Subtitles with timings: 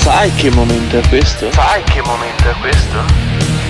[0.00, 1.50] Sai che momento è questo?
[1.52, 3.02] Sai che momento è questo?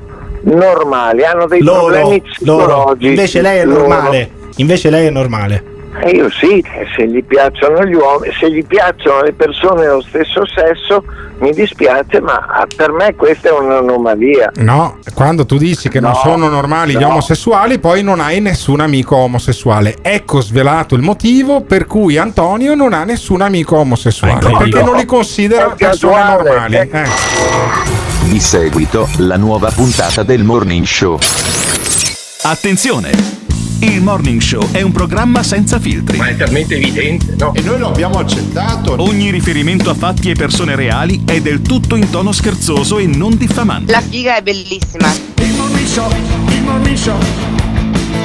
[0.44, 2.64] normali, hanno dei loro, problemi loro.
[2.64, 3.08] psicologici.
[3.08, 3.80] Invece lei è Loro.
[3.80, 4.30] normale.
[4.56, 5.64] Invece lei è normale.
[6.02, 10.02] Eh, io sì, e se gli piacciono gli uomini, se gli piacciono le persone dello
[10.02, 11.04] stesso sesso,
[11.38, 14.52] mi dispiace, ma ah, per me questa è un'anomalia.
[14.56, 17.08] No, quando tu dici che non No, sono normali gli no.
[17.08, 19.96] omosessuali, poi non hai nessun amico omosessuale.
[20.02, 24.46] Ecco svelato il motivo per cui Antonio non ha nessun amico omosessuale.
[24.46, 26.76] Ecco, perché non li considera È persone casuale, normali.
[26.76, 27.08] Eh.
[28.28, 31.18] Di seguito, la nuova puntata del Morning Show.
[32.42, 33.43] Attenzione!
[33.84, 36.16] Il Morning Show è un programma senza filtri.
[36.16, 37.52] Ma è talmente evidente, no?
[37.52, 38.94] E noi lo abbiamo accettato.
[38.96, 43.36] Ogni riferimento a fatti e persone reali è del tutto in tono scherzoso e non
[43.36, 43.92] diffamante.
[43.92, 45.12] La figa è bellissima.
[45.36, 46.10] Il morning show,
[46.48, 47.18] il morning show,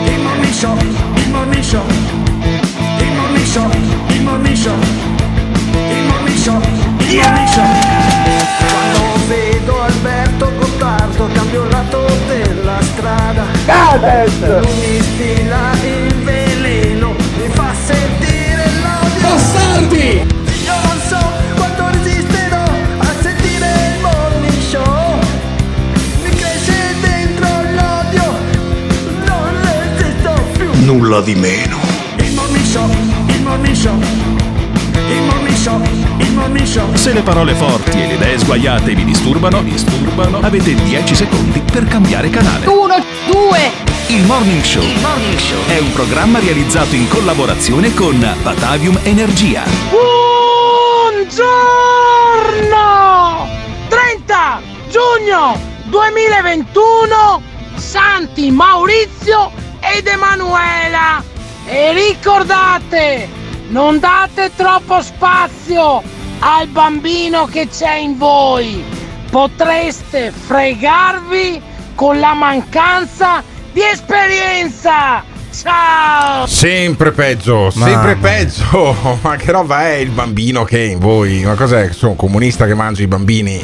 [0.06, 1.84] il morning show, il morning show,
[2.98, 3.70] il morning show,
[4.08, 4.80] il morning show,
[5.74, 6.62] il morning show,
[7.00, 7.66] il morning show.
[8.70, 12.49] Quando vedo Alberto Gottardo cambio lato della
[13.00, 13.46] strada.
[14.60, 19.22] Lui mi stila il veleno, mi fa sentire l'odio.
[19.22, 20.28] Bastardi!
[20.66, 21.20] Io non so
[21.56, 22.64] quanto resisterò
[22.98, 25.20] a sentire il morning show.
[26.24, 28.38] Mi cresce dentro l'odio,
[29.26, 30.70] non resisto più.
[30.86, 31.78] Nulla di meno.
[32.18, 32.90] Il morning show,
[33.28, 35.22] il morning show, il
[35.60, 36.96] morning show, il morning show.
[36.96, 41.86] Se le parole forti e le idee sguaiate vi disturbano, disturbano, avete 10 secondi per
[41.86, 42.66] cambiare canale.
[42.68, 42.96] Uno,
[43.30, 43.88] due.
[44.08, 44.82] Il Morning Show.
[45.68, 49.64] è un programma realizzato in collaborazione con Batavium Energia.
[51.12, 51.38] Buongiorno!
[53.88, 57.42] 30 giugno 2021
[57.76, 61.24] Santi Maurizio ed Emanuela
[61.66, 63.39] e ricordate
[63.70, 66.02] non date troppo spazio
[66.40, 68.84] al bambino che c'è in voi
[69.30, 71.62] potreste fregarvi
[71.96, 78.30] con la mancanza di esperienza ciao Sempre peggio, Mamma sempre mia.
[78.30, 78.96] peggio.
[79.22, 81.44] Ma che roba è il bambino che è in voi?
[81.44, 81.92] Ma cos'è?
[81.92, 83.62] Sono un comunista che mangia i bambini?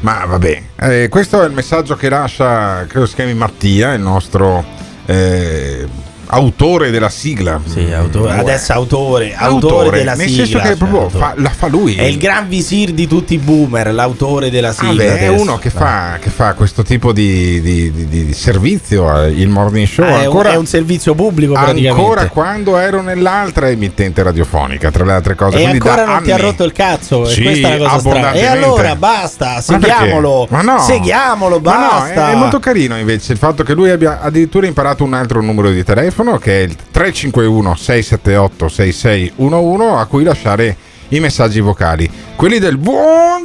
[0.00, 4.64] Ma vabbè, Eh, questo è il messaggio che lascia, credo si chiami Mattia, il nostro
[5.06, 5.86] eh,
[6.30, 7.60] autore della sigla.
[7.64, 8.38] Sì, autore.
[8.38, 10.44] Adesso autore, autore, della nel sigla.
[10.44, 11.18] senso che cioè, proprio autore.
[11.24, 11.94] fa- la fa lui.
[11.94, 15.04] È il gran visir di tutti i boomer, l'autore della Ah, sigla.
[15.04, 19.30] beh, è uno che fa, che fa questo tipo di, di- di- di servizio, eh,
[19.30, 20.04] il morning show.
[20.04, 21.88] Ah, ancora, è un servizio pubblico praticamente.
[21.88, 25.58] ancora quando ero nell'altra emittente radiofonica, tra le altre cose.
[25.58, 27.24] E ancora non ti ha anni- rotto il cazzo.
[27.24, 28.32] Sì, e questa è la cosa strana.
[28.32, 29.96] E allora basta, Ma perché?
[29.96, 30.46] seghiamolo.
[30.50, 30.78] Ma no.
[30.80, 32.28] Seghiamolo, Ma no, basta.
[32.28, 35.70] è, è molto carino invece il fatto che lui abbia addirittura imparato un altro numero
[35.70, 40.76] di telefono che è il 351 678 6611 a cui lasciare
[41.08, 42.10] i messaggi vocali.
[42.36, 43.42] Quelli del buongiorno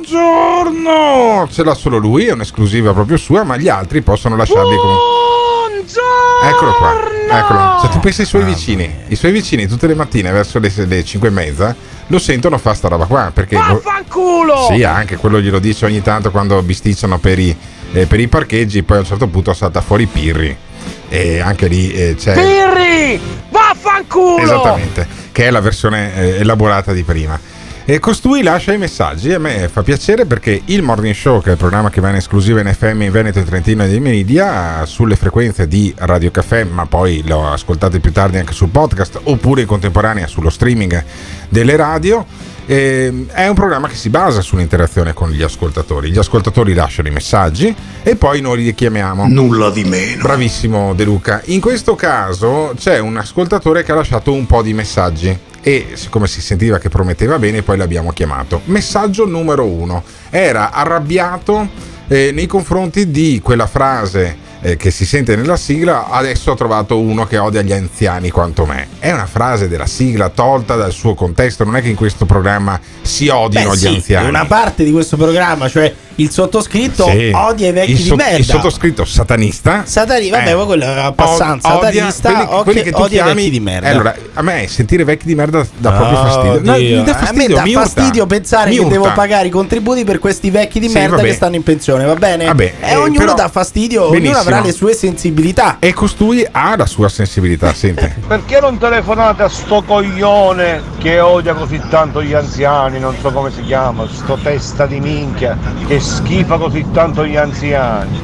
[1.49, 6.49] ce l'ha solo lui, è un'esclusiva proprio sua, ma gli altri possono lasciarli come Buongiorno!
[6.49, 6.93] Eccolo qua,
[7.29, 7.79] eccolo.
[7.81, 11.03] Se tu pensi ai suoi vicini, i suoi vicini tutte le mattine verso le, le
[11.03, 11.73] 5 e mezza
[12.07, 14.67] lo sentono fa sta roba qua perché Vaffanculo!
[14.69, 17.55] Sì, anche quello glielo dice ogni tanto quando bisticciano per i,
[17.93, 20.64] eh, per i parcheggi, poi a un certo punto salta fuori Pirri.
[21.09, 22.33] E anche lì eh, c'è.
[22.33, 23.19] Pirri!
[23.49, 24.43] Vaffanculo!
[24.43, 27.39] Esattamente, che è la versione eh, elaborata di prima.
[27.87, 29.31] E costui lascia i messaggi.
[29.31, 32.15] A me fa piacere perché il Morning Show, che è il programma che va in
[32.15, 36.63] esclusiva in FM in Veneto e Trentino e di Media, sulle frequenze di Radio Caffè,
[36.63, 41.03] ma poi lo ascoltate più tardi anche sul podcast oppure in contemporanea sullo streaming
[41.47, 42.25] delle radio.
[42.67, 46.09] Eh, è un programma che si basa sull'interazione con gli ascoltatori.
[46.09, 49.27] Gli ascoltatori lasciano i messaggi e poi noi li chiamiamo.
[49.27, 50.23] Nulla di meno.
[50.23, 51.41] Bravissimo De Luca.
[51.45, 56.27] In questo caso c'è un ascoltatore che ha lasciato un po' di messaggi e siccome
[56.27, 58.61] si sentiva che prometteva bene poi l'abbiamo chiamato.
[58.65, 60.03] Messaggio numero uno.
[60.31, 61.69] Era arrabbiato
[62.07, 66.99] eh, nei confronti di quella frase eh, che si sente nella sigla, adesso ho trovato
[66.99, 68.87] uno che odia gli anziani quanto me.
[68.99, 72.79] È una frase della sigla tolta dal suo contesto, non è che in questo programma
[73.01, 74.27] si odino Beh, gli sì, anziani.
[74.27, 77.29] Una parte di questo programma, cioè il sottoscritto, Sì.
[77.33, 78.37] odia i vecchi il, di so- merda.
[78.37, 79.83] il sottoscritto satanista.
[79.85, 82.31] Satani, vabbè, Eh, quello è abbastanza odia satanista.
[82.31, 83.87] quelli, o quelli che tu odia i chiami vecchi di merda.
[83.87, 86.61] Eh, allora, a me sentire vecchi di merda dà proprio Oh, fastidio.
[86.71, 89.13] No, mi dà a me fastidio, dà fastidio pensare Mi che devo urta.
[89.15, 91.27] pagare i contributi per questi vecchi di Sì, merda vabbè.
[91.27, 92.45] che stanno in pensione, va bene?
[92.45, 94.39] Vabbè, eh, ognuno però- dà fastidio, ognuno Benissimo.
[94.39, 95.77] avrà le sue sensibilità.
[95.79, 98.15] E costui ha la sua sensibilità, sente.
[98.27, 103.51] Perché non telefonate a sto coglione che odia così tanto gli anziani, non so come
[103.51, 105.57] si chiama, sto testa di minchia
[105.87, 108.19] che schifa così tanto gli anziani.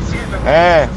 [0.46, 0.88] Eh?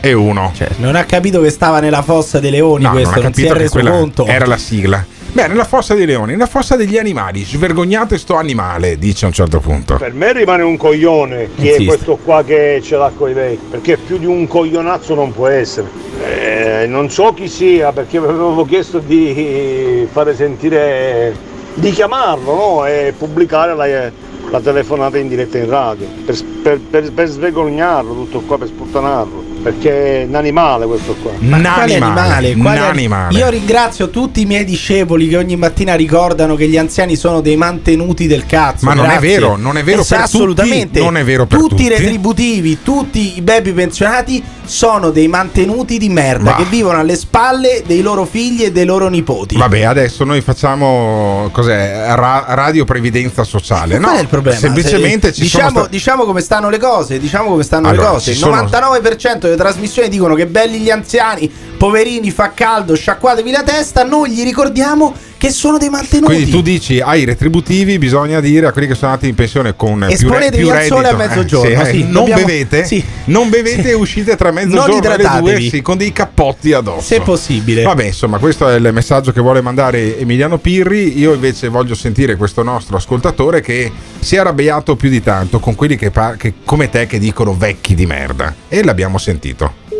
[0.00, 0.50] E uno.
[0.54, 3.32] Cioè, non ha capito che stava nella fossa dei leoni No, non questo, ha non,
[3.34, 4.26] si è reso conto.
[4.26, 5.04] era la sigla.
[5.34, 9.32] Beh, nella fossa dei leoni, nella fossa degli animali, svergognate sto animale, dice a un
[9.32, 9.96] certo punto.
[9.96, 11.82] Per me rimane un coglione chi Insiste.
[11.82, 15.32] è questo qua che ce l'ha con i vecchi, perché più di un coglionazzo non
[15.32, 15.88] può essere.
[16.22, 21.34] Eh, non so chi sia, perché avevo chiesto di fare sentire,
[21.74, 22.86] di chiamarlo no?
[22.86, 24.10] e pubblicare la,
[24.50, 29.42] la telefonata in diretta in radio, per, per, per, per svergognarlo tutto qua, per sputtanarlo,
[29.62, 31.32] perché è un animale questo qua.
[31.38, 32.20] Ma quale animale?
[32.22, 33.38] Quale un ani- animale.
[33.38, 37.56] Io ringrazio tutti i miei discepoli che ogni mattina ricordano che gli anziani sono dei
[37.56, 38.84] mantenuti del cazzo.
[38.86, 41.00] Ma non è vero, non è vero per tutti, assolutamente.
[41.00, 41.88] non è vero per tutti i tutti.
[41.88, 46.56] retributivi, tutti i baby pensionati sono dei mantenuti di merda Bah.
[46.56, 49.56] che vivono alle spalle dei loro figli e dei loro nipoti.
[49.56, 52.04] Vabbè, adesso noi facciamo cos'è?
[52.14, 53.98] Ra- radio previdenza sociale.
[53.98, 54.58] Qual no, è il problema?
[54.58, 57.18] Semplicemente Se- ci diciamo, sono sta- diciamo come stanno le cose.
[57.18, 58.30] Diciamo come stanno Allora, le cose.
[58.30, 63.50] Il ci sono- 99% delle trasmissioni dicono che belli gli anziani, poverini, fa caldo, sciacquatevi
[63.50, 64.04] la testa.
[64.04, 66.32] Noi gli ricordiamo che sono dei mantenuti.
[66.32, 69.98] Quindi tu dici ai retributivi bisogna dire a quelli che sono andati in pensione con
[69.98, 72.44] più, re- Esponetevi più al reddito sole a eh, mezzogiorno, sì, eh, sì, non dobbiamo-
[72.44, 73.04] bevete sì.
[73.24, 77.82] non bevete e uscite tra mezzogiorno e le due con dei cappotti addosso Se possibile.
[77.82, 81.18] Vabbè, insomma, questo è il messaggio che vuole mandare Emiliano Pirri.
[81.18, 83.90] Io invece voglio sentire questo nostro ascoltatore che
[84.20, 87.56] si è arrabbiato più di tanto con quelli che, pa- che come te che dicono
[87.56, 88.54] vecchi di merda.
[88.68, 89.90] E l'abbiamo sentito.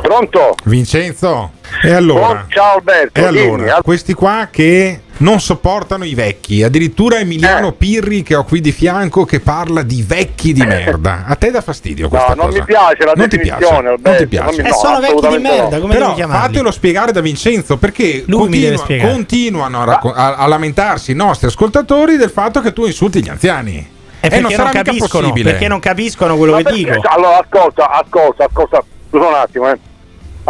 [0.00, 0.54] Pronto?
[0.64, 1.52] Vincenzo?
[1.82, 2.28] E allora?
[2.28, 7.20] Oh, ciao Alberto, E allora, questi qua che non sopportano i vecchi, addirittura Eh.
[7.22, 11.24] Emiliano Pirri che ho qui di fianco che parla di vecchi di merda.
[11.26, 12.58] A te dà fastidio No, questa non cosa?
[12.58, 14.08] mi piace la non ti definizione, piace, Alberto.
[14.08, 14.44] non ti piace.
[14.46, 15.80] non mi- Eh, no, sono vecchi di merda, no.
[15.82, 20.36] come Però fatelo spiegare da Vincenzo perché Lui mi deve continua- continuano a, racco- a-
[20.36, 23.76] a lamentarsi i nostri ascoltatori del fatto che tu insulti gli anziani.
[24.20, 25.50] E perché non non, capiscono, possibile.
[25.52, 27.00] perché non capiscono quello Ma che perché- dico.
[27.08, 29.78] Allora, ascolta, ascolta, ascolta, scusa un attimo, eh.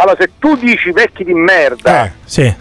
[0.01, 2.53] Allora, se tu dici vecchi di merda, Eh, Sì.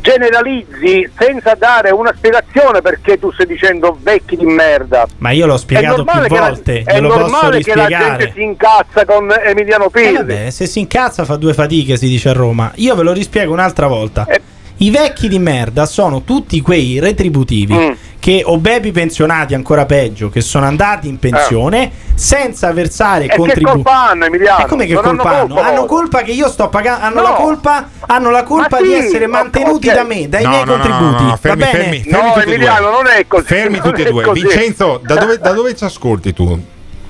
[0.00, 5.06] generalizzi senza dare una spiegazione perché tu stai dicendo vecchi di merda.
[5.18, 9.04] Ma io l'ho spiegato più che la, volte, è normale che la gente si incazza
[9.04, 10.12] con Emiliano Eh, Pirri.
[10.14, 12.70] vabbè, se si incazza fa due fatiche, si dice a Roma.
[12.76, 14.26] Io ve lo rispiego un'altra volta.
[14.28, 14.40] Eh.
[14.78, 17.90] I vecchi di merda sono tutti quei retributivi Mm.
[18.26, 23.28] Che, o baby pensionati ancora peggio, che sono andati in pensione senza versare Eh.
[23.28, 23.72] che contributi.
[23.84, 24.64] colpa hanno, Emiliano?
[24.64, 25.46] E come che Non hanno colpa hanno?
[25.54, 27.04] colpa Hanno colpa che io sto pagando.
[27.04, 27.22] Hanno No.
[27.22, 29.94] la colpa, hanno la colpa Ma di sì, essere mantenuti ok.
[29.94, 31.22] da me, dai No, miei no, no, no, contributi.
[31.22, 31.78] no, fermi, Va bene?
[31.84, 32.90] fermi, No, fermi tutti e Emiliano, due.
[32.90, 33.44] non è così.
[33.44, 34.22] Fermi non tutti e due.
[34.24, 34.40] così.
[34.40, 36.60] Vincenzo, da dove, da dove ci ascolti tu?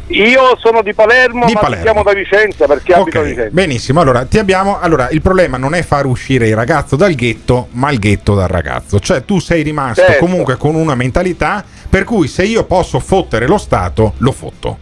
[0.09, 1.83] Io sono di Palermo, Di ma Palermo.
[1.85, 3.51] ti chiamo da Vicenza perché abito a Vicenza.
[3.51, 4.01] benissimo.
[4.01, 7.91] Allora, ti abbiamo, allora, il problema non è far uscire il ragazzo dal ghetto, ma
[7.91, 9.01] il ghetto dal ragazzo.
[9.01, 10.25] Cioè, tu sei rimasto Certo.
[10.25, 14.79] comunque con una mentalità per cui se io posso fottere lo Stato, lo fotto.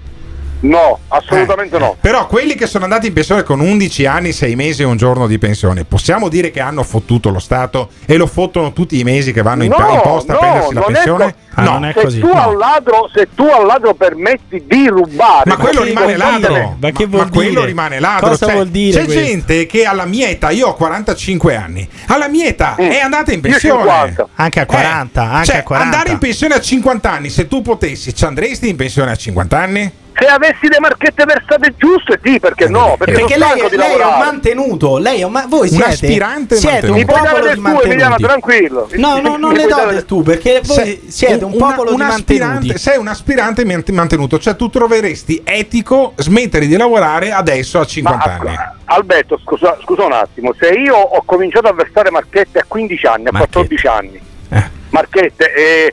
[0.64, 1.96] No, assolutamente Eh, no.
[2.00, 5.26] Però quelli che sono andati in pensione con 11 anni, 6 mesi e un giorno
[5.26, 9.32] di pensione, possiamo dire che hanno fottuto lo Stato e lo fottono tutti i mesi
[9.32, 11.24] che vanno in, No, in posta a no, prendersi la non è pensione?
[11.32, 12.42] co- Ah, no, non è se, così, tu no.
[12.48, 16.76] al ladro, se tu al ladro permetti di rubare, Ma quello perché rimane ladro.
[16.80, 17.66] Ma che Ma- vuol ma quello dire?
[17.66, 18.28] rimane ladro.
[18.30, 19.22] Cosa Cioè, vuol dire C'è questo?
[19.22, 22.88] gente che alla mia età, io ho 45 anni, alla mia età Mm.
[22.88, 23.80] è andata in Io pensione.
[23.82, 24.28] 50.
[24.34, 25.90] Anche a 40, Eh, anche cioè, a 40.
[25.96, 29.58] andare in pensione a 50 anni, se tu potessi, ci andresti in pensione a 50
[29.58, 29.92] anni?
[30.16, 32.94] Se avessi le marchette versate giuste, sì, perché no?
[32.96, 35.84] Perché, Perché lei, di lei è un mantenuto, lei è un ma- voi Un siete,
[35.90, 36.98] aspirante siete un mantenuto.
[36.98, 38.22] Mi puoi dare popolo del di tuo, Emiliano, mantenuti.
[38.22, 38.88] tranquillo.
[38.92, 41.96] No, no, non le do del tu perché voi Sei siete un una- popolo un
[41.96, 42.78] di aspirante- mantenuti.
[42.78, 48.26] Sei un aspirante man- mantenuto, cioè tu troveresti etico smettere di lavorare adesso a 50
[48.26, 48.56] Ma, anni.
[48.84, 53.26] Alberto, scusa, scusa un attimo, se io ho cominciato a versare marchette a 15 anni,
[53.28, 53.52] a Marchette.
[53.66, 54.62] 14 anni, Eh.
[54.90, 55.92] marchette e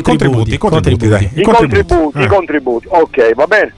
[0.00, 1.30] contributi, i contributi, dai.
[1.34, 2.22] i contributi, Eh.
[2.22, 3.74] i contributi, ok, va bene.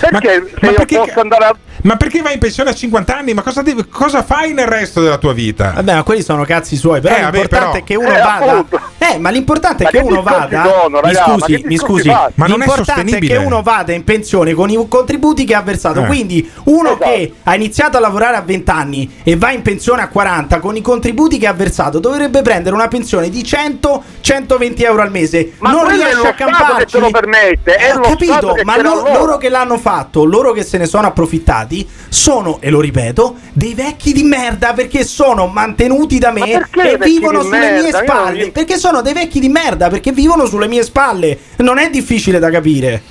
[0.00, 1.56] Perché se ma io perché- posso andare a...
[1.82, 3.34] Ma perché vai in pensione a 50 anni?
[3.34, 5.72] Ma cosa, devi- cosa fai nel resto della tua vita?
[5.76, 7.00] Vabbè, ma quelli sono cazzi suoi.
[7.00, 8.50] Però Eh, vabbè, l'importante però- è che uno Eh, vada.
[8.52, 8.80] appunto.
[8.98, 10.62] Eh, ma l'importante Ma è che che uno vada.
[10.64, 11.12] sono, mi?
[11.12, 12.08] Ma scusi, che mi scusi.
[12.08, 13.38] Ma non è l'importante è, sostenibile.
[13.38, 16.02] che uno vada in pensione con i contributi che ha versato.
[16.02, 16.06] Eh.
[16.06, 17.04] Quindi, uno Esatto.
[17.04, 20.76] che ha iniziato a lavorare a 20 anni e va in pensione a 40 con
[20.76, 25.52] i contributi che ha versato dovrebbe prendere una pensione di 100-120 euro al mese.
[25.58, 26.92] Ma non riesce lo a Stato che camparci.
[26.92, 30.64] te lo permette, è Eh, ho capito, ma ce loro che l'hanno fatto, loro che
[30.64, 31.67] se ne sono approfittati,
[32.08, 37.42] sono, e lo ripeto, dei vecchi di merda perché sono mantenuti da me e vivono
[37.42, 37.80] sulle merda?
[37.82, 38.46] mie non spalle.
[38.46, 41.38] gli- Perché sono dei vecchi di merda perché vivono sulle mie spalle.
[41.58, 43.02] Non è difficile da capire.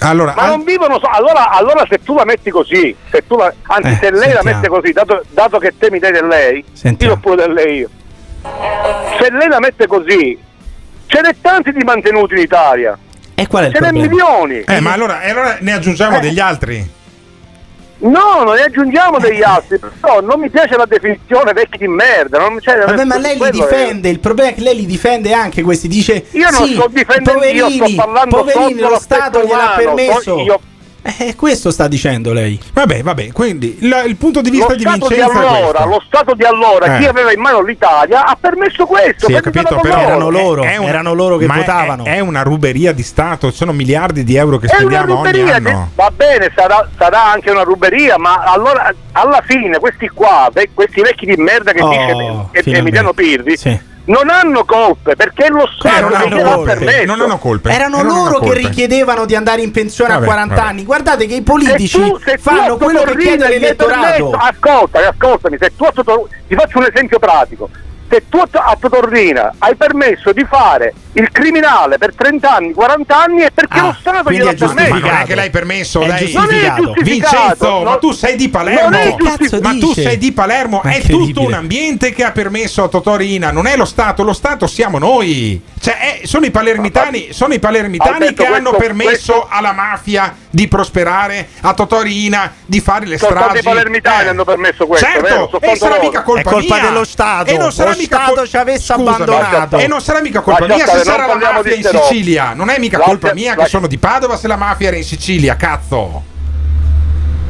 [0.00, 3.52] Allora, Ma non vivono so- allora, allora se tu la metti così, se tu la-
[3.66, 4.54] anzi Eh, se lei la sentiamo.
[4.54, 7.14] mette così, dato, dato che te mi dai del lei, Sentiamo.
[7.14, 7.88] io pure del lei io.
[9.20, 10.38] Se lei la mette così,
[11.06, 12.96] ce n'è tanti di mantenuti in Italia,
[13.34, 14.60] E qual è il ce n'è milioni.
[14.60, 16.20] eh, ma allora, allora ne aggiungiamo Eh.
[16.20, 16.88] degli altri?
[18.00, 22.38] No, ne aggiungiamo degli altri, però non mi piace la definizione vecchi di merda.
[22.38, 24.08] Non, Vabbè, ma lei li quello è- difende.
[24.08, 25.88] Il problema è che lei li difende anche questi.
[25.88, 29.94] Dice: Io non sì, sto difendendo, io poverini, sto parlando poverini, lo Stato gliel'ha umano,
[29.94, 30.20] permesso.
[30.20, 30.60] so- io-
[31.16, 32.60] Eh, questo sta dicendo lei.
[32.72, 35.84] Vabbè, vabbè, quindi il, il punto di vista lo di Stato di Vincenzo è allora,
[35.86, 36.98] lo Stato di allora, Eh.
[36.98, 39.26] chi aveva in mano l'Italia ha permesso questo.
[39.26, 42.04] Sì, ho capito, però Erano loro, è- è un- erano loro che ma è- votavano.
[42.04, 45.54] È, una ruberia di Stato, sono miliardi di euro che È una spendiamo ogni ruberia,
[45.56, 45.68] anno.
[45.70, 51.00] che- va bene, sarà, sarà anche una ruberia, ma allora alla fine questi qua, questi
[51.00, 52.76] vecchi di merda che Oh, dice e-.
[52.76, 53.80] Emiliano Pirri, Sì.
[54.08, 57.04] Non hanno colpe perché lo Eh, Stato non che hanno colpe, permesso.
[57.04, 57.70] non hanno colpe.
[57.70, 58.54] Erano Eh, non loro che colpe.
[58.60, 60.66] richiedevano di andare in pensione Vabbè, a 40 vabbè.
[60.68, 60.84] anni.
[60.84, 64.30] Guardate che i Se politici tu- se tu fanno a quello che chiede l'elettorato.
[64.30, 65.84] Ascoltami, ascoltami, se tu
[66.46, 67.68] ti faccio un esempio pratico.
[68.10, 73.22] Se tu a a Totorrina hai permesso di fare il criminale per 30 anni, 40
[73.22, 74.94] anni è perché Ah, lo Stato gliel'ha è giustificato.
[74.94, 75.08] Ma permesso.
[75.12, 76.18] non è che l'hai permesso, È dai.
[76.26, 76.82] giustificato.
[76.82, 77.02] Non è.
[77.02, 77.98] Vincenzo, ma no.
[77.98, 78.96] tu sei di Non Palermo.
[78.96, 79.16] è
[79.60, 83.50] ma tu sei di Palermo, Ma è tutto un ambiente che ha permesso a Totorina,
[83.50, 85.60] non è lo Stato, lo Stato siamo noi.
[85.80, 89.72] Cioè, eh, sono i palermitani, sono i palermitani Alberto, che hanno questo- permesso questo- alla
[89.72, 93.58] mafia di prosperare, a Totorina di fare le Soltanto stragi.
[93.60, 94.28] i palermitani Eh.
[94.28, 95.20] hanno permesso questo, vero?
[95.26, 96.84] Certo, e Soltanto sarà mica colpa È colpa mia.
[96.84, 97.50] dello Stato.
[97.50, 99.78] E non sarà mica Stato ci avesse Scusami, abbandonato.
[99.78, 101.82] E non sarà mica colpa mia se sarà la mafia in.
[101.82, 102.54] Sicilia.
[102.54, 105.56] Non è mica colpa mia che sono di Padova se la mafia era in Sicilia,
[105.56, 106.22] cazzo.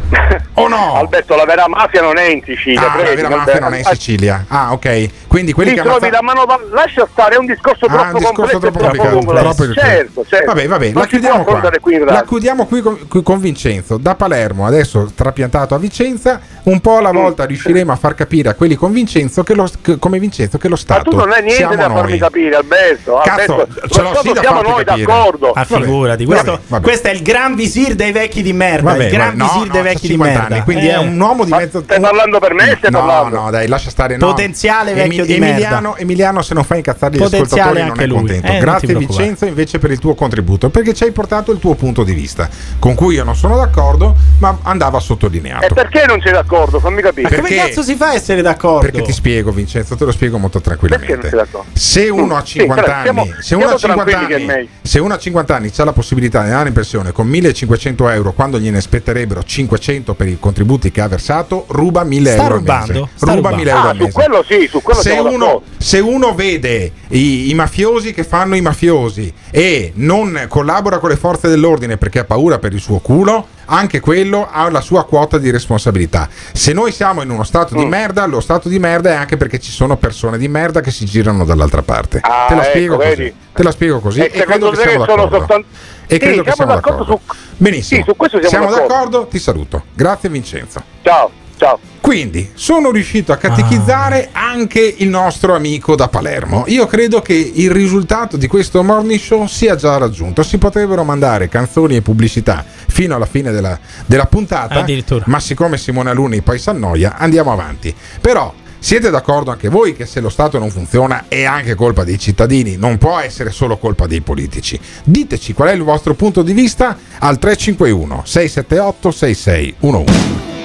[0.54, 0.94] O no?
[0.94, 2.92] Alberto, la vera mafia non è in Sicilia.
[2.92, 4.44] Ah, la vera mafia non è in Sicilia.
[4.48, 5.10] Ah, ok.
[5.28, 8.12] Quindi quelli che trovi ammazza- la manova- lascia stare, è un discorso Ah, troppo un
[8.14, 9.14] discorso complesso troppo e troppo complicato.
[9.14, 9.32] lungo.
[9.34, 10.46] troppo- Certo, certo.
[10.46, 11.44] Vabbè, vabbè, la chiudiamo
[11.80, 13.98] qui La chiudiamo qui con, qui con Vincenzo.
[13.98, 18.54] Da Palermo, adesso trapiantato a Vicenza, un po' alla volta riusciremo a far capire a
[18.54, 21.42] quelli con Vincenzo che lo, che- come Vincenzo che lo Ma Stato tu non hai
[21.42, 21.96] niente da noi.
[21.96, 23.20] farmi capire, Alberto.
[23.22, 25.04] Cazzo, Alberto, ce lo sì da siamo noi capire.
[25.06, 25.50] d'accordo.
[25.50, 26.82] Ah, Vabbè, figurati, vabbè, questo, vabbè.
[26.82, 28.92] questo è il gran visir dei vecchi di merda.
[28.92, 30.54] Vabbè, il gran no, visir no, dei vecchi di 50 merda.
[30.54, 30.92] anni, quindi Eh.
[30.92, 32.74] è un uomo di Ma mezzo stai parlando per me?
[32.78, 33.40] Stai No, parlando?
[33.40, 34.16] no, dai, lascia stare.
[34.16, 34.26] No.
[34.28, 35.98] Potenziale vecchio di Emiliano, merda.
[36.02, 38.16] Emiliano, se non fai incazzare gli Potenziale ascoltatori, non è lui.
[38.18, 38.46] contento.
[38.52, 38.94] Eh, Grazie.
[38.94, 42.48] Vincenzo, invece, per il tuo contributo, perché ci hai portato il tuo punto di vista,
[42.78, 45.66] con cui io non sono d'accordo, ma andava sottolineato.
[45.66, 46.80] E perché non sei d'accordo?
[46.80, 47.28] Fammi capire.
[47.30, 48.80] Ma come Perché- cazzo si fa a essere d'accordo?
[48.80, 51.28] Perché ti spiego, Vincenzo, te lo spiego molto Perché non tranquillamente.
[51.28, 51.70] sei d'accordo?
[51.72, 54.52] Se uno a Sì, 50 però siamo- anni, se uno a siamo 50 tranquilli che
[54.52, 57.26] è anni, se uno a 50 anni ha la possibilità di andare in pensione con
[57.26, 62.42] 1500 euro quando gliene spetterebbero 500 per i contributi che ha versato, ruba 1000 Sta
[62.42, 62.92] euro rubando?
[62.92, 63.08] al mese.
[63.14, 63.56] Sta ruba rubando.
[63.56, 64.12] 1000 euro Ah, al su mese.
[64.12, 68.56] quello sì, su quello se siamo uno, se uno vede i, i mafiosi che fanno
[68.56, 72.98] i mafiosi e non collabora con le forze dell'ordine perché ha paura per il suo
[72.98, 76.28] culo, anche quello ha la sua quota di responsabilità.
[76.52, 77.88] Se noi siamo in uno stato di Mm.
[77.88, 81.04] merda, lo stato di merda è anche perché ci sono persone di merda che si
[81.04, 82.20] girano dall'altra parte.
[82.22, 83.08] Ah, te la ecco, spiego così.
[83.08, 83.34] vedi?
[83.52, 85.62] Te la spiego così E e, credo che siamo d'accordo.
[86.06, 87.20] E Sì, credo che siamo siamo d'accordo d'accordo.
[87.26, 88.00] su- Benissimo.
[88.04, 88.88] Sì, su questo siamo d'accordo.
[88.94, 89.82] d'accordo, ti saluto.
[89.94, 90.82] Grazie Vincenzo.
[91.02, 91.87] Ciao, ciao.
[92.08, 96.64] Quindi sono riuscito a catechizzare anche il nostro amico da Palermo.
[96.68, 100.42] Io credo che il risultato di questo morning show sia già raggiunto.
[100.42, 104.80] Si potrebbero mandare canzoni e pubblicità fino alla fine della, della puntata.
[104.80, 105.24] Addirittura.
[105.26, 107.94] Ma siccome Simone Aluni poi si annoia, andiamo avanti.
[108.22, 112.16] Però Siete d'accordo anche voi che se lo Stato non funziona è anche colpa dei
[112.16, 114.78] cittadini, non può essere solo colpa dei politici?
[115.02, 120.57] Diteci qual è il vostro punto di vista al 351 678 6611.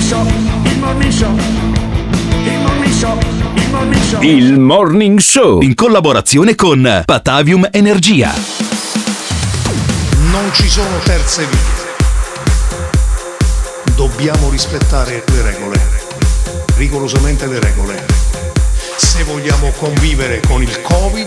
[0.00, 0.24] Il morning show,
[0.64, 1.36] il morning show,
[2.44, 3.18] il morning show,
[3.56, 4.22] il morning show.
[4.22, 8.32] Il Morning Show in collaborazione con Patavium Energia.
[10.30, 11.58] Non ci sono terze vie.
[13.96, 15.80] Dobbiamo rispettare le regole,
[16.76, 18.06] rigorosamente le regole.
[18.96, 21.26] Se vogliamo convivere con il Covid,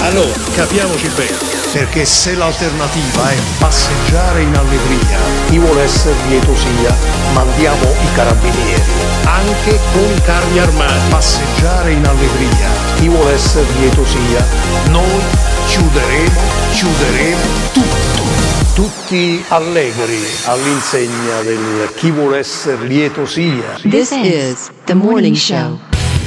[0.00, 1.36] Allora, capiamoci bene.
[1.72, 5.18] Perché se l'alternativa è passeggiare in allegria,
[5.48, 6.94] chi vuole essere lieto sia,
[7.32, 8.82] mandiamo i carabinieri.
[9.24, 11.10] Anche con i carri armati.
[11.10, 14.44] Passeggiare in allegria, chi vuole essere lieto sia,
[14.90, 15.20] noi
[15.66, 16.40] chiuderemo,
[16.72, 17.40] chiuderemo
[17.72, 18.30] tutto.
[18.74, 23.78] Tutti allegri all'insegna del chi vuole essere lieto sia.
[23.82, 25.78] This is the morning show.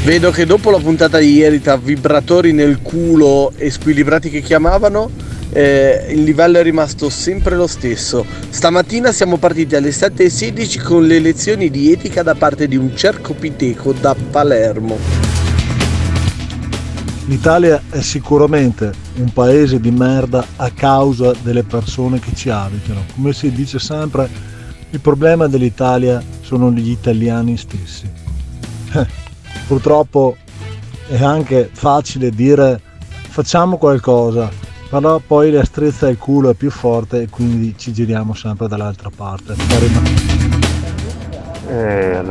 [0.06, 5.10] Vedo che dopo la puntata di ieri tra vibratori nel culo e squilibrati che chiamavano,
[5.50, 8.24] eh, il livello è rimasto sempre lo stesso.
[8.50, 13.94] Stamattina siamo partiti alle 7.16 con le lezioni di etica da parte di un cercopiteco
[13.94, 14.96] da Palermo.
[17.26, 23.06] L'Italia è sicuramente un paese di merda a causa delle persone che ci abitano.
[23.16, 24.30] Come si dice sempre,
[24.92, 29.24] il problema dell'Italia sono gli italiani stessi.
[29.68, 30.38] Purtroppo
[31.08, 34.50] è anche facile dire facciamo qualcosa,
[34.90, 39.10] però poi la strezza al culo è più forte e quindi ci giriamo sempre dall'altra
[39.16, 39.56] parte.
[41.68, 42.22] Eh,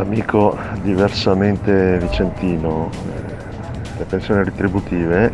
[0.83, 5.33] diversamente vicentino, eh, le pensioni retributive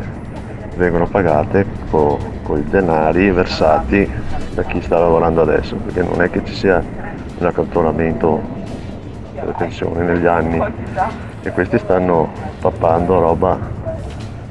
[0.77, 4.11] vengono pagate con i denari versati
[4.55, 6.83] da chi sta lavorando adesso, perché non è che ci sia
[7.38, 8.40] un accantonamento
[9.35, 10.59] delle pensioni negli anni
[11.42, 13.59] e questi stanno pappando roba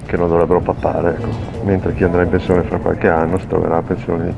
[0.05, 1.27] che non dovrebbero pappare, ecco.
[1.63, 4.33] mentre chi andrà in pensione fra qualche anno si troverà a pensioni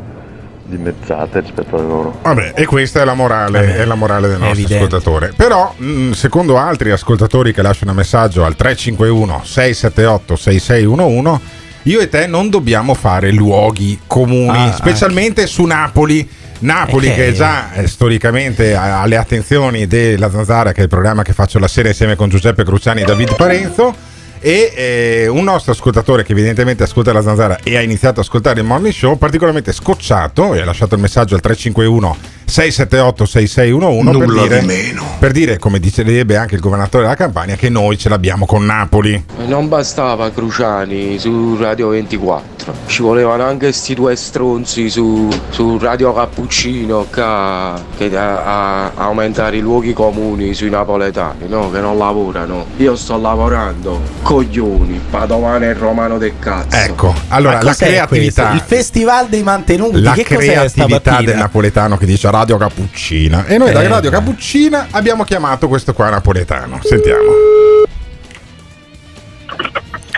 [0.65, 2.17] dimezzate rispetto alle loro.
[2.21, 4.75] Vabbè, e questa è la morale, è la morale del nostro evidente.
[4.85, 5.33] ascoltatore.
[5.35, 11.39] Però, mh, secondo altri ascoltatori che lasciano messaggio al 351 678 6611,
[11.83, 16.27] io e te non dobbiamo fare luoghi comuni, Ah, specialmente su Napoli.
[16.61, 20.89] Napoli che che- già eh, storicamente ha ha le attenzioni della Zanzara, che è il
[20.89, 24.09] programma che faccio la sera insieme con Giuseppe Cruciani e David Parenzo.
[24.43, 28.59] E eh, un nostro ascoltatore che evidentemente ascolta la Zanzara e ha iniziato ad ascoltare
[28.59, 32.17] il morning show, particolarmente scocciato, e ha lasciato il messaggio al 351
[32.51, 35.03] 678 6611 per Nulla dire, di meno.
[35.19, 39.23] per dire, come dicerebbe anche il governatore della Campania, che noi ce l'abbiamo con Napoli.
[39.45, 46.13] Non bastava Cruciani su Radio 24, ci volevano anche sti due stronzi su, su Radio
[46.13, 51.71] Cappuccino ca- che a, a- aumentare i luoghi comuni sui napoletani, no?
[51.71, 52.65] Che non lavorano.
[52.77, 56.75] Io sto lavorando, coglioni, padovano e romano del cazzo.
[56.75, 58.47] Ecco, allora la creatività.
[58.47, 58.63] questo?
[58.65, 60.01] Il festival dei mantenuti.
[60.01, 63.45] la che creatività del napoletano che dice Radio Cappuccina.
[63.45, 64.09] E noi da Eh, Radio.
[64.09, 66.79] Cappuccina abbiamo chiamato questo qua napoletano.
[66.81, 67.29] Sentiamo.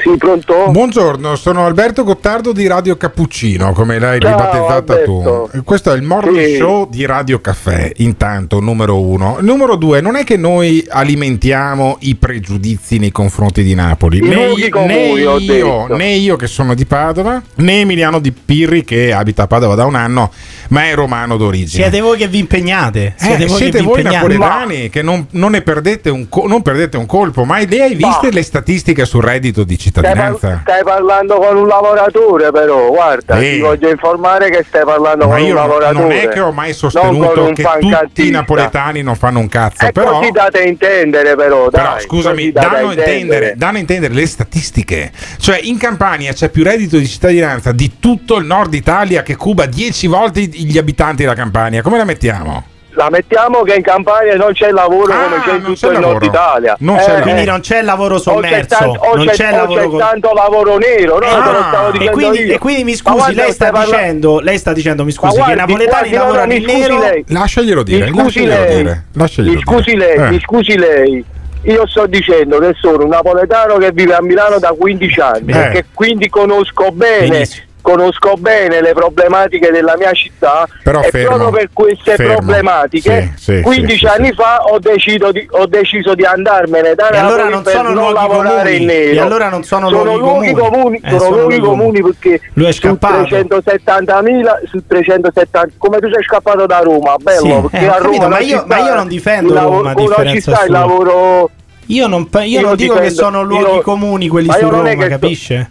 [0.03, 0.69] Sì, pronto?
[0.69, 5.11] Buongiorno, sono Alberto Gottardo di Radio Cappuccino, come l'hai Ciao, ribattezzata tu.
[5.19, 5.49] Alberto.
[5.53, 6.55] E Questo è il morning Sì.
[6.57, 9.37] show di Radio Caffè, intanto, numero uno.
[9.39, 14.19] Numero due, non è che noi alimentiamo i pregiudizi nei confronti di Napoli.
[14.19, 19.13] Né, luoghi né io, né io che sono di Padova, né Emiliano Di Pirri che
[19.13, 20.33] abita a Padova da un anno,
[20.69, 21.83] ma è romano d'origine.
[21.83, 23.05] Siete voi che vi impegnate.
[23.05, 24.27] Eh, Siete voi siete che vi voi impegnate.
[24.27, 27.95] napoletani che non, non ne perdete un, co- non perdete un colpo, ma le hai
[27.95, 30.59] viste le statistiche sul reddito di par- cittadinanza?
[30.63, 33.51] stai parlando con un lavoratore però, guarda, Sì.
[33.51, 35.99] ti voglio informare che stai parlando Ma con un lavoratore.
[35.99, 39.91] non è che ho mai sostenuto che tutti i napoletani non fanno un cazzo, È
[39.91, 43.77] però, così date a intendere però, però, dai, scusami, date a danno a, intendere, danno
[43.77, 45.11] a intendere le statistiche.
[45.39, 49.65] Cioè in Campania c'è più reddito di cittadinanza di tutto il nord Italia che cuba
[49.65, 51.81] 10 volte gli abitanti della Campania.
[51.81, 52.65] Come la mettiamo?
[52.95, 56.75] La mettiamo che in Campania non c'è lavoro come c'è in tutto il nord Italia.
[56.79, 59.89] Eh, Quindi non c'è lavoro o c'è, sommerso, tanto, o non c'è- c'è o lavoro
[59.91, 61.25] c'è tanto lavoro nero, no?
[61.25, 62.53] Ah, Te lo stavo e, quindi, io.
[62.53, 65.59] e quindi mi scusi, lei sta, dicendo, lei sta dicendo, mi scusi, che i guardi,
[65.59, 66.99] napoletani guardi, lavorano mi in nero.
[66.99, 67.23] lei.
[67.27, 69.05] Lasciaglielo dire, Mi scusi lasciaglielo lei, dire.
[69.13, 70.29] Lasciaglielo mi scusi lei, Eh.
[70.29, 71.25] mi scusi lei.
[71.65, 75.57] Io sto dicendo che sono un napoletano che vive a Milano da 15 anni Eh.
[75.67, 77.65] e che quindi conosco bene, Benissimo.
[77.83, 82.35] Conosco bene le problematiche della mia città Però e fermo, proprio per queste fermo.
[82.37, 86.95] problematiche Sì, sì, 15 sì, sì, anni fa ho deciso, di, ho deciso di andarmene
[86.95, 88.75] da E allora Napoli non per sono non luoghi lavorare comuni.
[88.77, 89.11] in nero.
[89.11, 90.53] E allora non sono luoghi luoghi comuni.
[90.71, 93.35] comuni, Eh, sono sono luoghi comuni perché Lui è su scappato.
[93.35, 97.97] 370.000 su 370 come tu sei scappato da Roma bello Sì, perché eh, ho a
[97.97, 101.49] capito, Roma ma io- ma io non difendo Roma, a differenza sta il lavoro
[101.87, 104.83] Io non, io Io non dico che difendo- sono luoghi io- comuni quelli su Roma,
[104.89, 105.69] che sto- capisce?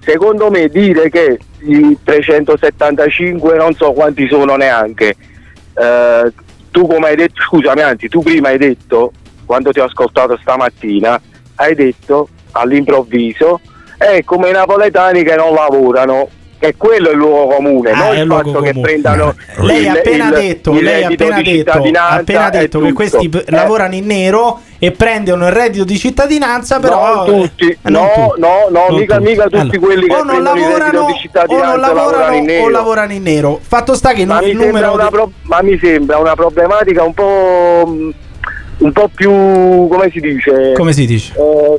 [0.00, 5.14] Secondo me dire che i 375 non so quanti sono neanche.
[5.74, 6.32] Eh,
[6.70, 9.12] tu come hai detto scusami anzi tu prima hai detto
[9.44, 11.20] quando ti ho ascoltato stamattina
[11.56, 13.60] hai detto all'improvviso
[13.98, 16.28] è come i napoletani che non lavorano
[16.62, 18.82] e quello è il luogo comune Ah, non è il il fatto luogo che comune.
[18.82, 22.92] prendano Lei ha il- appena il- detto, il lei appena di detto, appena detto che
[22.92, 27.78] questi Eh, lavorano in nero e prendono il reddito di cittadinanza, però non tutti, eh,
[27.84, 28.40] non no, tutti.
[28.40, 29.28] no, no, Non mica, tutti.
[29.30, 31.80] mica tutti Allora, quelli che o non prendono il reddito lavorano di o cittadinanza non
[31.80, 32.64] lavorano lavorano in nero.
[32.64, 33.58] o lavorano in nero.
[33.62, 36.34] Fatto sta che ma, il mi sembra numero una di- pro- ma mi sembra una
[36.34, 38.10] problematica un po' mh,
[38.78, 41.32] un po' più come si dice come si dice?
[41.36, 41.78] Eh,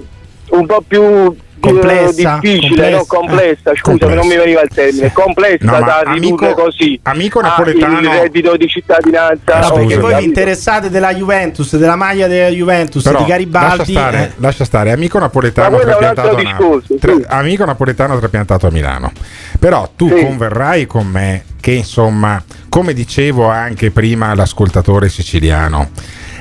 [0.51, 3.05] un po' più Complessa, difficile, no?
[3.05, 4.15] complessa, complessa, eh, scusami, complessa.
[4.15, 6.99] non mi veniva il termine, complessa No, da amico- ridurre così.
[7.03, 9.53] amico napoletano- il reddito di cittadinanza.
[9.57, 13.77] Ah, No, perché voi vi interessate della Juventus, della maglia della Juventus, Però, di Garibaldi.
[13.77, 14.31] lascia stare, eh.
[14.37, 17.25] lascia stare, amico napoletano trapiantato a discorso, Tra- sì.
[17.27, 19.11] amico napoletano trapiantato a Milano.
[19.59, 20.23] Però tu Sì.
[20.25, 25.91] converrai con me che insomma, come dicevo anche prima all'ascoltatore siciliano,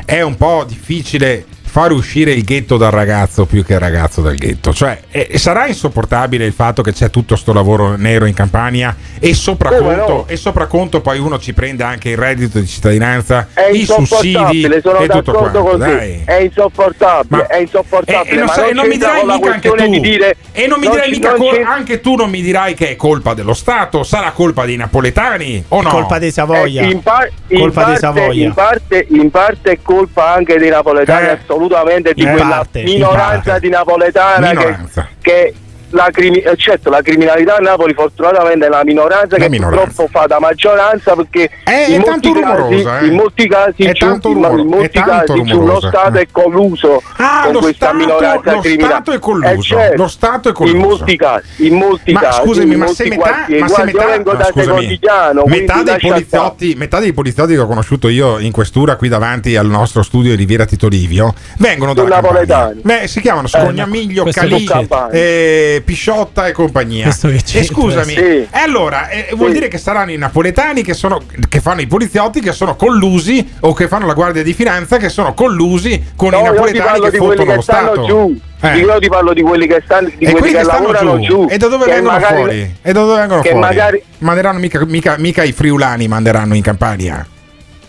[0.06, 4.34] è un po' difficile far uscire il ghetto dal ragazzo più che il ragazzo dal
[4.34, 4.72] ghetto.
[4.74, 9.32] Cioè, eh, sarà insopportabile il fatto che c'è tutto sto lavoro nero in Campania e
[9.34, 10.24] sopraconto, Come no?
[10.26, 14.80] e sopraconto poi uno ci prende anche il reddito di cittadinanza, È i sussidi e
[15.08, 15.62] tutto quanto.
[15.62, 15.86] con te.
[15.86, 16.22] Dai.
[16.24, 18.30] È insopportabile, Ma- è insopportabile.
[18.30, 19.86] E, e non, ma sai- non non mi dirai mica anche tu.
[19.88, 22.74] di dire e non mi non dirai ci- mica col- anche tu non mi dirai
[22.74, 25.88] che è colpa dello Stato, sarà colpa dei napoletani o no?
[25.90, 26.82] Colpa dei Savoia.
[26.82, 28.44] Eh, in, par- in Colpa dei parte, Savoia.
[28.46, 31.30] in, parte, in parte è colpa anche dei napoletani, Eh.
[31.60, 34.76] Assolutamente di quella parte, in minoranza di napoletana che,
[35.20, 35.54] che
[35.90, 39.84] la, crimi- eh, certo, la criminalità a Napoli fortunatamente è la minoranza La che minoranza.
[39.84, 43.06] purtroppo fa da maggioranza perché È- in, è molti tanto casi, rumorosa, eh.
[43.06, 46.20] in molti casi, È giù- rumoro- in molti è tanto casi giù lo Stato eh.
[46.22, 48.92] è colluso Ah, con lo questa Stato- minoranza lo criminale.
[48.94, 50.76] Stato è colluso, Eh, certo, lo Stato è colluso.
[50.76, 53.84] In molti casi, in molti Ma casi, scusami, in ma molti se metà, ma se
[53.84, 57.66] metà, io vengo no, da scusami, Secondigliano, metà, dei poliziotti, metà dei poliziotti che ho
[57.66, 62.20] conosciuto io in questura qui davanti al nostro studio di Riviera Tito Livio vengono Campania.
[62.20, 62.82] napoletani.
[63.08, 65.79] Si chiamano Scognamiglio, Calì, che c'è.
[65.80, 67.04] Eh, Pisciotta e compagnia.
[67.04, 68.20] Questo che e scusami, sì.
[68.20, 69.54] e allora eh, vuol Sì.
[69.54, 73.72] dire che saranno i napoletani che, sono, che fanno i poliziotti che sono collusi o
[73.72, 77.44] che fanno la guardia di finanza che sono collusi con No, i napoletani che fottono
[77.50, 78.04] che lo Stato.
[78.04, 78.40] giù.
[78.62, 78.76] Eh.
[78.76, 81.18] Io ti parlo di quelli che stanno di E quelli quelli che, che stanno lavorano
[81.20, 81.26] giù.
[81.26, 81.46] giù.
[81.50, 82.74] E da dove che vengono magari- fuori?
[82.82, 83.64] E da dove vengono che fuori?
[83.66, 87.26] magari Manderanno mica, mica, mica i friulani manderanno in Campania.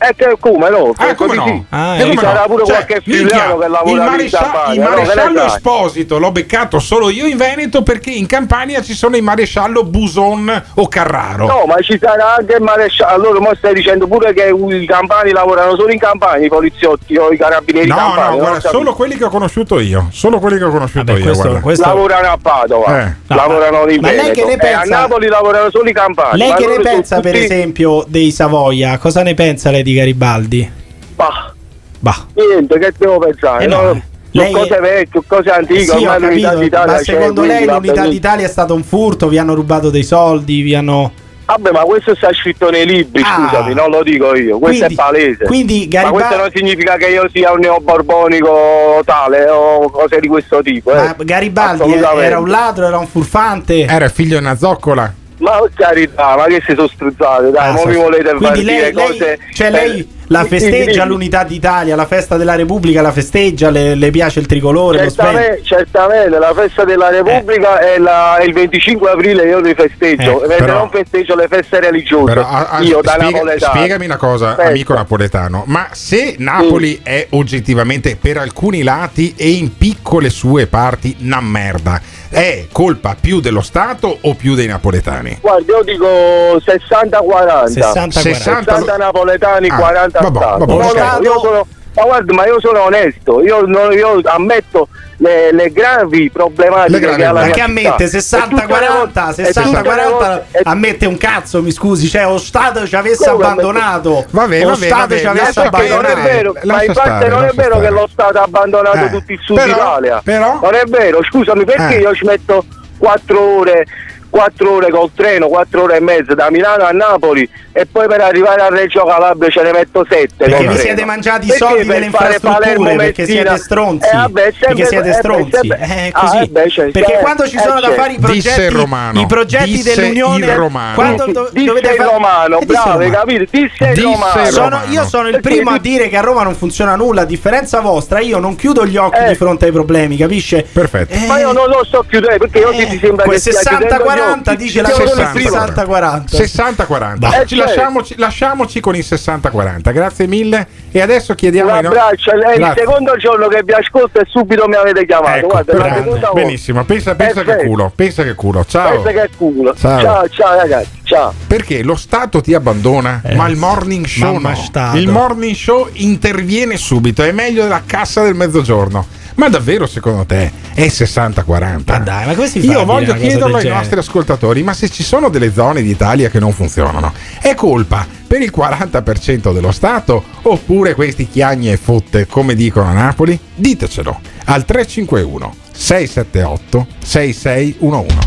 [0.03, 0.93] Eh, che, come no?
[0.97, 1.65] Ah, come no?
[1.69, 2.45] Ah, E come sarà no?
[2.47, 4.89] pure Cioè, qualche friulano che il, lavora marescia- Campania, il no?
[4.89, 5.47] Maresciallo sai?
[5.47, 10.63] Esposito l'ho beccato solo io in Veneto perché in Campania ci sono i maresciallo Buson
[10.75, 11.45] o Carraro.
[11.45, 13.13] No, ma ci sarà anche il maresciallo.
[13.13, 17.31] Allora, mo stai dicendo pure che i campani lavorano solo in Campania, i poliziotti o
[17.31, 18.37] i carabinieri No, campani.
[18.37, 20.07] no, guarda, solo quelli che ho conosciuto io.
[20.11, 21.25] Solo quelli che ho conosciuto Vabbè, io.
[21.25, 23.15] questo- questo- Lavorano a Padova, Eh.
[23.27, 24.33] No, lavorano in ma lei Veneto.
[24.41, 24.79] che ne E pensa?
[24.81, 26.37] a Napoli lavorano solo i campani.
[26.39, 28.97] Lei che ne pensa, per tutti- esempio, dei Savoia?
[28.97, 30.71] Cosa ne pensa lei di Garibaldi?
[31.15, 31.53] Bah,
[31.99, 32.25] Bah.
[32.33, 33.63] niente, che devo pensare?
[33.63, 33.91] Eh no, no?
[33.91, 34.01] eh.
[34.33, 38.45] Lei- cose vecchie, cose antiche, Sì, ho ormai l'unità d'Italia ma secondo lei l'unità d'Italia
[38.45, 39.27] è stato un furto?
[39.27, 40.61] Vi hanno rubato dei soldi?
[40.61, 41.11] Vi hanno...
[41.43, 43.49] Vabbè, ma questo sta scritto nei libri, Ah.
[43.49, 45.43] scusami, non lo dico io, questo Quindi- è palese.
[45.45, 50.27] quindi Ma Garibaldi- questo non significa che io sia un neoborbonico tale o cose di
[50.29, 50.93] questo tipo.
[50.93, 51.25] Ma Eh.
[51.25, 53.85] Garibaldi era un ladro, era un furfante?
[53.85, 55.13] Era figlio di una zoccola.
[55.41, 58.59] Ma carità, ma che si sono struzzate, dai, Ah, non so- mi volete far Quindi
[58.61, 59.39] dire lei, lei- cose...
[59.53, 64.39] cioè lei, la festeggia l'unità d'Italia, la festa della Repubblica la festeggia, le, le piace
[64.39, 64.97] il tricolore.
[64.99, 70.43] Certamente, certamente, la festa della Repubblica è, la- è il 25 aprile io li festeggio,
[70.43, 72.33] Eh, però- non festeggio le feste religiose.
[72.33, 73.73] Però, a- a- io da spiega- napoletano.
[73.75, 74.69] spiegami una cosa, Aspetta.
[74.69, 75.63] amico napoletano.
[75.67, 81.99] Ma se Napoli è oggettivamente per alcuni lati e in piccole sue parti una merda,
[82.29, 85.39] è colpa più dello Stato o più dei napoletani?
[85.41, 87.67] Guarda, io dico 60-40.
[87.67, 88.19] 60-40.
[88.21, 90.73] 60 napoletani, Ah, 40 vabbè, vabbè.
[90.73, 95.51] No, Stato- io sono- ma guarda, ma io sono onesto, io, non- io ammetto le,
[95.51, 98.37] le gravi problematiche Le gravi che ha la che ammette città.
[98.37, 101.71] E tutte le 60-40, volte- e tutte le 60-40 volte- e- ammette un cazzo, mi
[101.71, 103.43] scusi, cioè lo Stato ci avesse Come?
[103.43, 104.25] abbandonato.
[104.31, 106.21] Vabbè, lo Stato ci avesse perché non è abbandonato.
[106.23, 107.81] vero, ma infatti stare, non è vero stare.
[107.81, 110.21] che lo Stato ha abbandonato Eh, tutto il sud però- Italia.
[110.23, 111.99] però- non è vero, scusami, perché Eh.
[111.99, 112.65] io ci metto
[112.97, 113.85] 4 ore
[114.31, 118.21] 4 ore col treno, 4 ore e mezza da Milano a Napoli e poi per
[118.21, 120.29] arrivare a Reggio Calabria ce ne metto 7.
[120.37, 124.07] Perché vi siete mangiati i soldi delle infrastrutture, perché siete stronzi.
[124.07, 125.67] Eh, vabbè, sempre, perché siete eh, stronzi.
[125.67, 126.37] Eh, eh, così.
[126.37, 129.25] Ah, beh, cioè, perché cioè, quando ci sono eh, da cioè, fare i progetti, i
[129.25, 130.95] progetti dell'Unione, romano.
[130.95, 132.09] quando do- dovete fare...
[132.09, 133.43] romano, eh, bravo, hai capito?
[133.51, 134.49] Disse, disse romano.
[134.49, 137.81] Sono, io sono il primo a dire che a Roma non funziona nulla, a differenza
[137.81, 140.65] vostra, io non chiudo gli occhi di fronte ai problemi, capisce?
[140.71, 141.17] Perfetto.
[141.27, 144.81] Ma io non lo sto chiudendo perché oggi ti sembra che 60 40 canta, dice
[144.81, 146.23] la 60-40.
[146.25, 147.41] 60-40.
[147.41, 147.55] Eh, Ci certo.
[147.55, 149.93] lasciamoci, lasciamoci, con il 60-40.
[149.93, 150.67] Grazie mille.
[150.91, 151.71] E adesso chiediamo.
[151.71, 152.33] Un abbraccio.
[152.33, 152.41] No...
[152.41, 155.37] È il secondo giorno che vi ascolto e subito mi avete chiamato.
[155.37, 156.83] Ecco, Guarda, benissimo.
[156.83, 157.91] Pensa, pensa eh, che culo.
[157.95, 158.65] Pensa che culo.
[158.65, 159.01] Ciao.
[159.01, 159.75] Pensa che culo.
[159.75, 160.99] Ciao, ciao, ciao ragazzi.
[161.03, 161.33] Ciao.
[161.45, 164.53] Perché lo Stato ti abbandona, eh, ma il morning show no.
[164.93, 169.19] Il morning show interviene subito, è meglio della cassa del mezzogiorno.
[169.35, 171.81] Ma davvero secondo te è 60-40?
[171.85, 173.79] Ma dai, ma come si fa Io voglio chiederlo ai genere?
[173.79, 178.41] nostri ascoltatori, ma se ci sono delle zone d'Italia che non funzionano, è colpa per
[178.41, 183.37] il 40% dello Stato oppure questi chiagni e fotte come dicono a Napoli?
[183.55, 188.17] Ditecelo al 351 678 6611.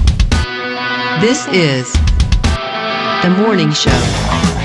[1.21, 1.91] This is
[3.21, 3.93] the morning show.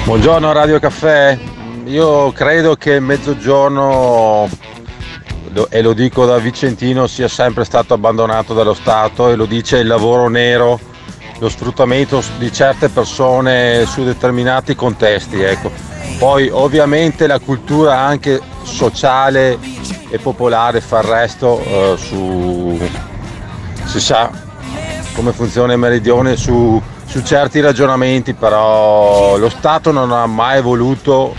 [0.05, 1.37] Buongiorno Radio Caffè,
[1.85, 4.49] io credo che mezzogiorno,
[5.69, 9.87] e lo dico da Vicentino, sia sempre stato abbandonato dallo Stato e lo dice il
[9.87, 10.79] lavoro nero,
[11.39, 15.41] lo sfruttamento di certe persone su determinati contesti.
[15.41, 15.71] Ecco.
[16.17, 19.57] Poi ovviamente la cultura anche sociale
[20.09, 22.79] e popolare fa il resto eh, su...
[23.85, 24.47] si sa
[25.13, 31.35] come funziona il meridione su, su certi ragionamenti, però lo Stato non ha mai voluto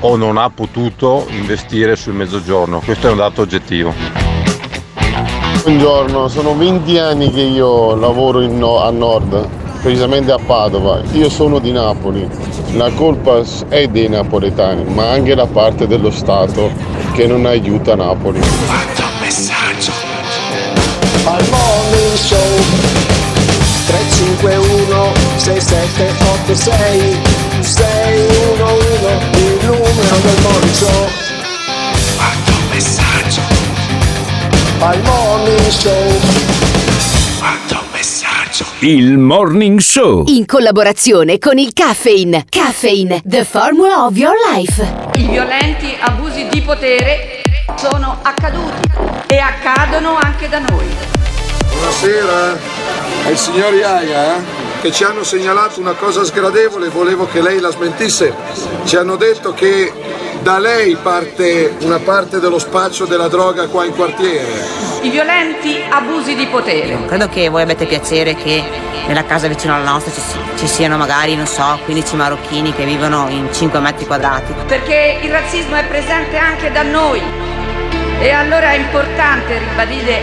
[0.00, 3.92] o non ha potuto investire sul mezzogiorno, questo è un dato oggettivo.
[5.62, 9.46] Buongiorno, sono 20 anni che io lavoro in no- a nord,
[9.82, 11.02] precisamente a Padova.
[11.12, 12.26] Io sono di Napoli.
[12.74, 16.70] La colpa è dei napoletani, ma anche da parte dello Stato
[17.12, 18.40] che non aiuta Napoli.
[19.20, 19.92] messaggio.
[21.24, 22.38] Al morning show
[23.86, 27.16] 351 6786
[27.60, 28.79] 611
[29.60, 31.08] il numero del morning show
[32.16, 33.40] Quanto messaggio.
[34.78, 36.20] Al morning show
[37.38, 38.64] Quanto messaggio.
[38.80, 40.24] Il Morning Show.
[40.26, 42.44] In collaborazione con il Caffeine.
[42.48, 44.82] Caffeine, the formula of your life.
[45.16, 47.42] I violenti abusi di potere
[47.76, 48.88] sono accaduti
[49.26, 50.84] e accadono anche da noi.
[51.72, 52.58] Buonasera,
[53.24, 54.59] è il signor Iaia eh?
[54.80, 58.34] Che ci hanno segnalato una cosa sgradevole, volevo che lei la smentisse.
[58.84, 59.92] Ci hanno detto che
[60.40, 64.48] da lei parte una parte dello spaccio della droga qua in quartiere.
[65.02, 67.04] I violenti abusi di potere.
[67.06, 68.64] Credo che voi abbiate piacere che
[69.06, 70.20] nella casa vicino alla nostra ci,
[70.56, 74.54] ci siano magari, non so, 15 marocchini che vivono in 5 metri quadrati.
[74.66, 77.20] Perché il razzismo è presente anche da noi.
[78.20, 80.22] E allora è importante ribadire,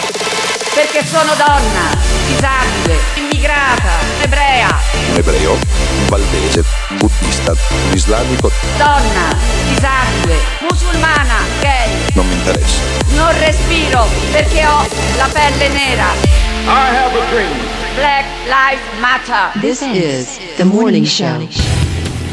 [0.73, 1.89] Perché sono donna,
[2.27, 3.89] disabile, immigrata,
[4.21, 4.79] ebrea,
[5.15, 5.57] ebreo,
[6.07, 6.63] valdese,
[6.97, 7.53] buddista,
[7.93, 9.35] islamico, donna,
[9.67, 11.89] disabile, musulmana, gay.
[12.13, 12.79] non mi interessa.
[13.15, 16.05] Non respiro perché ho la pelle nera.
[16.63, 17.51] I have a dream.
[17.95, 19.59] Black Lives Matter.
[19.59, 21.47] This is the morning show.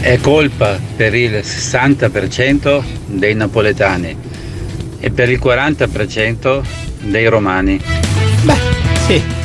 [0.00, 4.16] È colpa per il 60% dei napoletani
[5.00, 6.62] e per il 40%
[7.00, 7.80] dei romani.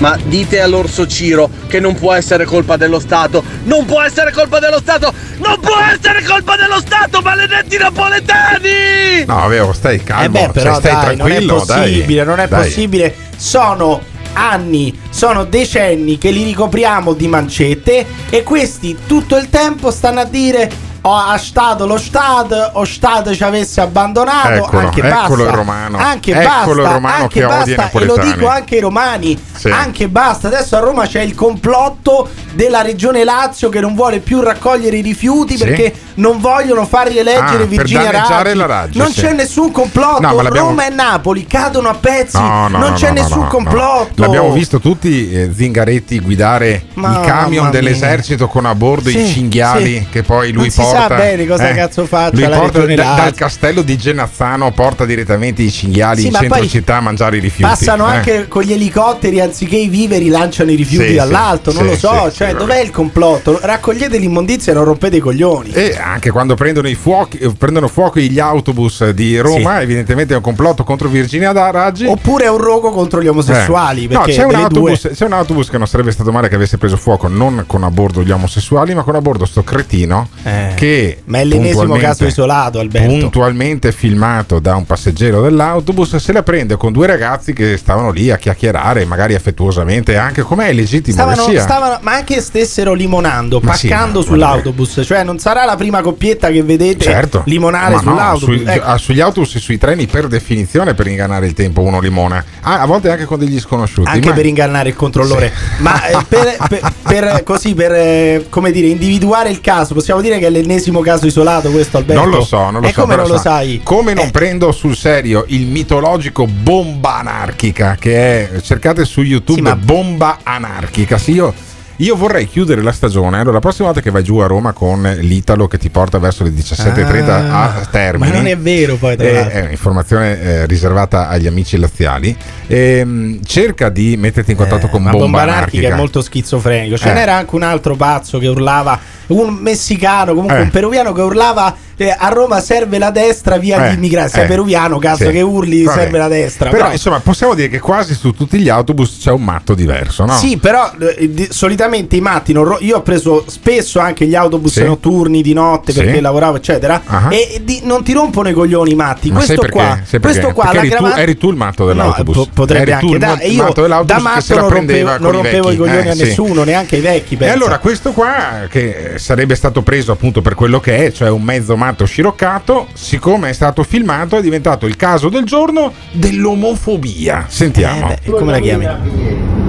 [0.03, 3.41] Ma dite all'orso Ciro che non può essere colpa dello Stato.
[3.63, 5.13] Non può essere colpa dello Stato.
[5.37, 9.23] Non può essere colpa dello Stato, maledetti napoletani!
[9.25, 11.91] No, avevo, stai calmo, Eh beh, però stai dai, non è tranquillo, dai.
[11.93, 12.63] possibile, non è Dai.
[12.65, 13.15] possibile.
[13.37, 14.01] Sono
[14.33, 20.25] anni, sono decenni che li ricopriamo di mancette e questi tutto il tempo stanno a
[20.25, 20.69] dire
[21.05, 25.43] "Oh, a stato lo Stato, o Stato ci avesse abbandonato, Eccolo, anche eccolo basta.
[25.43, 25.97] il romano.
[25.97, 29.39] Anche Eccolo basta, il romano anche che odia basta, e lo dico anche ai romani,
[29.55, 29.69] Sì.
[29.69, 30.47] anche basta.
[30.47, 35.01] Adesso a Roma c'è il complotto della regione Lazio che non vuole più raccogliere i
[35.01, 35.63] rifiuti Sì.
[35.65, 38.61] perché non vogliono far rieleggere Ah, Virginia Raggi.
[38.63, 39.21] Raggi, non sì.
[39.21, 40.21] c'è nessun complotto.
[40.21, 42.37] No, ma Roma e Napoli cadono a pezzi.
[42.39, 44.21] No, no, non no, c'è nessun complotto.
[44.21, 50.07] L'abbiamo visto tutti eh, Zingaretti guidare Mamma i camion dell'esercito con a bordo i cinghiali
[50.09, 51.17] che poi lui si porta.
[51.17, 52.95] sa bene cosa cazzo faccia porta Lazio.
[52.95, 57.39] dal castello di Genazzano porta direttamente i cinghiali Sì, in centro città a mangiare i
[57.39, 57.69] rifiuti.
[57.69, 58.15] Passano eh.
[58.15, 61.71] anche con gli elicotteri anziché i viveri lanciano i rifiuti Sì, dall'alto.
[61.71, 62.32] sì, non lo so.
[62.32, 63.60] cioè, dov'è il complotto?
[63.62, 65.71] Raccogliete l'immondizia e non rompete i coglioni.
[65.71, 70.38] E anche quando prendono, i fuochi, eh, prendono fuoco gli autobus di Roma, evidentemente è
[70.38, 72.06] un complotto contro Virginia da Raggi.
[72.06, 74.06] Oppure è un rogo contro gli omosessuali.
[74.06, 74.13] Eh.
[74.13, 76.97] No, c'è un, autobus, c'è un autobus che non sarebbe stato male che avesse preso
[76.97, 81.17] fuoco non con a bordo gli omosessuali, ma con a bordo sto cretino Eh, che
[81.26, 83.08] ma è l'ennesimo caso isolato, Alberto.
[83.08, 88.30] Puntualmente filmato da un passeggero dell'autobus, se la prende con due ragazzi che stavano lì
[88.30, 93.88] a chiacchierare, magari affettuosamente, anche com'è legittimo Stavano, stavano- ma anche stessero limonando, Ma sì,
[93.88, 95.02] paccando ma- sull'autobus.
[95.06, 97.43] Cioè, non sarà la prima coppietta che vedete Certo.
[97.46, 98.56] limonare Ma no, sull'autobus.
[98.58, 98.86] sui- Ecco.
[98.86, 102.43] ah, sugli autobus e sui treni per definizione per ingannare il tempo uno limona.
[102.62, 104.10] Ah, a volte anche con degli sconosciuti.
[104.10, 105.52] anche ma- per ingannare il controllore.
[105.78, 110.39] Ma eh, per, per- per- così per eh, come dire, individuare il caso, possiamo dire
[110.39, 112.21] che è l'ennesimo caso isolato questo Alberto.
[112.21, 113.01] Non lo so, non lo e so.
[113.01, 113.81] come non lo sa- sai?
[113.83, 114.31] Come non Eh.
[114.31, 120.39] prendo sul serio il mitologico bomba anarchica che è cercate su YouTube Sì, ma- bomba
[120.43, 121.17] anarchica.
[121.17, 121.53] Sì, io
[121.97, 123.38] io vorrei chiudere la stagione.
[123.38, 126.43] Allora, la prossima volta che vai giù a Roma con l'Italo che ti porta verso
[126.43, 128.29] le 17.30 Ah, a Termini.
[128.32, 129.51] Ma non è vero poi tra Eh, l'altro.
[129.60, 132.36] è un'informazione eh, riservata agli amici laziali.
[132.67, 136.97] Ehm, cerca di metterti in contatto con Ma bomba, bomba anarchica è molto schizofrenico.
[136.97, 137.13] Ce Eh.
[137.13, 140.62] n'era anche un altro pazzo che urlava, un messicano, comunque Eh.
[140.62, 144.32] un peruviano che urlava eh, a Roma serve la destra via Eh, immigrati.
[144.32, 145.32] Sei eh, peruviano, cazzo, sì.
[145.32, 145.97] che urli Vabbè.
[145.99, 146.69] serve la destra.
[146.69, 150.34] Però, insomma, possiamo dire che quasi su tutti gli autobus c'è un matto diverso, no?
[150.34, 154.36] Sì, però eh, di- solitamente i matti non ro- io ho preso spesso anche gli
[154.36, 154.84] autobus Sì.
[154.84, 155.99] notturni di notte Sì.
[156.03, 157.01] perché lavoravo, eccetera.
[157.06, 157.27] Ah.
[157.29, 159.32] E di- non ti rompono i coglioni i matti.
[159.32, 162.36] Ma questo qua, questo qua eri, tu, l'aggravan- eri tu il matto dell'autobus.
[162.36, 165.36] No, po- potrebbe eri tu anche da- io matto da matto non rompevo- non i
[165.36, 166.23] rompevo i coglioni Eh, a sì.
[166.23, 167.38] nessuno, neanche ai vecchi.
[167.39, 171.41] E allora questo qua, che sarebbe stato preso appunto per quello che è, cioè un
[171.41, 177.46] mezzo matto sciroccato, siccome è stato filmato, è diventato il caso del giorno dell'omofobia.
[177.50, 178.10] Sentiamo.
[178.10, 178.88] Eh, come la chiami?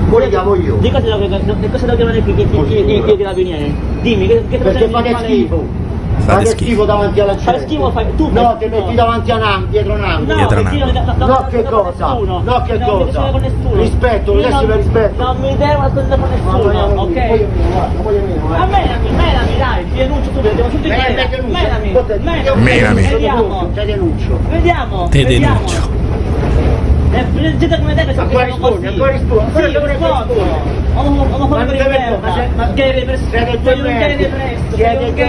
[0.09, 0.77] Poi chiamo io.
[0.77, 1.29] Di cosa devo,
[1.61, 2.23] che cosa devo chiamare
[3.13, 3.75] è carabinieri?
[4.01, 5.84] Dimmi, che, che Perché fate schifo.
[6.25, 7.45] Fate Fate schifo davanti alla gente.
[7.45, 8.31] Fare schifo fai tu.
[8.33, 10.25] No, ti metti davanti a Nam, dietro Nam.
[10.25, 12.07] No, dietro non- No, che cosa?
[12.07, 13.31] No, che cosa?
[13.75, 15.23] Rispetto, adesso non- mi rispetto.
[15.23, 17.17] Non mi devo ascoltare con nessuno, ok?
[17.17, 21.25] A menami, menami, dai, ti denuncio Me- me galera.
[21.27, 21.53] denuncio.
[21.53, 23.03] Menami, Menami.
[23.03, 23.71] Vediamo.
[23.75, 24.39] Te denuncio.
[24.49, 25.09] Vediamo.
[25.09, 25.55] Te vediamo.
[25.59, 26.03] denuncio.
[27.17, 28.87] Eh, gente come te che sono Ancora rispondi, così.
[28.87, 30.35] ancora rispondi, Sì, devo rispondo.
[30.97, 32.47] Omofobia Ma per deve- merda.
[32.57, 33.25] ma Gay represso.
[33.31, 34.17] siete Sei un gay.
[34.17, 34.31] Siete
[34.77, 35.27] Sei un due- gay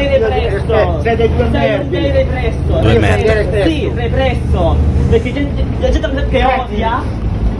[1.02, 2.80] siete due Sei un gay represso.
[2.80, 3.34] Due Represso.
[3.34, 3.70] merdi.
[3.70, 4.78] Sì, represso.
[5.10, 7.02] Perché gente, la gente come te che odia,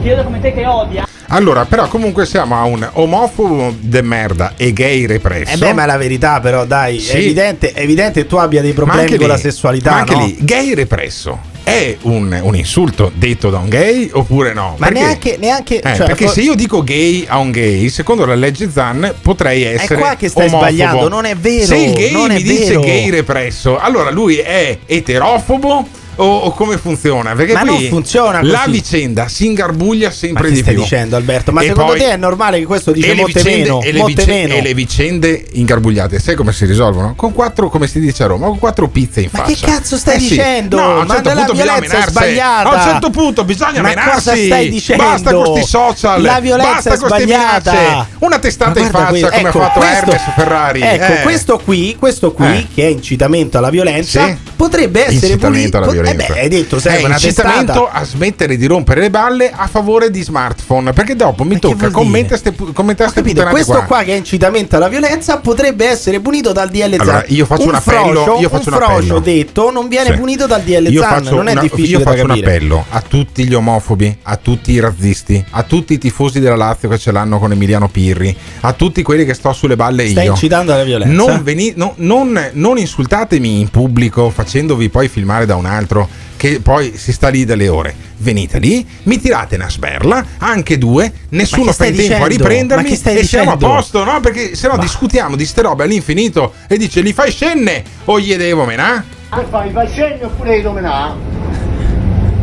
[0.00, 1.04] odia come te che odia.
[1.28, 5.54] Allora, però comunque siamo a un omofobo de merda e gay represso.
[5.54, 7.12] Eh beh, ma è la verità, però, dai, Sì.
[7.12, 9.90] è, evidente, è evidente che tu abbia dei problemi con lì- la sessualità.
[9.90, 10.24] Ma anche no?
[10.24, 14.76] lì, gay represso è un, un insulto detto da un gay oppure no?
[14.78, 17.88] Ma Perché- neanche, neanche Eh, cioè, perché for- se io dico gay a un gay,
[17.88, 20.62] secondo la legge Zan potrei essere qua che stai omofobo.
[20.70, 22.80] sbagliando, non è vero, Se il gay non è mi dice vero.
[22.82, 25.84] gay represso, allora lui è eterofobo
[26.16, 27.34] o, o come funziona?
[27.34, 28.70] Perché Ma qui non funziona La così.
[28.70, 30.82] vicenda si ingarbuglia Ma sempre che di stai più.
[30.82, 31.52] dicendo, Alberto?
[31.52, 33.80] Ma E secondo poi- te è normale che questo dice molte vicende, meno?
[33.82, 34.54] e, le molte vicende, meno.
[34.54, 37.14] e le vicende ingarbugliate, sai come si risolvono?
[37.14, 39.54] Con quattro, come si dice a Roma, con quattro pizze in Ma faccia.
[39.54, 40.28] che cazzo stai Eh sì.
[40.28, 40.76] dicendo?
[40.76, 42.40] No, a un Ma certo la punto bisogna violenza menarsi.
[42.40, 44.12] A un certo punto bisogna Ma menarsi.
[44.12, 45.02] cosa stai dicendo?
[45.04, 46.22] Basta con questi social.
[46.22, 47.70] La violenza basta con sbagliata.
[47.72, 48.06] minacce.
[48.20, 50.80] Una testata Ma in faccia que- come ecco, ha fatto questo- Hermes Ferrari.
[50.82, 51.22] Ecco, Eh.
[51.22, 52.66] questo qui, questo qui Eh.
[52.74, 54.36] che è incitamento alla violenza, Sì.
[54.56, 56.32] potrebbe essere Incitamento alla pot- violenza.
[56.32, 59.66] Eh beh, hai detto, serve è una incitamento a smettere di rompere le balle a
[59.66, 60.92] favore di smartphone.
[60.92, 63.40] Perché dopo mi tocca commentare ste, pu- commentare ste Capito?
[63.42, 63.96] puttanate Questo qua.
[63.96, 67.00] qua che è incitamento alla violenza potrebbe essere punito dal DL Zan.
[67.00, 69.18] Allora, io faccio un appello- Frocio, io faccio un un appello.
[69.20, 70.16] detto non viene Sì.
[70.18, 71.24] punito dal DL Io Zan.
[71.24, 74.80] Non è una- difficile io faccio un appello a tutti gli omofobi, a tutti i
[74.80, 79.02] razzisti, a tutti i tifosi della Lazio che ce l'hanno con Emiliano Pirri, a tutti
[79.02, 80.30] quelli che sto sulle balle Stai io.
[80.32, 81.14] incitando alla violenza.
[81.14, 85.95] Non, veni- no- non- non insultatemi in pubblico facendovi poi filmare da un altro
[86.36, 87.94] che poi si sta lì delle ore.
[88.18, 92.28] Venite lì, mi tirate una sberla, anche due, nessuno fa in tempo a dicendo?
[92.28, 93.74] riprendermi Ma che stai e siamo a dicendo?
[93.74, 94.20] posto, no?
[94.20, 98.34] Perché se no discutiamo di ste robe all'infinito e dice li fai scenne o gli
[98.36, 99.04] devo menà?
[99.30, 99.70] Che fai?
[99.70, 101.14] Fai scemi oppure li domenà?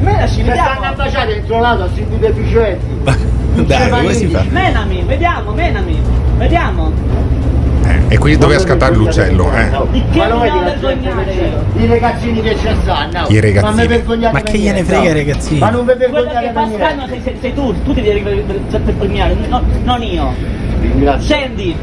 [0.02, 0.86] Menaci, Mi stanno vediamo.
[0.86, 3.22] a baciare dentro l'auto a sentire deficienti.
[3.66, 4.44] Dai, come si fa?
[4.50, 6.02] Menami, vediamo, menami.
[6.38, 6.92] Vediamo.
[8.14, 9.72] E qui doveva scattare l'uccello, eh.
[11.76, 13.26] I ragazzini che ci stanno.
[13.28, 13.62] I ragazzini.
[13.62, 15.14] Ma mi vergognate Ma per che gliene frega, no?
[15.14, 15.60] ragazzini?
[15.60, 17.08] Ma non vi vergognate per niente.
[17.10, 20.32] sei, sei, sei tu, tu ti devi ver- ver- vergognare, no- non io.
[21.22, 21.76] Scendi,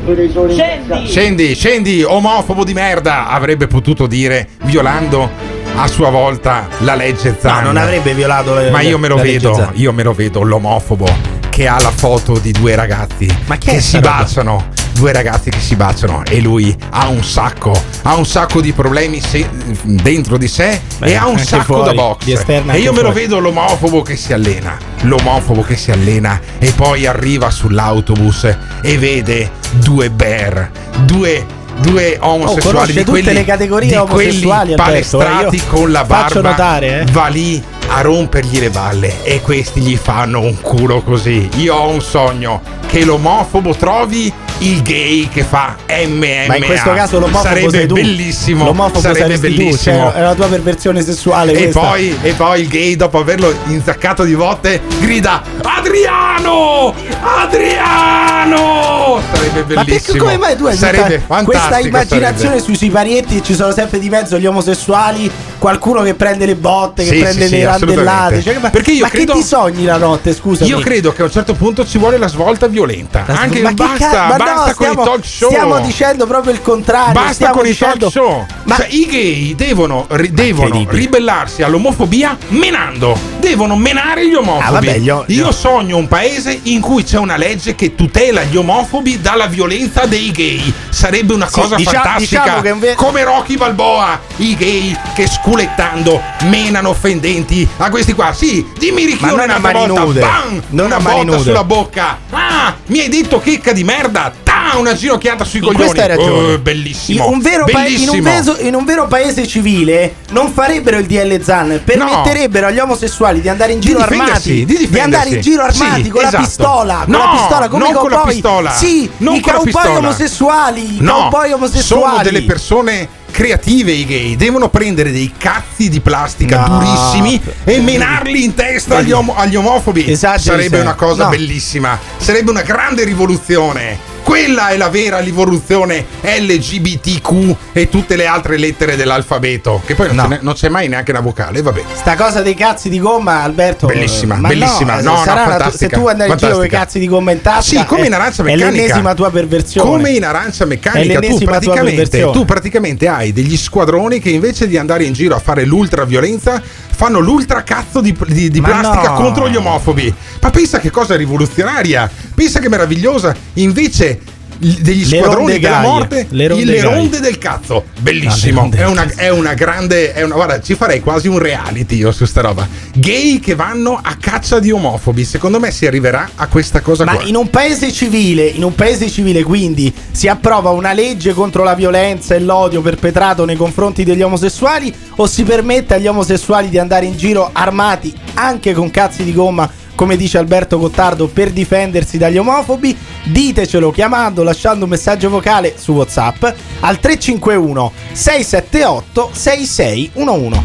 [0.54, 1.06] scendi.
[1.08, 5.28] Scendi, scendi, omofobo di merda, avrebbe potuto dire violando
[5.74, 7.56] a sua volta la legge Zan.
[7.56, 10.42] No, non avrebbe violato la- Ma io me lo legge vedo, io me lo vedo
[10.42, 11.08] l'omofobo
[11.48, 14.10] che ha la foto di due ragazzi Ma che è che sta si roba?
[14.18, 17.72] baciano, due ragazzi che si baciano e lui ha un sacco,
[18.03, 19.49] ha un sacco di problemi se-
[19.82, 22.45] dentro di sé Beh, e ha un sacco fuori, da box.
[22.47, 23.20] E io me lo fuori.
[23.20, 29.51] vedo l'omofobo che si allena, l'omofobo che si allena e poi arriva sull'autobus e vede
[29.72, 30.70] due bear,
[31.05, 36.41] due due omosessuali Oh, di tutte quelli, le categorie omosessuali, palestrati io con la barba
[36.51, 37.05] notare, eh.
[37.11, 41.88] va lì a rompergli le balle e questi gli fanno un culo così io ho
[41.88, 44.30] un sogno che l'omofobo trovi
[44.61, 49.54] il gay che fa MMA Ma in questo caso l'omofobo sarebbe bellissimo L'omofobo sarebbe saresti
[49.54, 53.18] tu, bellissimo cioè, è la tua perversione sessuale e poi, e poi il gay, dopo
[53.18, 56.94] averlo inzaccato di volte, grida: Adriano!
[57.20, 59.20] Adriano!
[59.32, 60.24] Sarebbe Ma perché bellissimo.
[60.24, 62.62] come mai tu hai sarebbe questa immaginazione sarebbe.
[62.62, 65.30] sui siparietti ci sono sempre di mezzo gli omosessuali,
[65.61, 68.42] qualcuno che prende le botte, che Sì, prende sì, le sì, randellate.
[68.42, 70.64] Cioè, ma Perché io ma credo- che ti sogni la notte, scusa?
[70.64, 73.22] Io credo che a un certo punto ci vuole la svolta violenta.
[73.26, 75.48] La- Anche ma basta, ca- ma no, basta con stiamo- i talk show.
[75.50, 77.12] Stiamo dicendo proprio il contrario.
[77.12, 78.46] Basta con dicendo- i talk show.
[78.64, 83.16] Ma Cioè, I gay devono, ri- devono ribellarsi all'omofobia menando.
[83.38, 84.64] Devono menare gli omofobi.
[84.66, 88.56] Ah, vabbè, io- io- sogno un paese in cui c'è una legge che tutela gli
[88.56, 90.72] omofobi dalla violenza dei gay.
[90.88, 92.42] Sarebbe una cosa dicia- fantastica.
[92.42, 98.32] diciamo inve- Come Rocky Balboa, i gay che sculettando menano offendenti a questi qua.
[98.32, 100.20] Sì, dimmi Ricchione non a un'altra mani volta.
[100.20, 100.62] Bam!
[100.68, 101.38] Non una botta nude.
[101.40, 102.18] sulla bocca.
[102.30, 104.32] Ah, mi hai detto checca di merda.
[104.72, 105.84] Ta, una ginocchiata sui In coglioni.
[105.84, 106.52] questo hai ragione.
[106.54, 107.24] Oh, bellissimo.
[107.26, 108.22] In un, vero pa- in, un bellissimo.
[108.22, 113.48] peso- in un vero paese civile non farebbero il DL Zan, permetterebbero agli omosessuali di
[113.48, 115.00] andare in Di giro difendersi, armati, di difendersi.
[115.00, 116.36] andare in giro armati Sì, con esatto.
[116.36, 118.70] la pistola, con No, la pistola come non con la pistola.
[118.72, 119.98] Sì, Non i cowboy pistola.
[119.98, 122.11] omosessuali, i No, cowboy omosessuali.
[122.11, 126.78] sono delle persone creative i gay devono prendere dei cazzi di plastica No.
[126.78, 130.80] durissimi e menarli in testa agli, omo- agli omofobi Esageri sarebbe sempre.
[130.80, 131.30] una cosa No.
[131.30, 138.56] bellissima sarebbe una grande rivoluzione quella è la vera rivoluzione LGBTQ e tutte le altre
[138.58, 140.22] lettere dell'alfabeto che poi non, No.
[140.22, 143.42] ce n'è- non c'è mai neanche una vocale vabbè Sta cosa dei cazzi di gomma,
[143.42, 143.86] Alberto.
[143.86, 145.00] Bellissima, ma bellissima.
[145.00, 147.32] No, No, no, una tu- se tu andai in giro con i cazzi di gomma
[147.32, 148.70] in tasca, Sì, come è- in arancia È meccanica.
[148.70, 149.88] l'ennesima tua perversione.
[149.90, 154.30] Come in arancia È meccanica, tu l'ennesima tua praticamente, tu praticamente hai degli squadroni che
[154.30, 156.62] invece di andare in giro a fare l'ultra violenza
[157.00, 159.14] fanno l'ultra cazzo di, di- di plastica no.
[159.14, 160.12] contro gli omofobi.
[160.40, 163.34] Ma pensa che cosa rivoluzionaria, pensa che meravigliosa.
[163.54, 164.19] Invece
[164.61, 168.68] degli Le squadroni della morte, le ronde le ronde del cazzo, No, bellissimo.
[168.72, 169.18] è, una, cazzo.
[169.20, 172.68] è una grande, è una, guarda, ci farei quasi un reality io su sta roba.
[172.94, 175.24] Gay che vanno a caccia di omofobi.
[175.24, 177.24] Secondo me si arriverà a questa cosa Ma qua.
[177.24, 181.74] in un paese civile, in un paese civile quindi si approva una legge contro la
[181.74, 187.06] violenza e l'odio perpetrato nei confronti degli omosessuali o si permette agli omosessuali di andare
[187.06, 189.70] in giro armati anche con cazzi di gomma
[190.01, 192.96] come dice Alberto Gottardo per difendersi dagli omofobi?
[193.24, 196.42] Ditecelo chiamando, lasciando un messaggio vocale su WhatsApp
[196.80, 200.62] al 351 678 6611.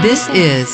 [0.00, 0.72] This is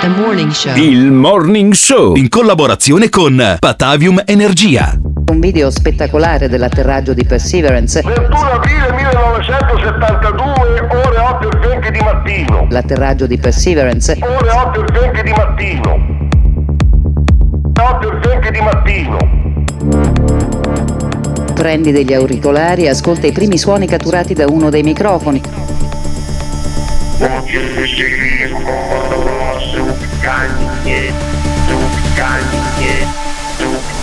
[0.00, 0.74] the morning show.
[0.76, 4.98] Il Morning Show in collaborazione con Patavium Energia.
[5.30, 8.00] Un video spettacolare dell'atterraggio di Perseverance.
[8.00, 10.67] 21 aprile 1972,
[12.18, 12.66] mattino.
[12.68, 14.18] L'atterraggio di Perseverance.
[14.20, 16.16] Ore 8 e 20 di mattino.
[17.80, 19.16] 8 e 20 di mattino.
[21.54, 25.40] Prendi degli auricolari e ascolta i primi suoni catturati da uno dei microfoni.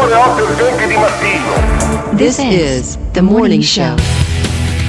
[0.00, 2.16] ore 8 e 20 di mattino.
[2.16, 3.94] This is the morning show.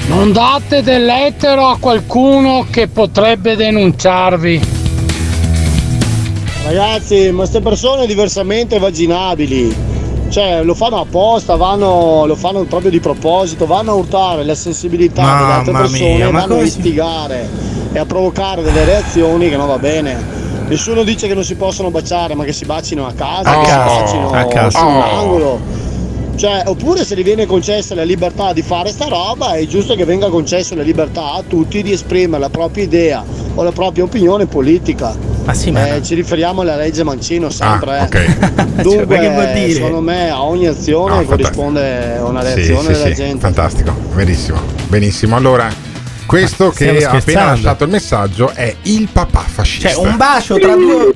[0.08, 4.78] Non date dell'ettero a qualcuno che potrebbe denunciarvi.
[6.64, 9.88] Ragazzi, ma queste persone diversamente vaginabili.
[10.30, 15.22] Cioè, lo fanno apposta, vanno, lo fanno proprio di proposito, vanno a urtare la sensibilità
[15.22, 17.50] delle altre Mamma persone, mia, vanno a istigare
[17.92, 20.49] e a provocare delle reazioni che non va bene.
[20.70, 23.68] Nessuno dice che non si possono baciare, ma che si bacino a casa, A che
[23.68, 24.80] casa, si bacino a casa.
[24.80, 25.20] su un Oh.
[25.20, 25.60] angolo.
[26.36, 30.06] Cioè, oppure se gli viene concessa la libertà di fare sta roba, è giusto che
[30.06, 33.24] venga concessa la libertà a tutti di esprimere la propria idea
[33.56, 35.14] o la propria opinione politica.
[35.44, 37.98] Ma sì, ma Eh, ci riferiamo alla legge Mancino sempre.
[37.98, 38.04] Ah, eh.
[38.04, 38.80] ok.
[38.84, 39.74] Dunque, Cioè, vuol dire?
[39.74, 43.40] secondo me a ogni azione No, corrisponde una Sì, reazione sì, della sì, gente.
[43.40, 45.36] fantastico, benissimo, benissimo.
[45.36, 45.68] Allora,
[46.30, 49.90] questo che ha appena lasciato il messaggio è il papà fascista.
[49.90, 51.14] Cioè, un bacio tra due.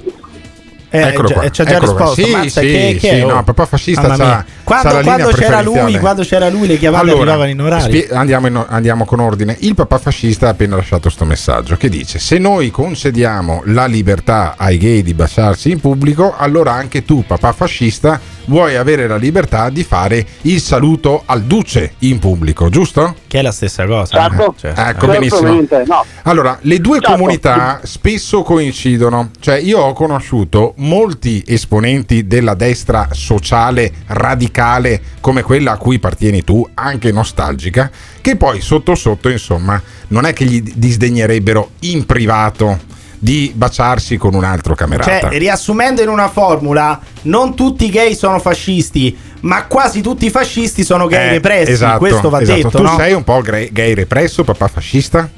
[0.89, 2.05] Eh, Eccolo già- qua, ci ha già eccolo qua.
[2.05, 2.23] risposto.
[2.23, 3.23] Sì, Mazza, sì, che, che sì, è?
[3.25, 3.33] Oh.
[3.33, 4.45] no, papà fascista c'ha-.
[4.63, 7.85] Quando, c'ha la linea quando c'era lui, quando c'era lui, le chiamate arrivavano in orario.
[7.85, 9.55] spie- andiamo, in- andiamo con ordine.
[9.61, 14.53] Il papà fascista ha appena lasciato questo messaggio che dice: Se noi concediamo la libertà
[14.55, 19.69] ai gay di baciarsi in pubblico, allora anche tu, papà fascista, vuoi avere la libertà
[19.69, 23.15] di fare il saluto al duce in pubblico, giusto?
[23.27, 24.27] Che è la stessa cosa.
[24.27, 24.55] Certo.
[24.55, 24.59] eh?
[24.59, 25.65] Cioè, Ecco, benissimo.
[25.85, 26.05] No.
[26.23, 27.11] Allora, le due Certo.
[27.11, 35.71] comunità spesso coincidono, cioè io ho conosciuto molti esponenti della destra sociale radicale come quella
[35.73, 37.89] a cui appartieni tu, anche nostalgica,
[38.21, 42.91] che poi sotto sotto, insomma, non è che gli disdegnerebbero in privato
[43.23, 45.29] di baciarsi con un altro camerata.
[45.29, 50.29] Cioè, riassumendo in una formula, non tutti i gay sono fascisti, ma quasi tutti i
[50.29, 51.71] fascisti sono gay Eh, repressi.
[51.71, 52.57] esatto, Questo va esatto.
[52.57, 52.95] detto, Tu no?
[52.97, 55.29] sei un po' gay, represso, papà fascista?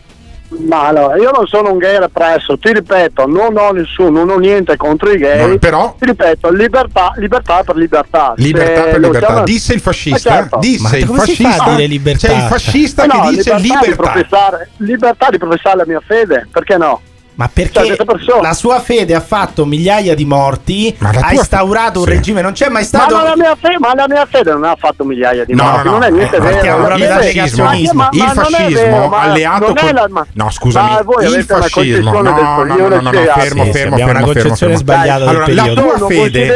[0.67, 4.37] Ma allora, io non sono un gay represso, ti ripeto, non ho nessuno, non ho
[4.39, 5.47] niente contro i gay.
[5.47, 8.33] No, però- Ti ripeto, libertà, libertà per libertà.
[8.37, 9.25] Libertà Se per libertà.
[9.27, 10.57] chiama- Disse il fascista, Ma certo.
[10.59, 11.63] disse Ma il come si fa fascista.
[11.71, 12.27] a dire libertà?
[12.29, 13.95] C'è il fascista Eh che no, dice Di libertà.
[13.95, 17.01] professare, libertà di professare la mia fede, perché no?
[17.35, 22.05] Ma Cioè, perché persone- la sua fede ha fatto migliaia di morti, ha instaurato un
[22.05, 22.11] sì.
[22.11, 23.15] regime, non c'è mai Ma, stato...
[23.15, 25.83] ma la mia fede, ma la mia fede non ha fatto migliaia di No, morti,
[25.85, 26.95] no, non è no, niente eh, vero.
[26.95, 27.93] fede- negazionismo.
[28.03, 31.31] ma- ma- il fascismo vero, ma alleato con la- ma- no scusami ma voi il
[31.31, 34.55] una fascismo no no no no, no, fermo Sì, fermo abbiamo una fermo fermo concezione
[34.55, 34.77] fermo.
[34.77, 35.81] sbagliata del allora la periodo.
[35.81, 36.53] tua fede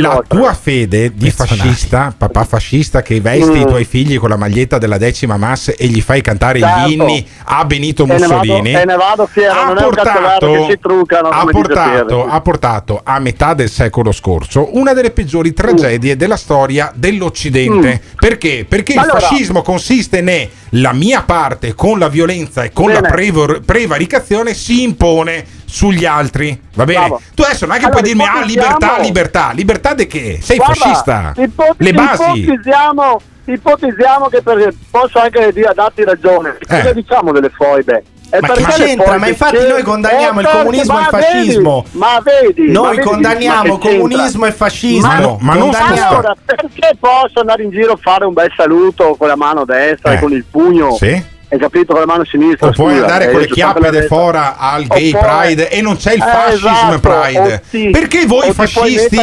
[0.00, 3.56] la tua fede di fascista papà fascista che vesti Mm.
[3.60, 6.88] i tuoi figli con la maglietta della decima massa e gli fai cantare Certo.
[6.88, 12.40] gli inni a Benito Mussolini e ne vado fiero, ha si truccano, ha portato, ha
[12.40, 18.00] portato a metà del secolo scorso una delle peggiori tragedie della storia dell'Occidente.
[18.16, 18.64] Perché?
[18.68, 23.00] Perché Ma il allora- fascismo consiste nella mia parte con la violenza e con la
[23.00, 23.14] Bene.
[23.14, 26.58] prevo- prevaricazione si impone sugli altri.
[26.74, 26.98] Va bene?
[27.06, 27.20] Bravo.
[27.34, 29.50] Tu adesso non è che Allora, puoi dirmi ah libertà, libertà.
[29.52, 30.38] Libertà di che?
[30.42, 31.32] Sei Guarda, fascista.
[31.36, 32.40] ipo- Le basi.
[32.40, 36.56] Ipotizziamo, ipotizziamo che per- posso anche dire, darti ragione.
[36.66, 36.94] Cosa Eh.
[36.94, 38.04] diciamo delle foibe?
[38.28, 39.18] E Ma che c'entra?
[39.18, 41.82] Ma infatti noi condanniamo Eh, il comunismo e il fascismo.
[41.84, 44.08] Vedi, ma vedi, ma Noi vedi, condanniamo ma che c'entra?
[44.08, 45.06] comunismo e fascismo.
[45.06, 48.52] Ma no, ma non Condanniamo- Allora, perché posso andare in giro a fare un bel
[48.56, 50.14] saluto con la mano destra Eh.
[50.16, 50.94] e con il pugno?
[50.96, 51.34] Sì.
[51.48, 51.92] Hai capito?
[51.92, 52.66] Con la mano sinistra.
[52.66, 55.80] O puoi scusa, andare eh, con le chiappe de fora al gay Oppure- pride e
[55.80, 57.54] non c'è il Eh, fascism esatto, pride.
[57.54, 57.90] o sì.
[57.90, 59.16] Perché voi puoi fascisti?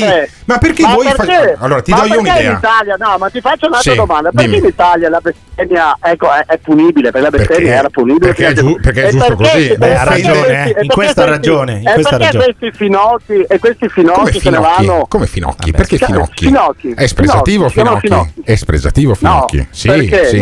[0.45, 1.25] Ma perché Ma voi perché?
[1.25, 1.55] fascisti?
[1.59, 2.51] Allora ti Ma do io perché un'idea.
[2.51, 4.29] in Italia, no, ma ti faccio un'altra Sì, domanda.
[4.31, 4.57] Perché dimmi.
[4.59, 7.11] in Italia la bestemmia ecco, è, è punibile?
[7.11, 8.25] Perché la bestemmia Perché- era punibile.
[8.33, 9.75] perché è giu- perché è giusto perché- così.
[9.77, 10.67] Beh, ha perché ragione, questi- eh.
[10.67, 12.43] In perché questi- ragione, in E questo ha perché ragione.
[12.57, 14.85] questi finocchi e questi finocchi se ne finocchi?
[14.85, 15.05] vanno?
[15.09, 15.71] Come finocchi?
[15.71, 16.45] Vabbè, Perché finocchi?
[16.45, 18.07] finocchi, È espressativo finocchi, finocchi?
[18.07, 18.41] finocchi.
[18.45, 19.67] È espressativo No, finocchi?
[19.71, 20.25] Sì, perché?
[20.27, 20.35] sì.
[20.37, 20.39] È-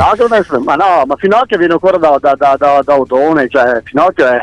[0.63, 4.41] ma no, ma Finocchio viene ancora da, da, da, da, da Odone, cioè Finocchio è,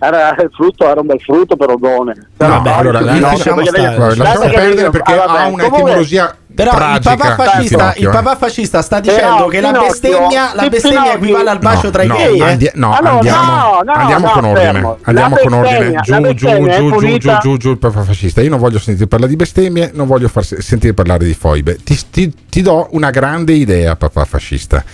[0.00, 2.12] era il frutto, era un bel frutto per Odone.
[2.16, 4.16] No, Però, vabbè, allora, il dai, Finocchio, lasciamo perché stare.
[4.16, 7.16] lasciamo perdere perché ah, vabbè, ha una comunque- etimologia Però il tragica.
[7.16, 8.10] papà, fascista, il eh.
[8.10, 11.90] papà fascista sta dicendo Però, che la bestemmia, la il bestemmia equivale al bacio No,
[11.90, 12.38] tra i no, gay.
[12.38, 12.42] eh?
[12.44, 14.64] andi- no, Allora, andiamo, no, no, andiamo no, con ordine.
[14.72, 14.98] fermo.
[15.02, 16.00] Andiamo con ordine.
[16.02, 18.40] Giù, giù, giù, giù, giù, giù, giù, il papà fascista.
[18.40, 21.76] Io non voglio sentire parlare di bestemmie, non voglio far se- sentire parlare di foibe.
[21.82, 24.84] Ti, ti- ti do una grande idea, papà fascista.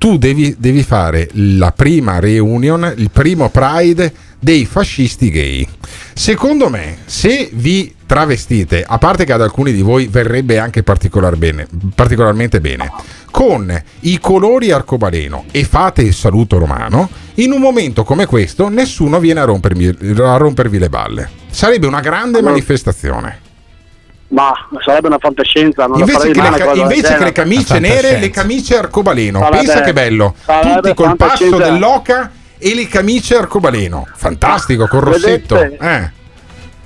[0.00, 5.68] Tu devi, devi fare la prima reunion, il primo pride dei fascisti gay.
[6.14, 11.36] Secondo me, se vi travestite, a parte che ad alcuni di voi verrebbe anche particolar
[11.36, 12.90] bene- particolarmente bene,
[13.30, 13.70] con
[14.00, 19.40] i colori arcobaleno e fate il saluto romano, in un momento come questo nessuno viene
[19.40, 21.30] a rompermi- a rompervi le balle.
[21.50, 23.48] Sarebbe una grande manifestazione.
[24.30, 24.52] Ma
[24.84, 25.86] sarebbe una fantascienza.
[25.86, 29.40] Non Invece, che le, ca- invece che le camicie nere, le camicie arcobaleno.
[29.40, 30.34] Sarebbe- Pensa che bello.
[30.62, 34.06] Tutti col passo dell'oca e le camicie arcobaleno.
[34.14, 35.56] Fantastico, col rossetto.
[35.56, 35.84] Vedete?
[35.84, 36.10] Eh.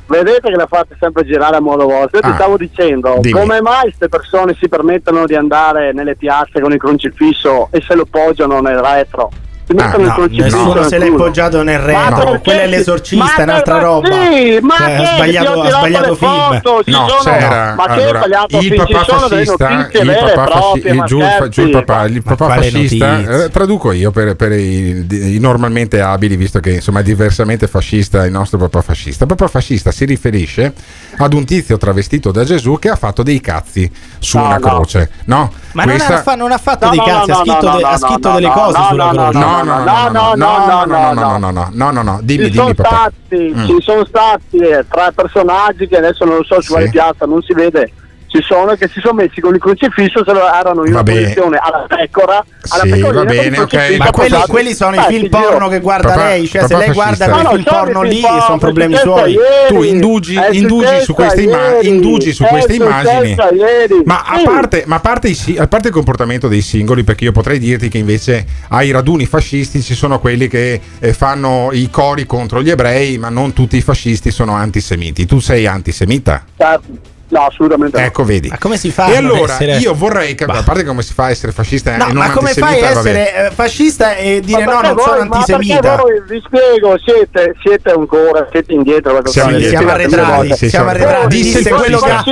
[0.07, 2.18] Vedete che la fate sempre girare a modo vostro.
[2.18, 3.38] Io Ah, ti stavo dicendo, dimmi.
[3.40, 7.95] come mai queste persone si permettono di andare nelle piazze con il crocifisso e se
[7.95, 9.30] lo poggiano nel retro?
[9.66, 12.24] Il no, nessuno se l'è poggiato nel retro.
[12.32, 14.08] perché Quello è l'esorcista, Ma è un'altra roba.
[14.08, 16.30] Sì, ma Cioè, ha sbagliato- ha sbagliato film.
[16.60, 21.04] foto, No, sono- c'era ma allora, il papà fascista, il papà, fasci- proprie, il ma
[21.06, 26.36] giù, il papà, il papà fascista, eh, traduco io per, per i, i normalmente abili,
[26.36, 29.24] visto che insomma è diversamente fascista il nostro papà fascista.
[29.24, 30.72] Papà fascista si riferisce
[31.16, 34.66] ad un tizio travestito da Gesù che ha fatto dei cazzi su No, una no.
[34.66, 35.50] croce, no?
[35.72, 37.66] Ma non, Questa- ha, fa- non ha fatto No, dei no, cazzi, no, ha scritto,
[37.70, 39.38] no, de- no, ha no, scritto no, delle no, cose no, sulla no, croce.
[39.62, 42.46] No, no, no, no, no, no, no, no, no, no, no, no, no, no, dimmi,
[42.46, 43.64] ci sono stati, Mm.
[43.66, 47.42] ci sono stati eh, tre personaggi che adesso non lo so su quale piazza, non
[47.42, 47.92] si vede.
[48.35, 51.20] Ci sono che si sono messi con il crocifisso, se lo erano in una Vabbè.
[51.20, 54.99] posizione alla pecora, alla Sì, pecorina va bene, ok, crocifisso Ma quelli, quelli sono i
[54.99, 56.49] Eh, film porno che guarda Papà- lei.
[56.49, 59.32] Cioè, se lei guarda quei No, film porno lì, porno, sono problemi suoi.
[59.35, 59.43] ieri.
[59.68, 61.87] tu indugi, indugi su queste, imma- ieri.
[61.89, 63.37] indugi su queste immagini.
[63.57, 64.03] ieri.
[64.05, 67.32] Ma a parte, ma a parte i a parte il comportamento dei singoli, perché io
[67.32, 72.26] potrei dirti che invece ai raduni fascisti ci sono quelli che eh, fanno i cori
[72.26, 75.24] contro gli ebrei, ma non tutti i fascisti sono antisemiti.
[75.24, 76.43] Tu sei antisemita?
[76.57, 77.12] Certo.
[77.28, 78.04] No, assolutamente no.
[78.06, 78.48] Ecco, vedi.
[78.48, 81.24] Ma come si fa E allora essere- io vorrei capire, a parte come si fa
[81.24, 84.64] a essere fascista No, e non ma come fai a essere eh, fascista e dire
[84.64, 85.96] no, non sono voi- ma antisemita?
[85.96, 89.20] voi, vi spiego, siete, siete ancora, siete indietro.
[89.24, 89.78] Siamo indietro.
[89.78, 91.26] Siamo arretrati, sì, siamo arretrati.
[91.42, 92.24] Disse quello che ha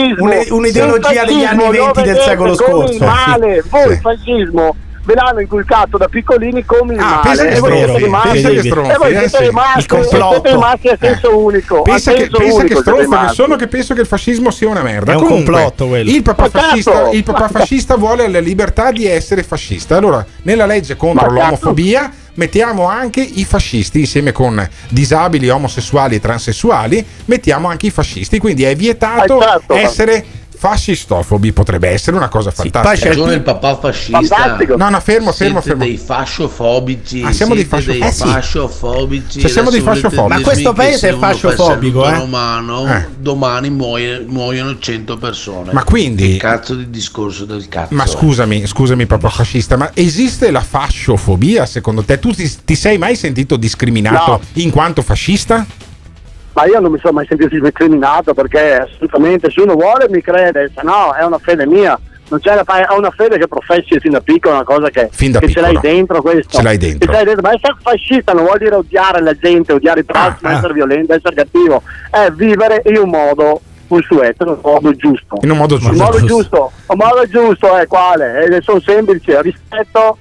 [0.51, 2.93] un'ideologia degli anni 20 del lo secolo scorso.
[2.93, 7.21] Il male, voi fascismo ve l'hanno inculcato da piccolini come il Ah, male.
[7.23, 9.79] pensa che e voi stronzi, siete rimasti, pensa che e stronzi, voi eh, siete rimasti,
[9.79, 10.31] Il complotto.
[10.33, 11.83] siete rimasti a senso unico.
[11.83, 13.35] Pensa a che, senso pensa che unico stronzo che rimasti.
[13.35, 15.13] sono che penso che il fascismo sia una merda.
[15.13, 16.11] È un Comunque, complotto quello.
[16.11, 16.59] Il papà, cazzo!
[16.61, 19.97] fascista, il papà fascista vuole la libertà di essere fascista.
[19.97, 21.45] Allora, nella legge contro Ma cazzo!
[21.45, 28.39] l'omofobia mettiamo anche i fascisti insieme con disabili, omosessuali e transessuali, mettiamo anche i fascisti,
[28.39, 29.75] quindi è vietato Eh, certo.
[29.75, 30.25] essere
[30.63, 32.95] fascistofobi, potrebbe essere una cosa fantastica.
[32.95, 34.21] c'è ragione il papà fascista.
[34.21, 34.77] Fantastico.
[34.77, 35.85] No, no, fermo, fermo, Siete fermo.
[35.85, 37.23] dei fasciofobici.
[37.23, 38.23] Ah, siamo dei siete fascio- dei eh sì.
[38.29, 39.41] fasciofobici.
[39.41, 40.39] Cioè, siamo dei fasciofobici.
[40.39, 42.15] Ma questo paese se è fasciofobico, eh?
[42.15, 43.09] romano, Eh.
[43.19, 45.73] domani muoie- muoiono 100 persone.
[45.73, 47.93] Ma quindi- Che cazzo di discorso del cazzo.
[47.97, 52.21] Ma scusami, scusami papà fascista, ma esiste la fasciofobia secondo te?
[52.21, 54.41] Tu ti, ti sei mai sentito discriminato No.
[54.55, 55.67] in quanto fascista?
[56.55, 60.71] Ma io non mi sono mai sentito discriminato perché assolutamente se uno vuole mi crede,
[60.75, 61.99] se no è una fede mia.
[62.29, 65.09] Non c'è da fare, è una fede che professi fin da piccolo, una cosa che,
[65.13, 66.57] Fin da che ce l'hai dentro questo.
[66.57, 67.07] Ce l'hai dentro.
[67.07, 67.43] Ce l'hai dentro.
[67.43, 70.57] Ma essere fascista non vuol dire odiare la gente, odiare i prossimi, Ah, ah.
[70.57, 71.83] essere violento, essere cattivo.
[72.11, 75.39] È vivere in un modo consueto, in un modo giusto.
[75.43, 76.03] In un modo giusto.
[76.03, 78.45] modo giusto, il modo giusto è quale?
[78.47, 80.17] Eh, sono semplici, rispetto.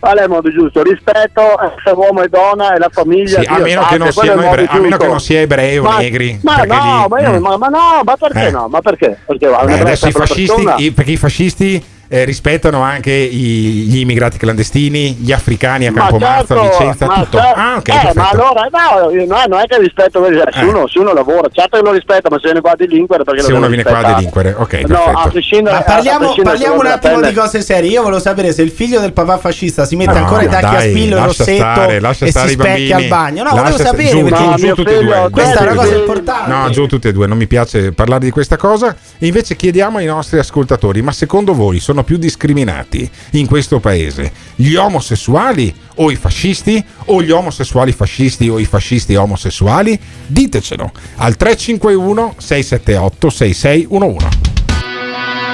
[0.00, 0.82] È il modo giusto?
[0.82, 3.40] Rispetto, essere uomo e donna e la famiglia.
[3.40, 5.98] Sì, a meno che non modo ebrei- a meno che non sia ebrei o Ma-
[5.98, 7.42] negri, Ma no, lì- ma, io- mm.
[7.42, 8.50] ma, ma no, ma perché Eh.
[8.50, 8.68] no?
[8.68, 9.18] Ma perché?
[9.26, 14.36] Perché una adesso i fascisti, i- perché i fascisti eh, rispettano anche i- gli immigrati
[14.36, 17.38] clandestini, gli africani a Ma Campomarzo, a certo, Vicenza, ma tutto.
[17.38, 17.60] certo.
[17.60, 20.64] Ah, ok, Eh, ma allora no, no, non è che rispetto se, Eh.
[20.64, 23.42] uno, se uno lavora, certo che lo rispetta, ma se viene qua a delinquere perché
[23.42, 24.16] Se lo uno viene qua a rispettare.
[24.18, 25.18] delinquere, ok, No, perfetto.
[25.18, 27.90] a prescindere, Ma a parliamo, prescindere parliamo un attimo di cose serie.
[27.90, 30.74] Io volevo sapere se il figlio del papà fascista si mette No, ancora i tacchi
[30.74, 33.42] a spillo e rossetto stare, lascia e stare si specchia al bagno.
[33.44, 35.28] No, Lascia volevo sapere giù, perché No, giù, tutti e due.
[35.30, 36.50] questa è una cosa importante.
[36.50, 38.96] No, giù tutti e due, non mi piace parlare di questa cosa.
[39.18, 44.32] E invece chiediamo ai nostri ascoltatori: ma secondo voi sono più discriminati in questo paese
[44.54, 46.82] gli omosessuali o i fascisti?
[47.06, 49.98] O gli omosessuali fascisti o i fascisti omosessuali?
[50.26, 54.28] Ditecelo al 351 678 6611.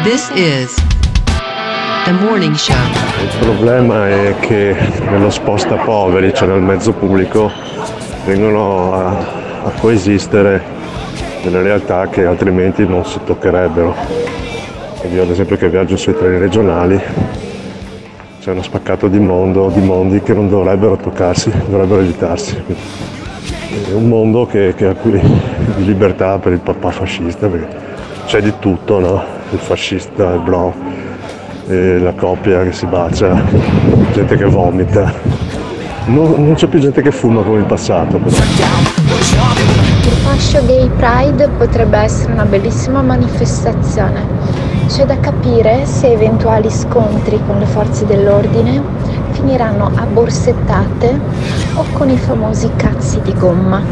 [0.02, 0.74] This is
[2.04, 2.76] the morning show.
[3.22, 4.76] Il problema è che
[5.10, 7.50] nello sposta poveri, cioè nel mezzo pubblico,
[8.24, 9.08] vengono a,
[9.64, 10.62] a coesistere
[11.42, 14.45] delle realtà che altrimenti non si toccherebbero.
[15.02, 17.00] Io ad esempio che viaggio sui treni regionali,
[18.40, 22.56] c'è uno spaccato di mondo, di mondi che non dovrebbero toccarsi, dovrebbero evitarsi.
[23.88, 25.12] È un mondo che, che ha qui
[25.76, 27.68] di libertà per il papà fascista, perché
[28.26, 29.24] c'è di tutto, no?
[29.50, 30.74] Il fascista, il bro,
[31.66, 33.40] la coppia che si bacia,
[34.12, 35.12] gente che vomita.
[36.06, 38.36] Non, non c'è più gente che fuma come in passato però.
[38.36, 44.65] Il fascio Gay Pride potrebbe essere una bellissima manifestazione.
[44.88, 48.80] C'è da capire se eventuali scontri con le forze dell'ordine
[49.32, 51.20] finiranno a borsettate
[51.74, 53.82] o con i famosi cazzi di gomma.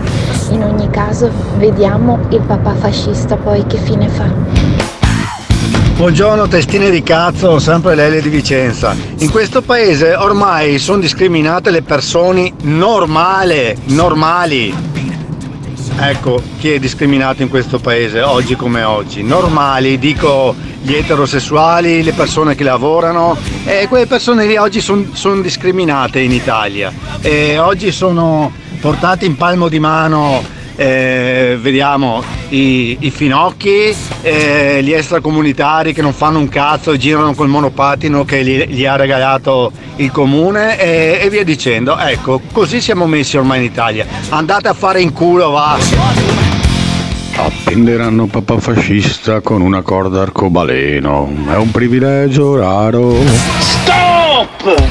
[0.51, 4.33] In ogni caso, vediamo il papà fascista poi che fine fa.
[5.97, 8.95] Buongiorno testine di cazzo, sempre Lele di Vicenza.
[9.19, 14.94] In questo paese ormai sono discriminate le persone normale, normali.
[15.99, 19.23] Ecco chi è discriminato in questo paese oggi come oggi.
[19.23, 26.21] Normali, dico gli eterosessuali, le persone che lavorano e quelle persone lì oggi sono discriminate
[26.21, 26.93] in Italia.
[27.21, 32.23] E oggi sono portate in palmo di mano eh, vediamo
[32.55, 38.25] i, i finocchi, eh, gli extracomunitari che non fanno un cazzo e girano col monopatino
[38.25, 41.99] che gli, gli ha regalato il comune e, e, via dicendo.
[41.99, 44.07] Ecco, così siamo messi ormai in Italia.
[44.29, 45.77] Andate a fare in culo, va!
[47.37, 51.33] Appenderanno papà fascista con una corda arcobaleno.
[51.49, 53.17] È un privilegio raro.
[53.59, 54.83] Stop!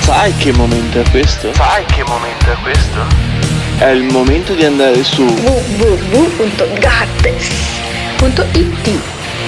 [0.00, 1.52] Sai che momento è questo?
[1.54, 3.37] Sai che momento è questo?
[3.78, 6.36] È il momento di andare su www.gattes.it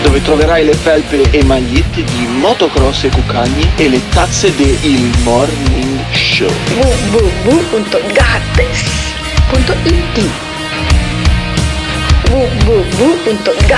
[0.02, 5.98] dove troverai le felpe e magliette di motocross e cucagni e le tazze del Morning
[6.12, 6.48] Show.
[7.10, 7.80] www.gattes.it
[12.30, 13.68] www.gattes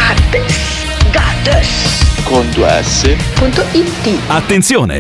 [2.25, 4.99] con 2s.it Attenzione!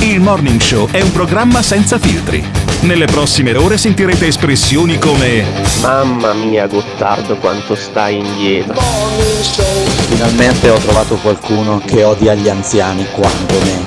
[0.00, 2.65] Il Morning Show è un programma senza filtri.
[2.86, 5.44] Nelle prossime ore sentirete espressioni come
[5.80, 8.80] Mamma mia Gottardo quanto stai indietro.
[10.08, 13.82] Finalmente ho trovato qualcuno che odia gli anziani quanto me.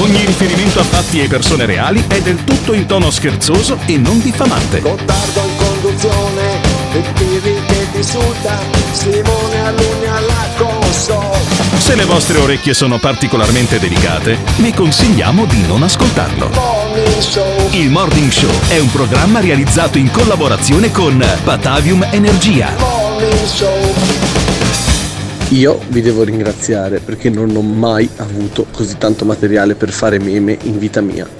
[0.00, 4.20] Ogni riferimento a fatti e persone reali è del tutto in tono scherzoso e non
[4.20, 4.80] diffamante.
[4.80, 6.60] Gottardo in conduzione,
[7.14, 8.58] Pirri che risulta,
[8.90, 11.49] Simone Alunni alla console.
[11.90, 16.48] Se le vostre orecchie sono particolarmente delicate, vi consigliamo di non ascoltarlo.
[17.72, 22.68] Il Morning Show è un programma realizzato in collaborazione con Batavium Energia.
[25.48, 30.56] Io vi devo ringraziare perché non ho mai avuto così tanto materiale per fare meme
[30.62, 31.39] in vita mia.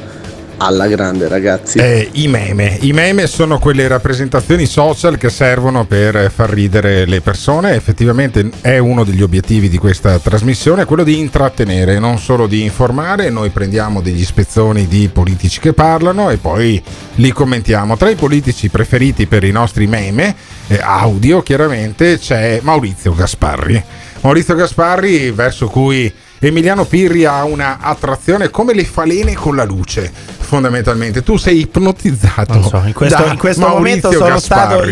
[0.63, 1.79] Alla grande ragazzi.
[1.79, 2.77] Eh, I meme.
[2.83, 7.75] I meme sono quelle rappresentazioni social che servono per far ridere le persone.
[7.75, 13.31] Effettivamente è uno degli obiettivi di questa trasmissione, quello di intrattenere, non solo di informare.
[13.31, 16.83] Noi prendiamo degli spezzoni di politici che parlano e poi
[17.15, 17.97] li commentiamo.
[17.97, 20.37] Tra i politici preferiti per i nostri meme,
[20.67, 23.83] eh, audio chiaramente, c'è Maurizio Gasparri.
[24.21, 30.11] Maurizio Gasparri verso cui Emiliano Pirri ha una attrazione come le falene con la luce,
[30.39, 31.23] fondamentalmente.
[31.23, 32.55] Tu sei ipnotizzato.
[32.55, 34.83] Non so, in questo, in questo momento sono stato,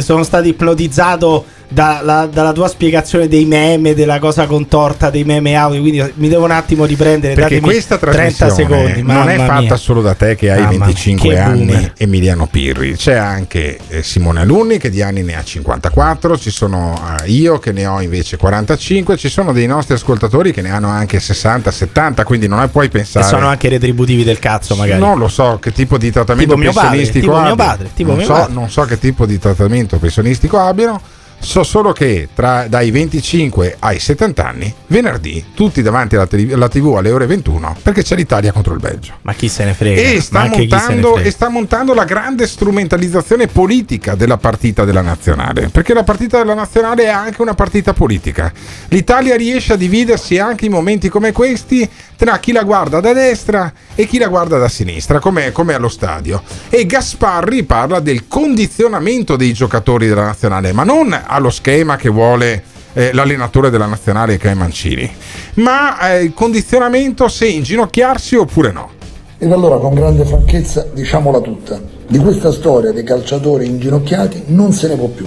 [0.00, 5.80] sono stato ipnotizzato dalla, dalla tua spiegazione dei meme, della cosa contorta dei meme audio.
[5.80, 7.34] Quindi mi devo un attimo riprendere.
[7.34, 9.02] Perché questa 30 trasmissione secondi.
[9.02, 9.76] non è fatta mia.
[9.76, 11.92] solo da te che hai Mamma mia, 25 che anni, boomer.
[11.96, 17.00] Emiliano Pirri, c'è anche eh, Simone Alunni che di anni ne ha 54, ci sono
[17.22, 20.88] eh, io che ne ho invece 45, ci sono dei nostri ascoltatori che ne hanno
[20.88, 25.00] anche 60, 70, quindi non puoi E pensare sono anche retributivi del cazzo, magari.
[25.00, 28.24] Non lo so che tipo di trattamento Tipo mio padre, pensionistico tipo padre, tipo non,
[28.24, 31.00] so, non so che tipo di trattamento pensionistico abbiano.
[31.44, 36.68] So solo che tra, dai 25 ai 70 anni, venerdì, tutti davanti alla, tele- alla
[36.68, 39.12] TV alle ore 21, perché c'è l'Italia contro il Belgio.
[39.22, 40.00] Ma chi se ne frega?
[40.00, 41.28] E sta, montando, frega.
[41.28, 45.68] e sta montando la grande strumentalizzazione politica della partita della nazionale.
[45.68, 48.50] Perché la partita della nazionale è anche una partita politica.
[48.88, 53.72] L'Italia riesce a dividersi anche in momenti come questi tra chi la guarda da destra
[53.94, 56.42] e chi la guarda da sinistra, come, come allo stadio.
[56.68, 62.62] E Gasparri parla del condizionamento dei giocatori della nazionale, ma non allo schema che vuole
[62.94, 65.10] eh, l'allenatore della nazionale che è Mancini,
[65.54, 68.90] ma eh, il condizionamento se inginocchiarsi oppure no.
[69.36, 74.88] Ed allora con grande franchezza diciamola tutta, di questa storia dei calciatori inginocchiati non se
[74.88, 75.26] ne può più.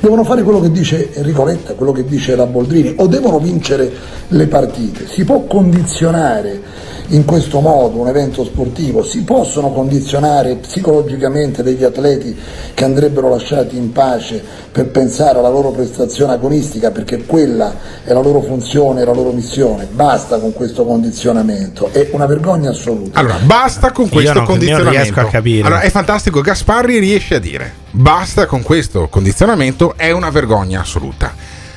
[0.00, 3.90] Devono fare quello che dice Enrico Letta, quello che dice la Boldrini, o devono vincere
[4.28, 5.06] le partite.
[5.06, 6.60] Si può condizionare
[7.08, 12.36] in questo modo un evento sportivo, si possono condizionare psicologicamente degli atleti
[12.74, 14.42] che andrebbero lasciati in pace
[14.72, 19.86] per pensare alla loro prestazione agonistica, perché quella è la loro funzione, la loro missione.
[19.90, 23.18] Basta con questo condizionamento, è una vergogna assoluta.
[23.20, 25.02] Allora, basta con questo non- io non condizionamento.
[25.02, 25.66] riesco a capire.
[25.66, 31.34] Allora, è fantastico, Gasparri riesce a dire: basta con questo condizionamento, è una vergogna assoluta.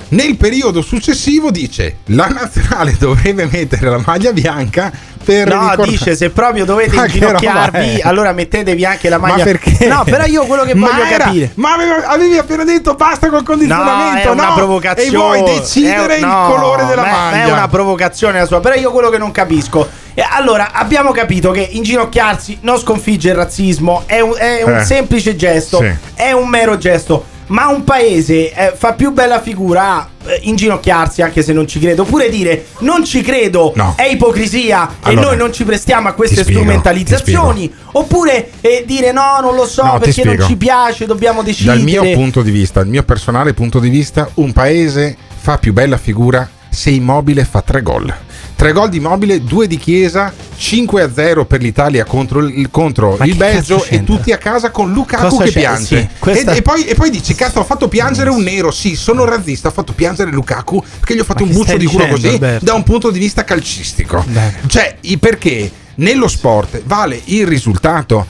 [0.09, 4.91] Nel periodo successivo dice la nazionale dovrebbe mettere la maglia bianca
[5.23, 8.01] per No, ricordare- dice se proprio dovete Ma inginocchiarvi, è?
[8.07, 9.43] allora mettetevi anche la Ma maglia.
[9.43, 9.85] perché?
[9.85, 11.51] No, però io quello che Ma voglio era- capire.
[11.55, 14.53] Ma avevi, avevi appena detto basta col condizionamento, No, è una no?
[14.55, 15.07] provocazione.
[15.09, 17.37] E vuoi decidere È un- il no, colore della ma è- maglia.
[17.37, 19.87] ma È una provocazione la sua, però io quello che non capisco.
[20.15, 24.83] E allora, abbiamo capito che inginocchiarsi non sconfigge il razzismo, è un, è un Eh,
[24.85, 25.91] semplice gesto, sì.
[26.15, 27.23] è un mero gesto.
[27.49, 31.79] Ma un paese eh, fa più bella figura a eh, inginocchiarsi, anche se non ci
[31.79, 32.03] credo.
[32.03, 33.93] Oppure dire non ci credo No.
[33.97, 37.73] è ipocrisia Allora, e noi non ci prestiamo a queste ti spiego, strumentalizzazioni.
[37.93, 40.45] Oppure eh, dire no, non lo so No, ti perché non spiego.
[40.51, 41.77] ci piace, dobbiamo decidere.
[41.77, 45.73] Dal mio punto di vista, dal mio personale punto di vista, un paese fa più
[45.73, 48.13] bella figura se Immobile fa tre gol.
[48.59, 53.17] Tre gol di Immobile, due di Chiesa, 5 a 0 per l'Italia contro il, contro
[53.21, 55.99] il Belgio e tutti a casa con Lukaku Cosa che piange.
[56.01, 58.97] Sì, questa- e, e poi, e poi dici, cazzo, ho fatto piangere un nero, sì,
[58.97, 62.07] sono razzista, ho fatto piangere Lukaku perché gli ho fatto Ma un buccio di culo
[62.07, 62.65] così Alberto?
[62.65, 64.25] da un punto di vista calcistico.
[64.67, 68.25] Cioè, i- perché nello sport vale il risultato.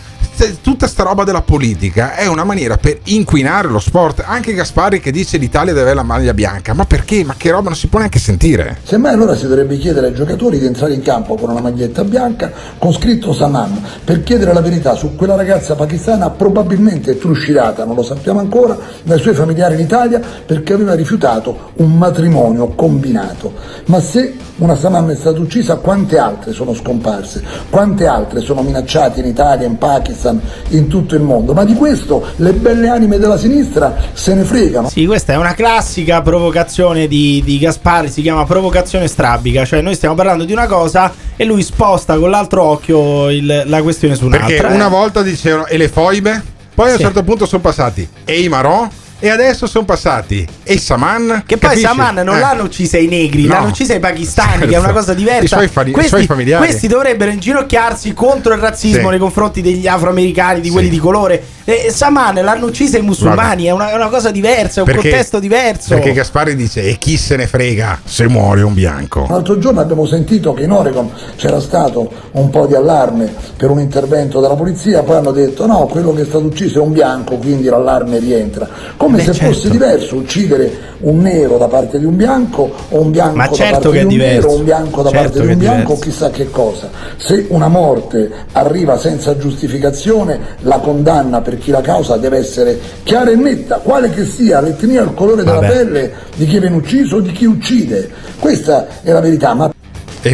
[0.61, 4.23] Tutta sta roba della politica è una maniera per inquinare lo sport.
[4.25, 6.73] Anche Gaspari che dice l'Italia deve avere la maglia bianca.
[6.73, 7.25] Ma perché?
[7.25, 8.77] Ma che roba non si può neanche sentire.
[8.83, 12.51] Semmai allora si dovrebbe chiedere ai giocatori di entrare in campo con una maglietta bianca
[12.77, 18.03] con scritto Saman per chiedere la verità su quella ragazza pakistana probabilmente truscirata, non lo
[18.03, 23.53] sappiamo ancora, dai suoi familiari in Italia perché aveva rifiutato un matrimonio combinato.
[23.87, 27.41] Ma se una Saman è stata uccisa, quante altre sono scomparse?
[27.69, 30.28] Quante altre sono minacciate in Italia, in Pakistan,
[30.69, 31.53] in tutto il mondo?
[31.53, 34.89] Ma di questo le belle anime della sinistra se ne fregano.
[34.89, 39.95] Sì, questa è una classica provocazione di, di Gaspari, si chiama provocazione strabica, cioè noi
[39.95, 44.25] stiamo parlando di una cosa e lui sposta con l'altro occhio il- la questione su
[44.25, 44.47] un'altra.
[44.47, 46.41] Perché Eh, una volta dicevano e le foibe,
[46.75, 47.03] poi a un Sì.
[47.03, 48.87] certo punto sono passati e i Marò
[49.19, 51.43] e adesso sono passati e Saman.
[51.45, 51.85] Che poi capisci?
[51.87, 52.39] Saman non Eh.
[52.39, 53.53] l'hanno uccisa i negri, No.
[53.53, 54.83] l'hanno uccisa i pakistani, che è Certo.
[54.85, 55.43] una cosa diversa.
[55.43, 56.65] I suoi fami- i questi, suoi familiari.
[56.65, 59.09] questi dovrebbero inginocchiarsi contro il razzismo Sì.
[59.09, 61.43] nei confronti degli afroamericani, di quelli di colore.
[61.65, 65.09] E Saman l'hanno uccisa i musulmani, è una, è una cosa diversa, è un Perché-
[65.09, 65.93] contesto diverso.
[65.93, 69.27] Perché Gaspari dice e chi se ne frega se muore un bianco.
[69.29, 73.79] L'altro giorno abbiamo sentito che in Oregon c'era stato un po' di allarme per un
[73.79, 77.35] intervento della polizia, poi hanno detto no, quello che è stato ucciso è un bianco,
[77.37, 78.67] quindi l'allarme rientra.
[78.97, 79.53] Come Beh, se certo.
[79.53, 83.53] fosse diverso uccidere un nero da parte di un bianco o un bianco Ma da
[83.53, 84.35] certo parte che di un diverso.
[84.35, 86.89] nero o un bianco da Certo parte di un bianco o chissà che cosa.
[87.17, 93.31] Se una morte arriva senza giustificazione, la condanna per chi la causa deve essere chiara
[93.31, 95.73] e netta, quale che sia l'etnia, il colore della Vabbè.
[95.73, 98.09] pelle di chi viene ucciso o di chi uccide.
[98.39, 99.71] Questa è la verità, ma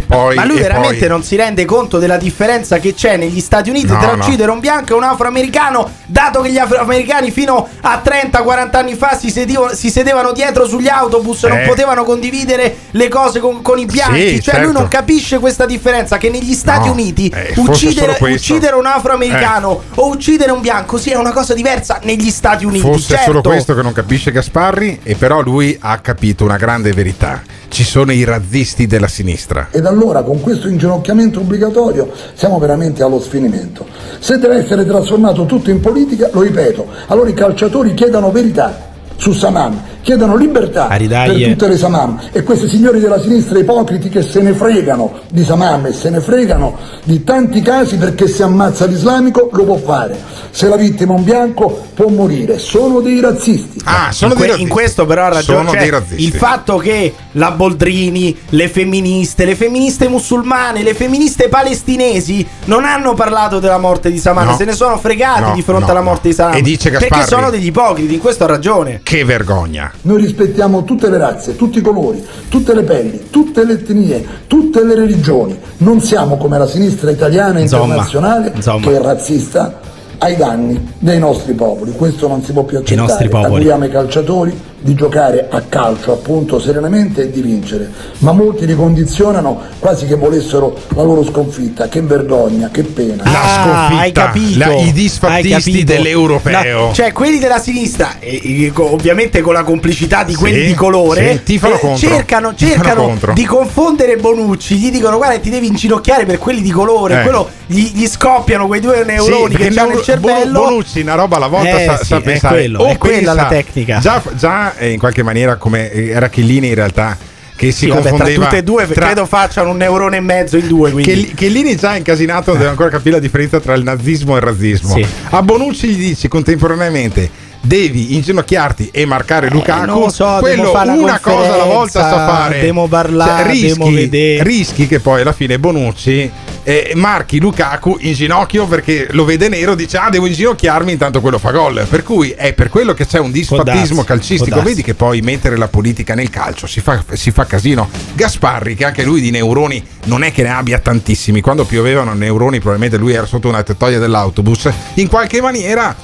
[0.05, 0.35] poi.
[0.35, 3.87] Ma lui veramente poi- non si rende conto della differenza che c'è negli Stati Uniti
[3.87, 4.23] No, tra no.
[4.23, 9.15] uccidere un bianco e un afroamericano, dato che gli afroamericani fino a 30-40 anni fa
[9.17, 11.67] si, sedivo- si sedevano dietro sugli autobus e non Eh.
[11.67, 14.29] potevano condividere le cose con, con i bianchi.
[14.35, 14.79] Sì, cioè lui certo.
[14.79, 20.07] non capisce questa differenza che negli Stati No, Uniti eh, uccidere, uccidere un afroamericano o
[20.07, 22.81] uccidere un bianco sia una cosa diversa negli Stati Uniti.
[22.85, 23.23] Fosse certo.
[23.25, 27.41] solo questo che non capisce Gasparri, e però lui ha capito una grande verità.
[27.75, 29.67] Ci sono i razzisti della sinistra.
[29.69, 33.85] Ed allora con questo inginocchiamento obbligatorio siamo veramente allo sfinimento.
[34.19, 39.33] Se deve essere trasformato tutto in politica, lo ripeto, allora i calciatori chiedano verità su
[39.33, 41.47] Saman, chiedano libertà Aridaglie.
[41.47, 45.43] per tutte le Samam e questi signori della sinistra ipocriti che se ne fregano di
[45.43, 50.15] Samam e se ne fregano di tanti casi perché se ammazza l'islamico lo può fare,
[50.51, 53.81] se la vittima è un bianco può morire, sono dei razzisti.
[53.85, 54.67] Ah, sono in, dei razzisti.
[54.69, 56.23] in questo però ha ragione Sono cioè, dei razzisti.
[56.23, 63.15] il fatto che la Boldrini, le femministe, le femministe musulmane, le femministe palestinesi non hanno
[63.15, 64.55] parlato della morte di Saman, No.
[64.55, 66.05] se ne sono fregati No, di fronte no, alla no.
[66.09, 66.59] morte di.
[66.59, 68.99] E dice perché sono degli ipocriti, in questo ha ragione.
[69.01, 69.91] Che vergogna.
[70.01, 74.83] Noi rispettiamo tutte le razze, tutti i colori, tutte le pelli, tutte le etnie, tutte
[74.83, 75.57] le religioni.
[75.77, 78.81] Non siamo come la sinistra italiana e internazionale insomma.
[78.81, 79.79] che è razzista
[80.19, 81.91] ai danni dei nostri popoli.
[81.91, 83.07] Questo non si può più accettare.
[83.07, 83.51] nostri popoli.
[83.51, 88.75] Auguriamo ai calciatori di giocare a calcio appunto serenamente e di vincere, ma molti li
[88.75, 91.87] condizionano quasi che volessero la loro sconfitta.
[91.87, 93.23] Che vergogna, che pena.
[93.23, 96.87] La Ah, sconfitta, hai capito, la- i disfattisti dell'europeo.
[96.87, 100.73] No, cioè quelli della sinistra, e- e ovviamente con la complicità di Sì, quelli di
[100.75, 101.95] colore, sì, eh, contro.
[101.97, 104.75] cercano, cercano di confondere Bonucci.
[104.75, 107.21] Gli dicono: Guarda, ti devi inginocchiare per quelli di colore.
[107.21, 107.23] Eh.
[107.23, 110.59] Quello gli, gli scoppiano quei due neuroni Sì, che hanno nel Bo- cervello.
[110.61, 113.45] Bonucci una roba alla volta Eh, sa, sì, sa è quello, O è quella la
[113.45, 113.99] pensa- tecnica.
[113.99, 117.17] Già, già eh, in qualche maniera come eh, era Chiellini in realtà
[117.55, 120.21] che si Sì, vabbè, tra confondeva tutte e due tra- credo facciano un neurone e
[120.21, 120.91] mezzo in due.
[120.91, 121.33] Quindi.
[121.33, 124.93] Che, già incasinato non deve ancora capire la differenza tra il nazismo e il razzismo.
[124.93, 125.05] Sì.
[125.29, 130.71] A Bonucci gli dici contemporaneamente devi inginocchiarti e marcare Lukaku, Eh, non lo so, quello
[130.71, 132.61] una cosa alla volta sa fare.
[132.61, 134.43] devo parlare, rischi, devo vedere.
[134.43, 136.31] rischi che poi alla fine Bonucci
[136.63, 141.37] eh, marchi Lukaku in ginocchio perché lo vede nero, dice ah devo inginocchiarmi intanto quello
[141.37, 141.85] fa gol.
[141.87, 144.61] Per cui è per quello che c'è un disfattismo calcistico.
[144.61, 147.87] Vedi che poi mettere la politica nel calcio si fa, si fa casino.
[148.13, 152.57] Gasparri, che anche lui di neuroni non è che ne abbia tantissimi, quando piovevano neuroni
[152.59, 155.95] probabilmente lui era sotto una tettoia dell'autobus, in qualche maniera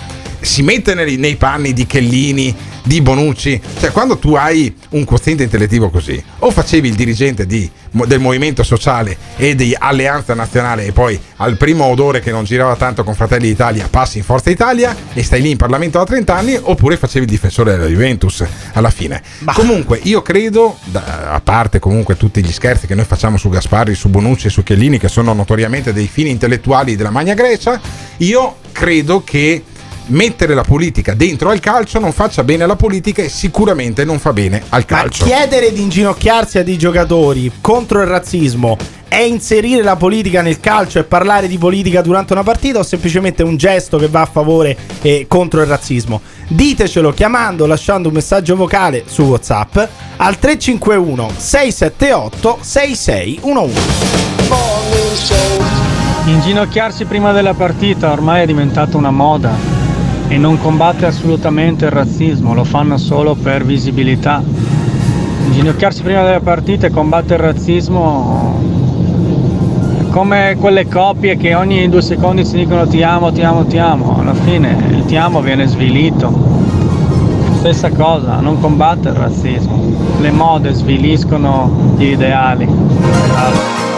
[0.41, 5.43] si mette nei, nei panni di Chellini, di Bonucci, cioè quando tu hai un quoziente
[5.43, 10.91] intellettivo così, o facevi il dirigente di- del movimento sociale e di Alleanza Nazionale e
[10.93, 14.95] poi al primo odore che non girava tanto con Fratelli d'Italia passi in Forza Italia
[15.13, 18.89] e stai lì in Parlamento da 30 anni, oppure facevi il difensore della Juventus alla
[18.89, 19.21] fine.
[19.53, 23.93] Comunque io credo, da- a parte comunque tutti gli scherzi che noi facciamo su Gasparri,
[23.93, 27.79] su Bonucci e su Chiellini, che sono notoriamente dei fini intellettuali della Magna Grecia,
[28.17, 29.63] io credo che
[30.11, 34.33] mettere la politica dentro al calcio non faccia bene alla politica e sicuramente non fa
[34.33, 35.25] bene al Ma calcio.
[35.25, 40.97] chiedere di inginocchiarsi a dei giocatori contro il razzismo è inserire la politica nel calcio
[40.99, 44.77] e parlare di politica durante una partita o semplicemente un gesto che va a favore
[45.01, 46.21] e contro il razzismo?
[46.47, 49.77] Ditecelo chiamando, lasciando un messaggio vocale su WhatsApp
[50.15, 53.79] al 351 678 6611.
[56.27, 59.70] Inginocchiarsi prima della partita ormai è diventata una moda
[60.31, 64.41] e non combatte assolutamente il razzismo, lo fanno solo per visibilità.
[65.47, 68.63] Inginocchiarsi prima della partita e combattere il razzismo
[69.99, 73.77] è come quelle coppie che ogni due secondi si dicono ti amo, ti amo, ti
[73.77, 74.19] amo.
[74.21, 76.31] Alla fine il ti amo viene svilito.
[77.57, 79.93] Stessa cosa, non combatte il razzismo.
[80.21, 83.90] Le mode sviliscono gli ideali.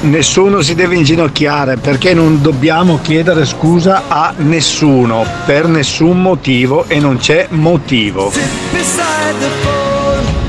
[0.00, 6.98] Nessuno si deve inginocchiare perché non dobbiamo chiedere scusa a nessuno per nessun motivo e
[6.98, 8.32] non c'è motivo.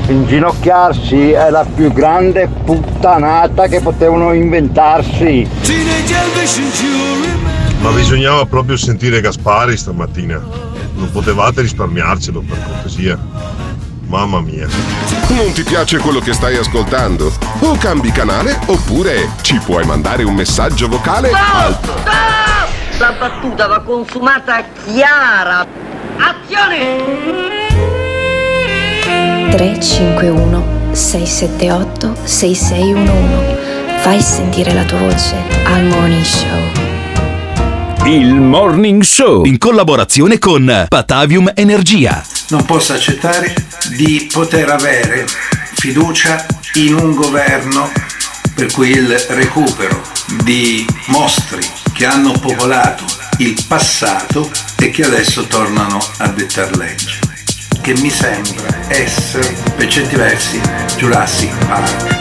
[0.06, 5.46] Inginocchiarsi è la più grande puttanata che potevano inventarsi.
[7.80, 10.42] Ma bisognava proprio sentire Gaspari stamattina.
[10.94, 13.18] Non potevate risparmiarcelo per cortesia.
[14.10, 14.66] Mamma mia.
[15.28, 17.32] Non ti piace quello che stai ascoltando?
[17.60, 21.78] O cambi canale oppure ci puoi mandare un messaggio vocale al
[22.98, 25.64] La battuta va consumata chiara.
[26.16, 26.96] Azione!
[29.52, 33.98] 351 678 6611.
[34.00, 36.62] Fai sentire la tua voce al Morning Show.
[38.06, 42.39] Il Morning Show in collaborazione con Patavium Energia.
[42.50, 43.54] Non posso accettare
[43.90, 45.24] di poter avere
[45.74, 46.44] fiducia
[46.74, 47.88] in un governo
[48.52, 50.02] per cui il recupero
[50.42, 53.04] di mostri che hanno popolato
[53.38, 57.20] il passato e che adesso tornano a dettar legge,
[57.82, 60.60] che mi sembra essere per certi versi
[60.96, 62.18] Jurassic Park.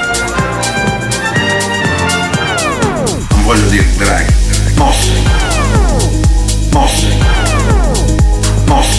[3.32, 4.34] Non voglio dire draghi,
[4.75, 5.23] mostri,
[6.69, 7.17] mostri,
[8.65, 8.99] mostri.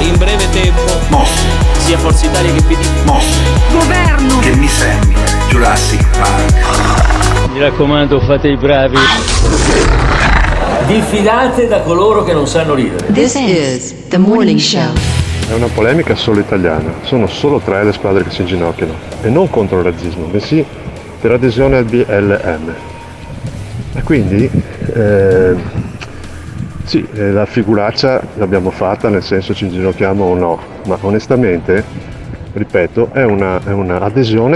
[0.00, 1.46] in breve tempo, mostri,
[1.78, 2.86] Sia Forza Italia che PD.
[3.04, 3.40] mostri,
[3.72, 4.38] Governo.
[4.40, 5.18] che mi sembra
[5.48, 7.52] Jurassic Park.
[7.52, 8.96] mi raccomando, fate i bravi.
[10.86, 13.06] Diffidate da coloro che non sanno ridere.
[13.12, 14.92] This is the morning show.
[15.48, 18.92] È una polemica solo italiana, sono solo tre le squadre che si inginocchiano
[19.22, 20.64] e non contro il razzismo, bensì
[21.20, 22.74] per adesione al BLM.
[23.94, 24.50] E quindi
[24.94, 25.54] eh,
[26.84, 31.82] sì, eh, la figuraccia l'abbiamo fatta, nel senso ci inginocchiamo o no, ma onestamente,
[32.52, 33.98] ripeto, è una, è una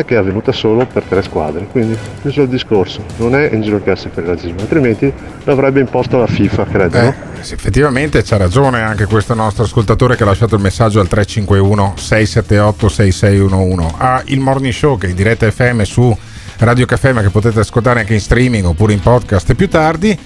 [0.05, 4.24] che è avvenuta solo per tre squadre, quindi chiuso il discorso, non è inginocchiarsi per
[4.24, 5.12] il razzismo, altrimenti
[5.45, 6.99] l'avrebbe imposto la FIFA, credo.
[6.99, 11.95] Eh, effettivamente c'ha ragione anche questo nostro ascoltatore che ha lasciato il messaggio al 351
[11.97, 16.16] 678 6611 a il morning show che è in diretta FM su
[16.59, 20.18] Radio Caffè ma che potete ascoltare anche in streaming oppure in podcast più tardi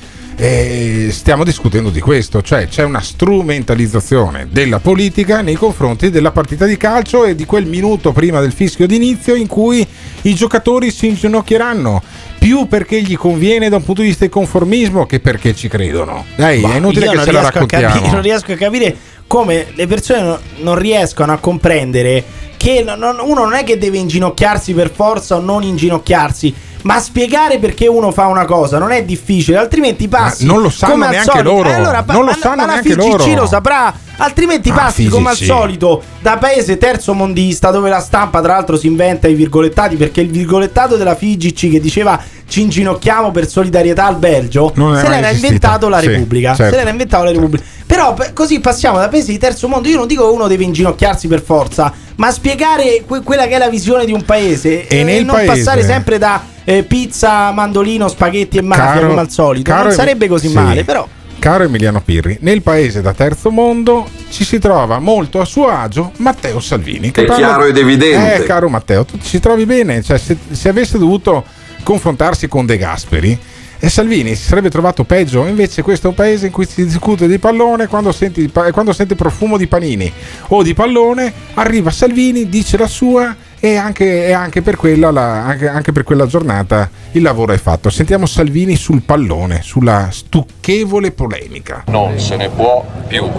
[0.45, 6.67] e stiamo discutendo di questo, cioè c'è una strumentalizzazione della politica nei confronti della partita
[6.67, 9.87] di calcio e di quel minuto prima del fischio d'inizio in cui
[10.23, 12.03] i giocatori si inginocchieranno
[12.41, 16.25] più perché gli conviene da un punto di vista di conformismo che perché ci credono.
[16.35, 17.87] Dai, Ma è inutile che ce la raccontiamo.
[17.87, 18.97] capire- non riesco a capire
[19.29, 22.25] come le persone no- non riescono a comprendere
[22.57, 26.53] che uno non è che deve inginocchiarsi per forza o non inginocchiarsi.
[26.83, 30.45] Ma spiegare perché uno fa una cosa non è difficile, altrimenti passi.
[30.45, 31.43] non lo sanno neanche solito.
[31.43, 31.69] loro.
[31.69, 33.35] Eh, allora, Non lo ma- sanno ma la neanche FIGC loro.
[33.35, 33.95] lo saprà.
[34.17, 35.47] Altrimenti Ah, passi come al FIGC.
[35.51, 40.21] solito da paese terzo mondista dove la stampa tra l'altro si inventa i virgolettati perché
[40.21, 45.89] il virgolettato della FIGC che diceva ci inginocchiamo per solidarietà al Belgio se l'era inventato
[45.89, 46.55] la Sì, Repubblica.
[46.55, 46.73] certo.
[46.73, 47.65] Se l'era inventato la Repubblica.
[47.87, 49.89] Però per- così passiamo da paesi di terzo mondo.
[49.89, 53.59] Io non dico che uno deve inginocchiarsi per forza, ma spiegare que- quella che è
[53.59, 58.09] la visione di un paese E nel non paese- passare sempre da eh, pizza, mandolino,
[58.09, 59.71] spaghetti e mafia Caro- come al solito.
[59.71, 60.55] caro non sarebbe così sì.
[60.55, 61.07] male, però.
[61.39, 66.13] Caro Emiliano Pirri, nel paese da terzo mondo ci si trova molto a suo agio
[66.19, 67.11] Matteo Salvini.
[67.11, 68.37] È chiaro ed evidente.
[68.37, 70.03] Eh, caro Matteo, tu ci trovi bene?
[70.03, 71.45] Cioè, se, se avesse dovuto
[71.83, 73.39] confrontarsi con De Gasperi,
[73.85, 75.45] e Salvini si sarebbe trovato peggio.
[75.45, 77.89] Invece, questo è un paese in cui si discute di pallone.
[77.89, 80.11] Quando senti, quando sente profumo di panini
[80.51, 83.35] o di pallone, arriva Salvini, dice la sua.
[83.65, 87.59] E anche, e anche per quella, la- anche, anche per quella giornata il lavoro è
[87.59, 87.91] fatto.
[87.91, 91.85] Sentiamo Salvini sul pallone, sulla stucchevole polemica.
[91.87, 93.31] Non se ne può più.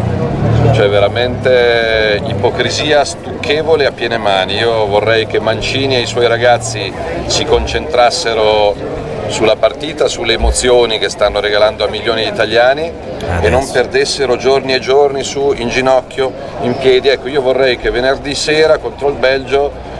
[0.72, 4.54] C'è veramente ipocrisia stucchevole a piene mani.
[4.56, 6.90] Io vorrei che Mancini e i suoi ragazzi
[7.26, 8.76] si concentrassero
[9.28, 12.92] sulla partita, sulle emozioni che stanno regalando a milioni di italiani
[13.42, 17.10] e non perdessero giorni e giorni su in ginocchio, in piedi.
[17.10, 19.92] Ecco, io vorrei che venerdì sera contro il Belgio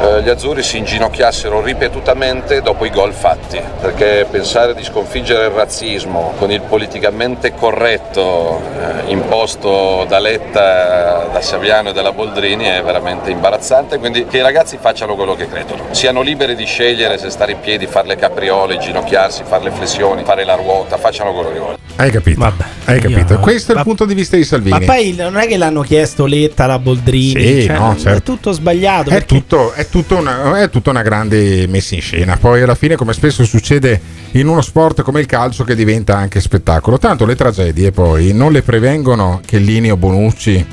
[0.00, 5.50] eh, gli azzurri si inginocchiassero ripetutamente dopo i gol fatti, perché pensare di sconfiggere il
[5.50, 12.82] razzismo con il politicamente corretto eh, imposto da Letta, da Saviano e dalla Boldrini è
[12.82, 17.28] veramente imbarazzante, quindi che i ragazzi facciano quello che credono, siano liberi di scegliere se
[17.28, 21.50] stare in piedi, fare le capriole, inginocchiarsi, fare le flessioni, fare la ruota, facciano quello
[21.52, 21.78] che vogliono.
[21.96, 22.52] Hai capito?
[22.84, 23.34] Hai capito?
[23.34, 24.78] io- Questo è il punto di vista di Salvini.
[24.78, 27.40] Ma poi non è che l'hanno chiesto Letta, la Boldrini.
[27.60, 28.32] Sì, cioè, no, È certo.
[28.32, 29.10] tutto sbagliato.
[29.10, 32.36] È, perché- tutto, è, tutto una, è tutta una grande messa in scena.
[32.38, 34.00] Poi alla fine, come spesso succede
[34.32, 36.98] in uno sport come il calcio, che diventa anche spettacolo.
[36.98, 40.66] Tanto le tragedie poi non le prevengono Chiellini o Bonucci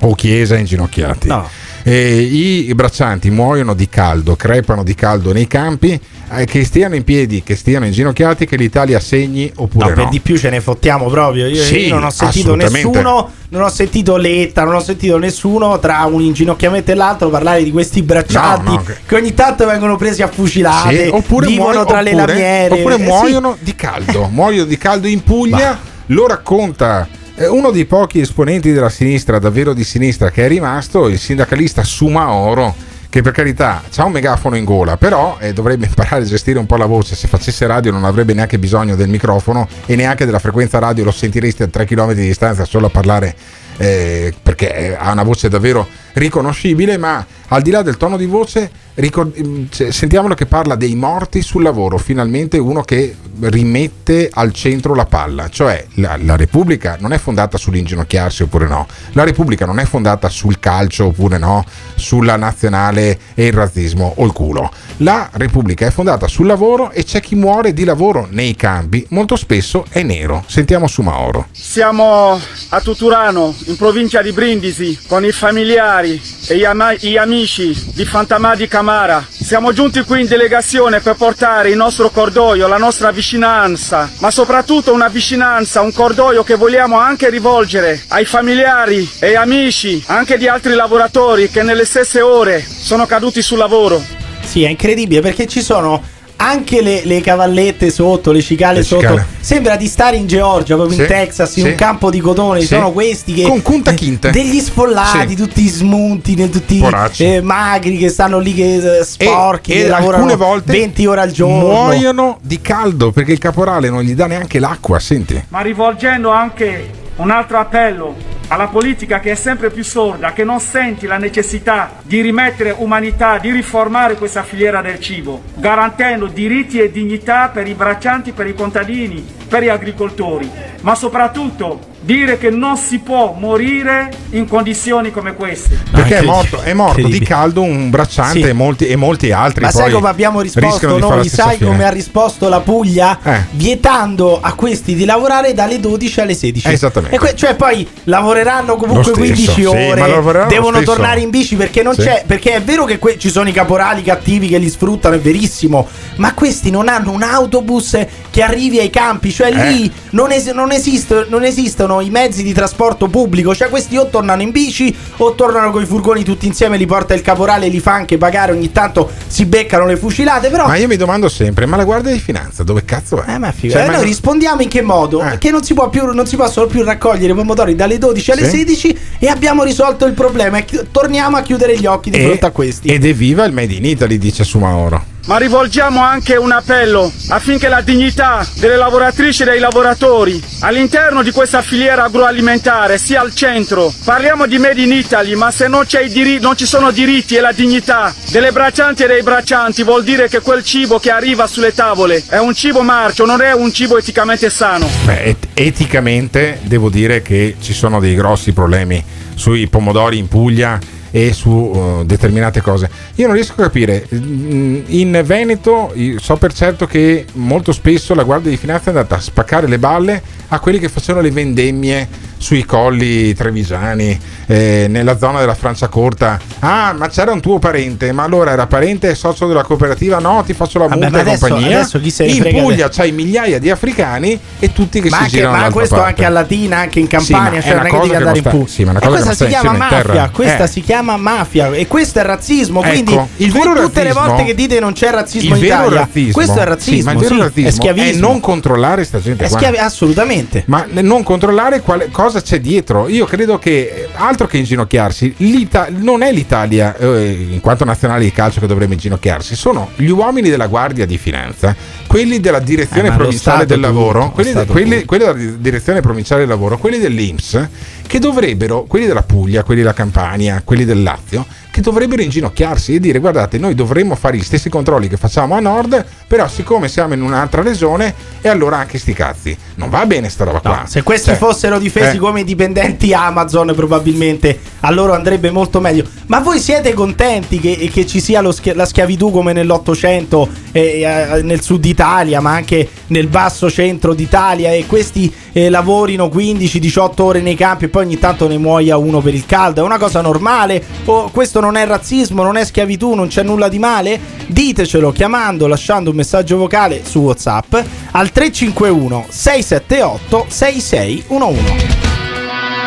[0.00, 1.28] o Chiesa inginocchiati.
[1.28, 1.48] No.
[1.86, 6.00] E i, braccianti muoiono di caldo, crepano di caldo nei campi.
[6.36, 9.96] eh, che stiano in piedi, che stiano inginocchiati, che l'Italia segni oppure No, no.
[9.96, 11.46] per di più ce ne fottiamo proprio.
[11.46, 15.78] Io, Sì, io non ho sentito nessuno, non ho sentito Letta, non ho sentito nessuno
[15.78, 19.14] tra un inginocchiamento e l'altro parlare di questi braccianti No, no, che- che...
[19.16, 22.74] ogni tanto vengono presi a fucilate, Sì, oppure vivono tra le oppure- lamiere.
[22.80, 23.04] Oppure Eh, sì.
[23.04, 24.28] muoiono di caldo.
[24.32, 25.78] muoiono di caldo in Puglia.
[26.08, 27.06] Lo racconta
[27.36, 32.92] uno dei pochi esponenti della sinistra, davvero di sinistra, che è rimasto, il sindacalista Sumaoro.
[33.08, 36.66] Che per carità ha un megafono in gola, però eh, dovrebbe imparare a gestire un
[36.66, 37.14] po' la voce.
[37.14, 41.04] Se facesse radio, non avrebbe neanche bisogno del microfono e neanche della frequenza radio.
[41.04, 43.36] Lo sentireste a 3 km di distanza solo a parlare
[43.76, 46.96] eh, perché eh, ha una voce davvero riconoscibile.
[46.98, 51.42] Ma al di là del tono di voce, ricor- mm, sentiamolo che parla dei morti
[51.42, 51.98] sul lavoro.
[51.98, 57.58] Finalmente uno che rimette al centro la palla, cioè la, la Repubblica non è fondata
[57.58, 61.64] sull'inginocchiarsi oppure no, la Repubblica non è fondata sul calcio oppure no,
[61.94, 64.70] sulla nazionale e il razzismo o il culo.
[64.98, 69.36] La Repubblica è fondata sul lavoro e c'è chi muore di lavoro nei campi, molto
[69.36, 70.44] spesso è nero.
[70.46, 71.48] Sentiamo su Mauro.
[71.50, 77.92] Siamo a Tuturano, in provincia di Brindisi, con i familiari e gli, ama- gli amici
[77.94, 79.26] di Fantamà di Camara.
[79.30, 84.92] Siamo giunti qui in delegazione per portare il nostro cordoglio, la nostra vicinanza, ma soprattutto
[84.92, 90.74] una vicinanza, un cordoglio che vogliamo anche rivolgere ai familiari e amici anche di altri
[90.74, 94.04] lavoratori che nelle stesse ore sono caduti sul lavoro.
[94.42, 96.02] Sì, è incredibile perché ci sono
[96.44, 99.00] anche le, le cavallette sotto, le cicale Le sotto.
[99.00, 99.26] cicale.
[99.40, 101.68] Sembra di stare in Georgia, proprio in Sì, Texas, in sì.
[101.70, 102.60] un campo di cotone.
[102.60, 102.74] Ci Sì.
[102.74, 103.42] sono questi che.
[103.42, 104.30] Con Kunta Kinte.
[104.30, 105.36] Degli sfollati, Sì.
[105.36, 106.82] tutti smunti, tutti
[107.18, 111.20] eh, magri che stanno lì che eh, sporchi, e che lavorano alcune volte 20 ore
[111.20, 111.58] al giorno.
[111.58, 114.98] muoiono di caldo perché il caporale non gli dà neanche l'acqua.
[114.98, 115.42] Senti.
[115.48, 118.14] ma rivolgendo anche un altro appello
[118.48, 123.38] alla politica che è sempre più sorda, che non senti la necessità di rimettere umanità,
[123.38, 128.54] di riformare questa filiera del cibo, garantendo diritti e dignità per i braccianti, per i
[128.54, 130.50] contadini, per gli agricoltori,
[130.82, 135.78] ma soprattutto dire che non si può morire in condizioni come queste.
[135.90, 138.48] Perché è morto, è morto di caldo un bracciante Sì.
[138.48, 139.64] e, molti, e molti altri.
[139.64, 141.28] Ma sai come abbiamo risposto noi?
[141.28, 141.70] Sai fine.
[141.70, 143.18] come ha risposto la Puglia?
[143.22, 143.44] Eh.
[143.52, 146.68] Vietando a questi di lavorare dalle 12 alle 16.
[146.72, 147.16] Esattamente.
[147.16, 150.82] E que- cioè poi lavoreranno comunque Lo stesso, 15 sì, ore, ma lavoreranno lo devono
[150.82, 152.02] tornare in bici perché non Sì.
[152.02, 152.24] c'è.
[152.26, 155.88] Perché è vero che que- ci sono i caporali cattivi che li sfruttano, è verissimo.
[156.16, 157.96] Ma questi non hanno un autobus
[158.30, 159.32] che arrivi ai campi.
[159.32, 159.90] Cioè lì Eh.
[160.10, 164.06] non, es- non esiste- non esistono usano i mezzi di trasporto pubblico, cioè questi o
[164.08, 167.68] tornano in bici o tornano con i furgoni tutti insieme, li porta il caporale e
[167.68, 170.66] li fa anche pagare, ogni tanto si beccano le fucilate, però...
[170.66, 173.34] Ma io mi domando sempre, ma la Guardia di Finanza dove cazzo è?
[173.34, 173.72] Eh, ma figo.
[173.74, 175.22] Cioè, Eh, ma- noi rispondiamo in che modo?
[175.38, 178.48] Che non si, può più, non si possono più raccogliere i pomodori dalle 12 alle
[178.48, 178.58] Sì.
[178.58, 180.58] 16 e abbiamo risolto il problema.
[180.58, 182.88] E torniamo a chiudere gli occhi di E- fronte a questi.
[182.88, 185.12] Ed evviva il Made in Italy, dice Sumaoro.
[185.26, 191.30] Ma rivolgiamo anche un appello affinché la dignità delle lavoratrici e dei lavoratori all'interno di
[191.30, 193.90] questa filiera agroalimentare sia al centro.
[194.04, 197.36] Parliamo di Made in Italy, ma se non, c'è i diri- non ci sono diritti
[197.36, 201.46] e la dignità delle braccianti e dei braccianti vuol dire che quel cibo che arriva
[201.46, 204.86] sulle tavole è un cibo marcio, non è un cibo eticamente sano.
[205.06, 209.02] Beh, et- eticamente devo dire che ci sono dei grossi problemi
[209.34, 210.78] sui pomodori in Puglia
[211.16, 212.90] e su uh, determinate cose.
[213.14, 218.24] Io non riesco a capire, mm, in Veneto so per certo che molto spesso la
[218.24, 222.08] Guardia di Finanza è andata a spaccare le balle a quelli che facevano le vendemmie
[222.44, 226.38] sui colli trevigiani, eh, nella zona della Franciacorta.
[226.58, 230.18] Ah, ma c'era un tuo parente, ma allora era parente e socio della cooperativa?
[230.18, 231.78] No, ti faccio la multa e compagnia.
[231.78, 235.22] adesso chi se ne in Puglia c'hai migliaia di africani e tutti che ma si
[235.22, 236.10] anche, girano ma questo parte.
[236.10, 238.44] anche a Latina, anche in Sì, Campania, è cioè non è che devi andare in
[238.44, 238.66] Puglia.
[238.68, 240.28] sì, ma una e cosa questa si chiama mafia, terra.
[240.30, 240.68] questa Eh.
[240.68, 244.44] si chiama mafia e questo è razzismo, Ecco, quindi il vero tutte le razzismo- volte
[244.44, 247.34] che dite non c'è razzismo in Italia, razzismo, questo è sì, razzismo, ma il vero
[247.36, 248.26] sì, razzismo è schiavismo.
[248.28, 250.64] non controllare sta gente È schiavi- assolutamente.
[250.66, 253.08] Ma non controllare quale- cosa c'è dietro.
[253.08, 258.24] Io credo che eh, altro che inginocchiarsi, l'Ita- non è l'Italia eh, in quanto nazionale
[258.24, 261.74] di calcio che dovrebbe inginocchiarsi, sono gli uomini della Guardia di Finanza,
[262.06, 266.00] quelli della Direzione Eh, Provinciale del Lavoro, tutto, quelli, Stato quelli- quelli della di- Direzione
[266.00, 267.68] Provinciale del Lavoro, quelli dell'Inps,
[268.06, 271.44] che dovrebbero, quelli della Puglia, quelli della Campania, quelli del Lazio,
[271.74, 275.60] che dovrebbero inginocchiarsi e dire guardate noi dovremmo fare gli stessi controlli che facciamo a
[275.60, 279.58] nord, però siccome siamo in un'altra regione e allora anche sti cazzi.
[279.74, 280.84] Non va bene sta roba qua.
[280.86, 282.20] Se questi Cioè, fossero difesi eh.
[282.20, 286.04] come i dipendenti Amazon, probabilmente a loro andrebbe molto meglio.
[286.26, 291.00] Ma voi siete contenti che, che ci sia lo schia- la schiavitù come nell'Ottocento, eh,
[291.00, 297.22] eh, nel sud Italia, ma anche nel basso centro d'Italia e questi eh, lavorino 15-18
[297.22, 299.80] ore nei campi e poi ogni tanto ne muoia uno per il caldo?
[299.80, 300.84] È una cosa normale?
[301.06, 304.20] O questo non è razzismo, non è schiavitù, non c'è nulla di male?
[304.46, 307.74] Ditecelo chiamando, lasciando un messaggio vocale su WhatsApp
[308.10, 311.62] al 351 678 6611.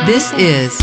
[0.05, 0.75] This is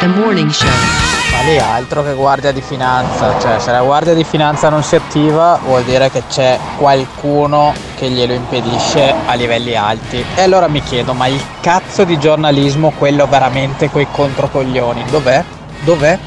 [0.00, 1.09] the morning show.
[1.40, 4.96] Ma lì altro che guardia di finanza, cioè se la guardia di finanza non si
[4.96, 10.22] attiva vuol dire che c'è qualcuno che glielo impedisce a livelli alti.
[10.34, 15.42] E allora mi chiedo, ma il cazzo di giornalismo, quello veramente coi controcoglioni, dov'è?
[15.82, 16.18] Dov'è?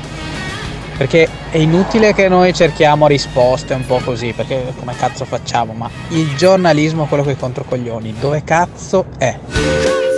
[0.98, 5.74] Perché è inutile che noi cerchiamo risposte un po' così, perché come cazzo facciamo?
[5.74, 9.38] Ma il giornalismo, quello coi controcoglioni, dove cazzo è?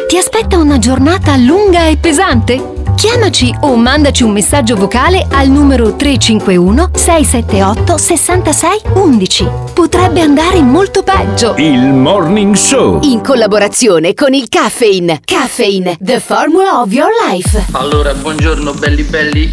[0.07, 2.84] Ti aspetta una giornata lunga e pesante?
[2.95, 9.47] Chiamaci o mandaci un messaggio vocale al numero 351 678 66 11.
[9.73, 11.55] Potrebbe andare molto peggio.
[11.57, 13.01] Il Morning Show.
[13.03, 15.19] In collaborazione con il Caffeine.
[15.25, 17.65] Caffeine, the formula of your life.
[17.71, 19.51] Allora, buongiorno belli belli.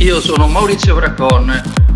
[0.00, 1.62] Io sono Maurizio Bracon,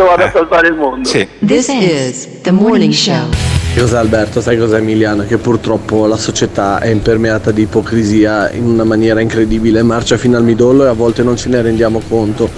[0.00, 1.10] Io vado a salvare il mondo.
[1.44, 3.28] This is the morning show.
[3.76, 4.40] Cos'è Alberto?
[4.40, 5.26] Sai cos'è Emiliano?
[5.26, 10.42] Che purtroppo la società è impermeata di ipocrisia in una maniera incredibile, marcia fino al
[10.42, 12.48] midollo e a volte non ce ne rendiamo conto.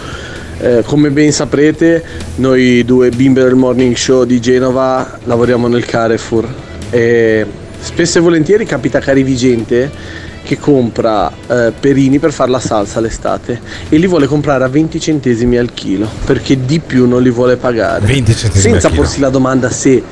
[0.61, 2.05] Eh, come ben saprete,
[2.37, 6.47] noi due bimbe del morning show di Genova lavoriamo nel Carrefour
[6.91, 7.45] e
[7.77, 9.91] spesso e volentieri capita cari vigente
[10.43, 15.01] che compra eh, perini per fare la salsa l'estate e li vuole comprare a 20
[15.01, 18.05] centesimi al chilo perché di più non li vuole pagare.
[18.07, 19.05] 20 centesimi Senza al chilo.
[19.05, 20.03] porsi la domanda se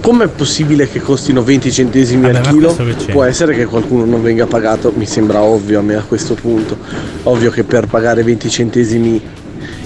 [0.00, 2.76] com'è possibile che costino 20 centesimi Vabbè, al chilo?
[3.10, 6.76] Può essere che qualcuno non venga pagato, mi sembra ovvio a me a questo punto.
[7.24, 9.20] Ovvio che per pagare 20 centesimi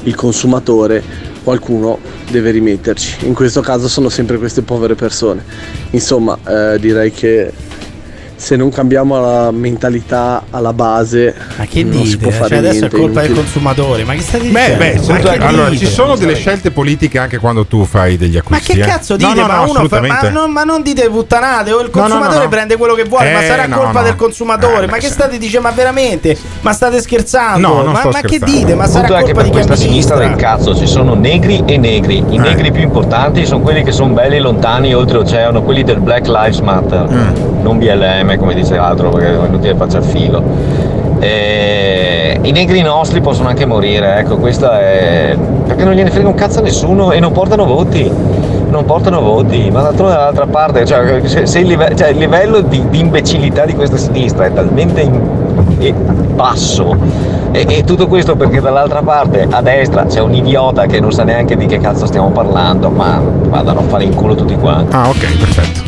[0.04, 1.02] il consumatore
[1.42, 1.98] qualcuno
[2.30, 3.26] deve rimetterci.
[3.26, 5.44] In questo caso sono sempre queste povere persone.
[5.90, 7.52] Insomma, eh, direi che
[8.44, 12.16] se non cambiamo la mentalità alla base, Ma che non si dite?
[12.18, 12.96] può fare Cioè, adesso è niente.
[12.98, 14.04] colpa del consumatore.
[14.04, 14.76] Ma che state Beh, dicendo?
[14.78, 15.86] beh, Ma certo, che allora dite?
[15.86, 18.74] ci sono delle scelte politiche anche quando tu fai degli Ma acquisti.
[18.74, 18.84] che eh.
[18.84, 19.40] cazzo No, dite?
[19.40, 20.24] no, ma, no, uno fa- assolutamente.
[20.26, 21.72] ma, non, ma non dite puttanate.
[21.72, 22.50] O il No, no, no, consumatore no.
[22.50, 24.04] prende quello che vuole, ma Eh, sarà no, colpa no.
[24.04, 24.84] del consumatore.
[24.84, 25.66] Eh, ma che state dicendo?
[25.68, 26.36] Ma veramente?
[26.60, 27.66] Ma state scherzando?
[27.66, 28.74] No, non ma, sto ma che dite?
[28.74, 32.22] Ma sarà colpa di questa sinistra del cazzo ci sono negri e negri.
[32.28, 32.38] I Eh.
[32.40, 37.08] negri più importanti sono quelli che sono belli lontani oltreoceano, quelli del Black Lives Matter,
[37.10, 37.53] Mm.
[37.64, 40.42] Non BLM come dice l'altro perché è inutile faccia il filo.
[41.18, 45.36] E I negri nostri possono anche morire, ecco, questa è.
[45.66, 48.08] perché non gliene frega un cazzo a nessuno e non portano voti.
[48.68, 52.98] Non portano voti, ma d'altronde dall'altra parte, cioè, il, live- cioè, il livello di, di
[52.98, 55.42] imbecillità di questa sinistra è talmente in-
[56.34, 56.96] basso
[57.52, 61.22] e, e tutto questo perché dall'altra parte a destra c'è un idiota che non sa
[61.24, 64.94] neanche di che cazzo stiamo parlando, ma vadano a fare in culo tutti quanti.
[64.94, 65.83] Ah, ok, perfetto.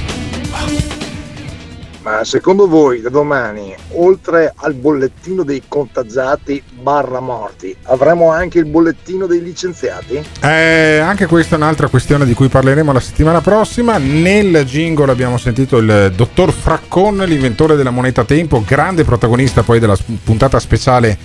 [2.07, 8.66] Ma secondo voi da domani, oltre al bollettino dei contagiati barra morti, avremo anche il
[8.66, 10.23] bollettino dei licenziati?
[10.41, 13.99] Eh, anche questa è un'altra questione di cui parleremo la settimana prossima.
[13.99, 19.99] Nel jingle abbiamo sentito il dottor Fraccon, l'inventore della moneta tempo, grande protagonista poi della
[20.23, 21.19] puntata speciale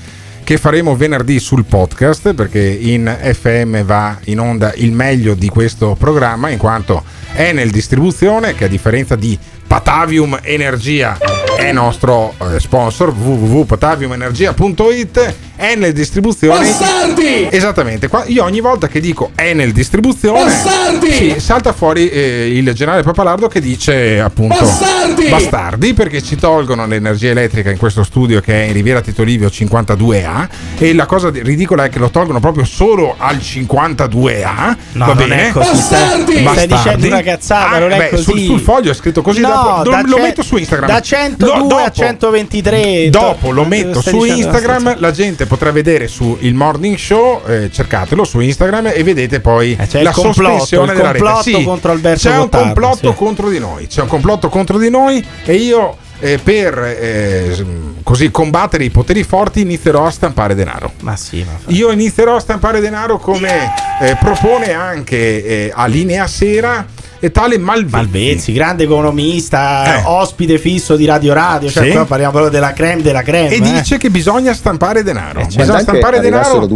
[0.43, 5.95] che faremo venerdì sul podcast perché in FM va in onda il meglio di questo
[5.97, 9.37] programma in quanto è nel distribuzione che a differenza di
[9.71, 11.17] Patavium Energia
[11.55, 17.47] è nostro eh, sponsor www.pataviumenergia.it è nel distribuzione Bastardi!
[17.51, 21.11] esattamente qua io ogni volta che dico è nel distribuzione Bastardi!
[21.11, 25.27] sì, salta fuori eh, il generale Papalardo che dice appunto Bastardi!
[25.29, 29.47] bastardi perché ci tolgono l'energia elettrica in questo studio che è in Riviera Tito Livio
[29.49, 30.47] 52A
[30.79, 35.13] e la cosa di- ridicola è che lo tolgono proprio solo al 52A No, va
[35.13, 35.47] non bene?
[35.47, 35.75] è così.
[35.75, 36.67] Stai, stai Bastardi.
[36.73, 38.23] dicendo una cazzata, Ah, non è beh, così.
[38.23, 39.47] Sul, sul foglio è scritto così, No,
[39.83, 40.89] dopo- da lo ce- metto su Instagram.
[40.89, 43.09] Da 102 No, a dopo- 123.
[43.09, 47.41] Dopo lo to- metto stai su Instagram, la gente potrà vedere su il morning show,
[47.45, 51.11] eh, cercatelo su Instagram e vedete poi Eh, c'è la il complotto, sospensione il della
[51.11, 51.41] rete.
[51.41, 53.17] Sì, contro Alberto C'è un Gottardo, complotto sì.
[53.17, 57.65] contro di noi, c'è un complotto contro di noi e io eh, per eh,
[58.01, 60.93] così combattere i poteri forti inizierò a stampare denaro.
[61.01, 66.27] Ma sì, ma Io inizierò a stampare denaro come eh, propone anche eh, a linea
[66.27, 66.85] sera
[67.23, 67.95] e tale Malvezzi.
[67.95, 70.03] Malvezzi, grande economista, Eh.
[70.05, 71.69] ospite fisso di Radio Radio.
[71.69, 71.91] Cioè, Sì.
[71.91, 73.49] qua parliamo proprio della creme della creme.
[73.49, 73.61] E eh.
[73.61, 75.41] dice che bisogna stampare denaro.
[75.41, 75.57] certo.
[75.57, 76.67] Bisogna stampare denaro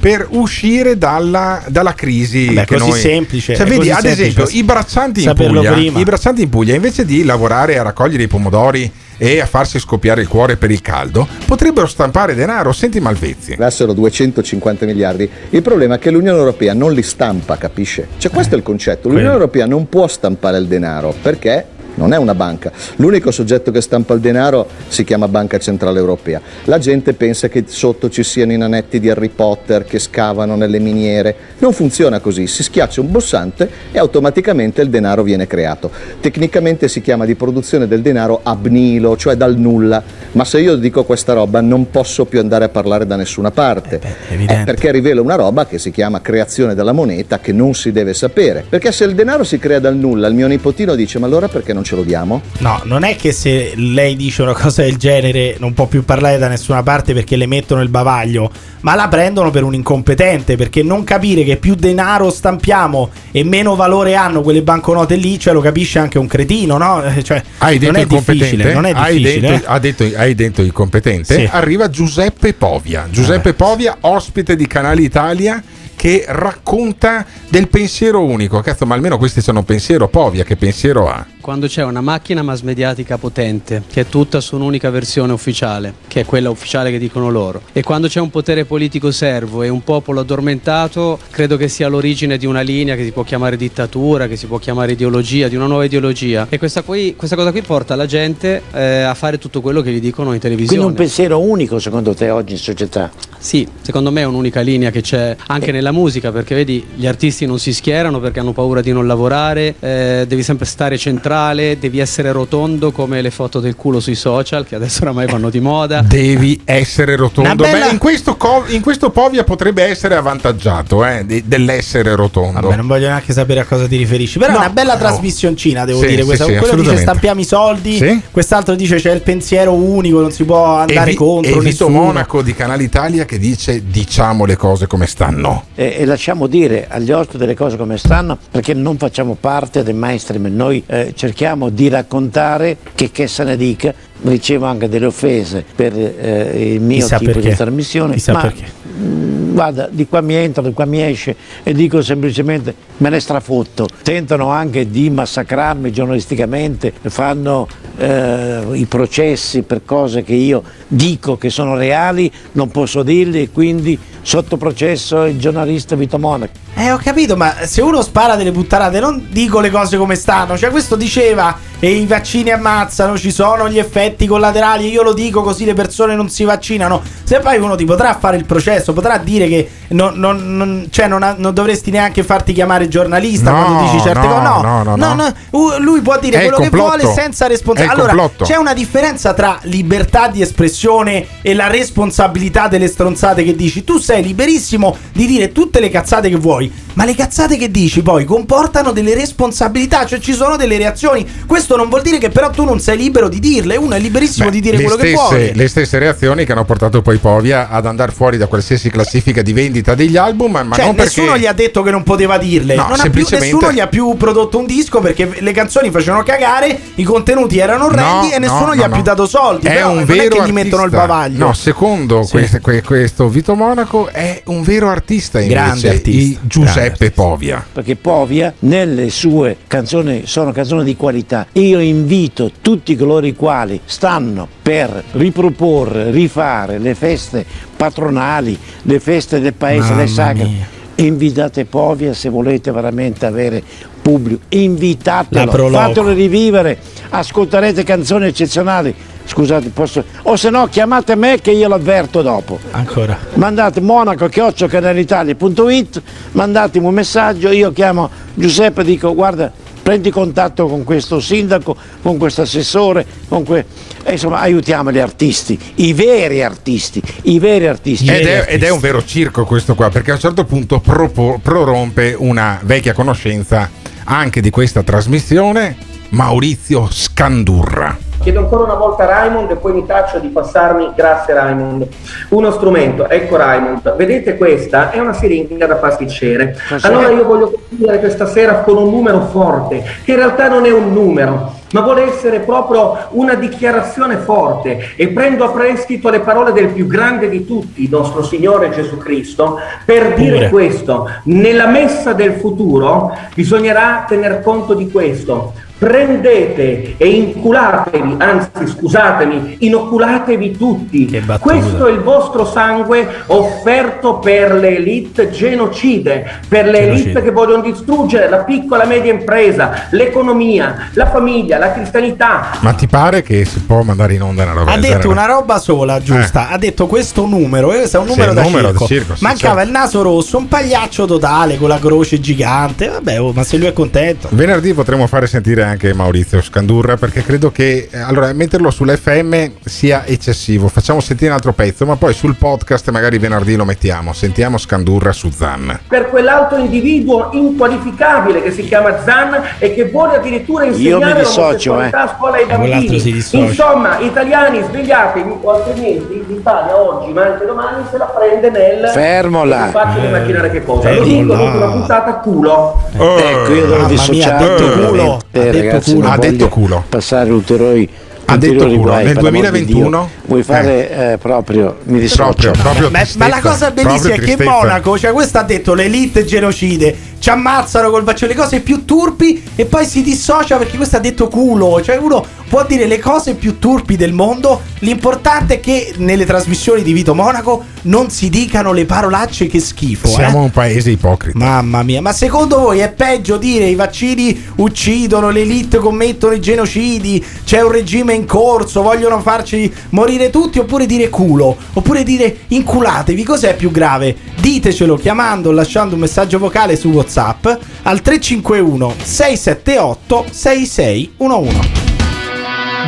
[0.00, 2.46] per uscire dalla, dalla crisi.
[2.46, 3.00] Vabbè, che così noi...
[3.00, 6.48] semplice, Cioè, è vedi, così ad semplice esempio, i braccianti in, Puglia, i braccianti in
[6.50, 10.70] Puglia, invece di lavorare a raccogliere i pomodori e a farsi scoppiare il cuore per
[10.70, 12.72] il caldo, potrebbero stampare denaro.
[12.72, 13.52] Senti Malvezzi.
[13.52, 15.28] Arrivassero 250 miliardi.
[15.50, 18.08] Il problema è che l'Unione Europea non li stampa, capisce?
[18.18, 19.08] Cioè questo è il concetto.
[19.08, 19.42] L'Unione quello.
[19.44, 22.72] Europea non può stampare il denaro perché non è una banca.
[22.96, 26.40] L'unico soggetto che stampa il denaro si chiama Banca Centrale Europea.
[26.64, 30.78] La gente pensa che sotto ci siano i nanetti di Harry Potter che scavano nelle
[30.78, 31.34] miniere.
[31.58, 32.46] Non funziona così.
[32.46, 35.90] Si schiaccia un bossante e automaticamente il denaro viene creato.
[36.20, 40.02] Tecnicamente si chiama di produzione del denaro ab nihilo, cioè dal nulla.
[40.32, 44.00] Ma se io dico questa roba non posso più andare a parlare da nessuna parte.
[44.28, 48.14] Eh, perché rivela una roba che si chiama creazione della moneta che non si deve
[48.14, 48.64] sapere.
[48.68, 51.72] Perché se il denaro si crea dal nulla, il mio nipotino dice ma allora perché
[51.72, 52.42] non ce lo diamo?
[52.58, 56.38] No, non è che se lei dice una cosa del genere non può più parlare
[56.38, 58.50] da nessuna parte perché le mettono il bavaglio,
[58.80, 63.76] ma la prendono per un incompetente perché non capire che più denaro stampiamo e meno
[63.76, 67.02] valore hanno quelle banconote lì, cioè lo capisce anche un cretino, no?
[67.04, 68.44] Eh, Cioè, Hai detto non è incompetente?
[68.56, 69.40] difficile, non è Hai difficile.
[69.48, 69.66] detto, eh.
[69.66, 71.34] ha detto- hai detto incompetente?
[71.34, 71.48] Sì.
[71.50, 73.06] Arriva Giuseppe Povia.
[73.10, 75.62] Giuseppe Povia, ospite di Canale Italia,
[75.96, 78.60] che racconta del pensiero unico.
[78.60, 80.44] Cazzo, ma almeno questi sono pensiero Povia.
[80.44, 81.24] Che pensiero ha?
[81.44, 86.20] Quando c'è una macchina mass mediatica potente, che è tutta su un'unica versione ufficiale, che
[86.20, 89.84] è quella ufficiale che dicono loro, e quando c'è un potere politico servo e un
[89.84, 94.36] popolo addormentato, credo che sia l'origine di una linea che si può chiamare dittatura, che
[94.36, 96.46] si può chiamare ideologia, di una nuova ideologia.
[96.48, 99.92] E questa, qui- questa cosa qui porta la gente eh, a fare tutto quello che
[99.92, 100.78] gli dicono in televisione.
[100.78, 103.10] Quindi un pensiero unico secondo te oggi in società?
[103.36, 107.44] Sì, secondo me è un'unica linea che c'è anche nella musica, perché vedi, gli artisti
[107.44, 111.78] non si schierano perché hanno paura di non lavorare, eh, devi sempre stare centrato elettorale
[111.78, 115.60] devi essere rotondo come le foto del culo sui social, che adesso oramai vanno di
[115.60, 116.00] moda.
[116.02, 117.54] Devi essere rotondo.
[117.64, 122.60] Bella- Beh, in questo, co- in questo Povia potrebbe essere avvantaggiato eh, di- dell'essere rotondo.
[122.60, 124.38] Vabbè, non voglio neanche sapere a cosa ti riferisci.
[124.38, 124.98] Però No, è una bella no.
[125.00, 126.20] trasmissioncina, devo Sì, dire.
[126.20, 126.44] sì, Questa.
[126.46, 128.20] sì, Quello dice stampiamo i soldi, Sì.
[128.30, 131.88] quest'altro dice c'è il pensiero unico, non si può andare e, Vi- contro e Vito.
[131.88, 135.64] Monaco di Canale Italia che dice diciamo le cose come stanno.
[135.74, 139.94] E, e lasciamo dire agli ospiti le cose come stanno perché non facciamo parte del
[139.94, 143.94] mainstream, noi eh, cerchiamo di raccontare che che se ne dica,
[144.24, 147.48] ricevo anche delle offese per eh, il mio Chissà tipo perché.
[147.48, 148.64] di trasmissione, Chissà ma perché.
[148.98, 153.20] mh, guarda, di qua mi entra, di qua mi esce e dico semplicemente me ne
[153.20, 153.88] strafotto.
[154.02, 161.48] Tentano anche di massacrarmi giornalisticamente, fanno eh, i processi per cose che io dico che
[161.48, 166.63] sono reali, non posso dirli e quindi sotto processo il giornalista Vito Monaco.
[166.76, 170.58] Eh, ho capito, ma se uno spara delle puttanate, non dico le cose come stanno.
[170.58, 174.90] Cioè, questo diceva e i vaccini ammazzano, ci sono gli effetti collaterali.
[174.90, 177.00] Io lo dico così le persone non si vaccinano.
[177.22, 181.06] Se poi uno ti potrà fare il processo, potrà dire che non, non- non- cioè
[181.06, 184.42] non, ha- non dovresti neanche farti chiamare giornalista No, quando dici certe no, cose.
[184.42, 185.78] No, no, no, no.
[185.78, 187.94] Lui può dire È quello che vuole senza responsabilità.
[187.94, 188.44] Allora, complotto.
[188.44, 193.84] c'è una differenza tra libertà di espressione e la responsabilità delle stronzate che dici.
[193.84, 197.70] Tu sei liberissimo di dire tutte le cazzate che vuoi, Roy ma le cazzate che
[197.70, 201.26] dici poi comportano delle responsabilità, cioè ci sono delle reazioni.
[201.46, 204.50] Questo non vuol dire che però tu non sei libero di dirle, uno è liberissimo
[204.50, 205.52] di dire quello che stesse, vuole.
[205.54, 209.52] le stesse reazioni che hanno portato poi Povia ad andare fuori da qualsiasi classifica di
[209.52, 212.74] vendita degli album, ma Cioè, non perché nessuno gli ha detto che non poteva dirle.
[212.74, 215.90] No, Non ha più- semplicemente- nessuno gli ha più prodotto un disco perché le canzoni
[215.90, 219.66] facevano cagare, i contenuti erano orrendi No, e nessuno no, gli ha più dato soldi.
[219.66, 220.52] È Però un non vero è che gli artista.
[220.62, 221.38] mettono il bavaglio.
[221.46, 222.30] No, secondo Sì.
[222.32, 226.82] queste- que- questo Vito Monaco è un vero artista invece, Grande artista, i Giuseppe
[227.14, 227.64] Povia.
[227.72, 231.46] perché Povia nelle sue canzoni sono canzoni di qualità.
[231.52, 237.44] Io invito tutti coloro i quali stanno per riproporre, rifare le feste
[237.76, 240.44] patronali, le feste del paese, Mamma le sagre.
[240.44, 240.68] mia.
[240.96, 243.62] Invitate Povia se volete veramente avere
[244.04, 246.78] pubblico, invitatelo, fatelo rivivere,
[247.08, 248.94] ascolterete canzoni eccezionali.
[249.24, 250.04] Scusate, posso...
[250.24, 252.58] O se no chiamate me che io l'avverto dopo.
[252.72, 253.18] Ancora.
[253.34, 256.02] Mandate monaco canalitalia.it,
[256.32, 259.50] mandatemi un messaggio, io chiamo Giuseppe e dico guarda
[259.82, 263.64] prendi contatto con questo sindaco, con questo assessore, con que-
[264.02, 268.08] e insomma aiutiamo gli artisti, i veri artisti, i veri artisti.
[268.08, 271.38] Ed è, ed è un vero circo questo qua, perché a un certo punto propo-
[271.42, 273.70] prorompe una vecchia conoscenza
[274.04, 275.76] anche di questa trasmissione,
[276.10, 277.96] Maurizio Scandurra.
[278.20, 281.86] Chiedo ancora una volta a Raimond e poi mi taccio di passarmi, grazie Raimond,
[282.30, 283.08] uno strumento.
[283.08, 286.56] Ecco Raimond, vedete questa è una siringa da pasticcere.
[286.82, 290.72] Allora io voglio concludere questa sera con un numero forte, che in realtà non è
[290.72, 296.52] un numero, ma vuole essere proprio una dichiarazione forte e prendo a prestito le parole
[296.52, 300.48] del più grande di tutti, il nostro Signore Gesù Cristo, per dire Pure.
[300.50, 301.10] questo.
[301.24, 305.52] Nella messa del futuro bisognerà tener conto di questo.
[305.76, 311.22] Prendete e inculatevi, anzi scusatemi, inoculatevi tutti.
[311.40, 317.02] Questo è il vostro sangue offerto per le elite genocide, per le Genocide.
[317.10, 322.72] elite che vogliono distruggere la piccola e media impresa, l'economia, la famiglia, la cristianità, Ma
[322.72, 326.00] ti pare che si può mandare in onda una roba Ha detto una roba sola,
[326.00, 326.48] giusta.
[326.50, 327.72] Ha detto questo numero.
[327.72, 328.78] eh, Questo è un Sì, numero il da numero circo.
[328.80, 329.66] da circo, sì, Mancava certo.
[329.66, 332.88] il naso rosso, un pagliaccio totale con la croce gigante.
[332.88, 334.28] Vabbè, oh, ma se lui è contento.
[334.30, 340.04] Venerdì potremo fare sentire anche Maurizio Scandurra perché credo che eh, allora metterlo sull'FM sia
[340.06, 340.68] eccessivo.
[340.68, 344.12] Facciamo sentire un altro pezzo, ma poi sul podcast magari venerdì lo mettiamo.
[344.12, 345.80] Sentiamo Scandurra su Zan.
[345.88, 351.18] per quell'altro individuo inqualificabile che si chiama Zan e che vuole addirittura Io mi insegnare
[351.20, 353.24] dissocio, l'omosessualità a scuola ai Eh, bambini.
[353.32, 359.56] Insomma, italiani svegliatevi o altrimenti l'Italia oggi, ma anche domani se la prende nel Fermola.
[359.58, 360.88] Non vi faccio Eh, immaginare che cosa.
[360.90, 361.12] Lo fermola.
[361.22, 362.80] dico dopo una puntata culo.
[362.92, 366.08] ecco, io devo mamma mia, culo, ha detto ragazzi, culo.
[366.08, 366.84] Ha detto culo.
[366.88, 367.88] Passare ulteriori.
[368.26, 368.82] Ha detto culo.
[368.82, 369.88] guai, Nel per l'amor di 2021?
[369.88, 370.10] Dio.
[370.26, 371.78] Vuoi fare eh, proprio?
[371.84, 372.50] Mi dissocio.
[372.50, 374.36] Proprio, proprio Ma, ma la cosa bellissima è che.
[374.42, 379.42] Monaco, cioè questo ha detto l'elite genocide, ci ammazzano col vaccino, le cose più turpi
[379.54, 383.32] e poi si dissocia perché questo ha detto culo, cioè uno può dire le cose
[383.32, 388.72] più turpi del mondo, l'importante è che nelle trasmissioni di Vito Monaco non si dicano
[388.72, 390.06] le parolacce che schifo.
[390.06, 390.42] Siamo eh.
[390.42, 391.38] un paese ipocrita.
[391.38, 396.40] Mamma mia, ma secondo voi è peggio dire i vaccini uccidono, le elite commettono i
[396.40, 402.40] genocidi, c'è un regime in corso, vogliono farci morire tutti, oppure dire culo, oppure dire
[402.48, 403.24] inculatevi?
[403.24, 404.32] Cos'è più grave?
[404.44, 411.60] ditecelo chiamando o lasciando un messaggio vocale su WhatsApp al 351 678 6611.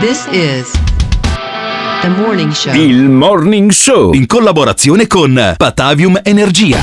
[0.00, 0.70] This is
[2.02, 2.74] the morning show.
[2.74, 6.78] Il Morning Show in collaborazione con Patavium Energia.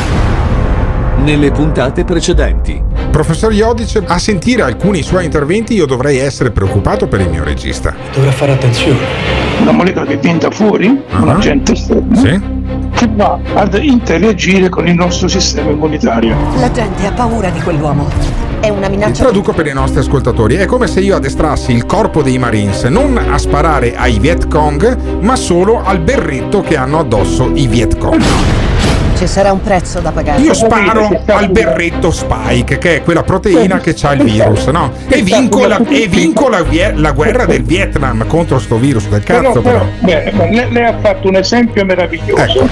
[1.23, 2.81] Nelle puntate precedenti.
[3.11, 7.95] Professor Iodice, a sentire alcuni suoi interventi io dovrei essere preoccupato per il mio regista.
[8.11, 8.97] Dovrà fare attenzione.
[9.59, 12.15] Una molecola che viene da fuori, un agente esterno,
[13.03, 16.35] che va ad interagire con il nostro sistema immunitario.
[16.57, 18.07] La gente ha paura di quell'uomo.
[18.59, 19.23] È una minaccia.
[19.23, 23.17] traduco per i nostri ascoltatori, è come se io addestrassi il corpo dei Marines non
[23.17, 28.62] a sparare ai Viet Cong, ma solo al berretto che hanno addosso i Viet Cong.
[29.17, 30.41] Ci sarà un prezzo da pagare.
[30.41, 34.91] Io sparo al berretto Spike, che è quella proteina che ha il virus, no?
[35.07, 36.63] E vinco, la, e vinco la,
[36.95, 39.85] la guerra del Vietnam contro sto virus del cazzo, però.
[39.99, 42.41] beh, lei, lei ha fatto un esempio meraviglioso.
[42.41, 42.67] Ecco.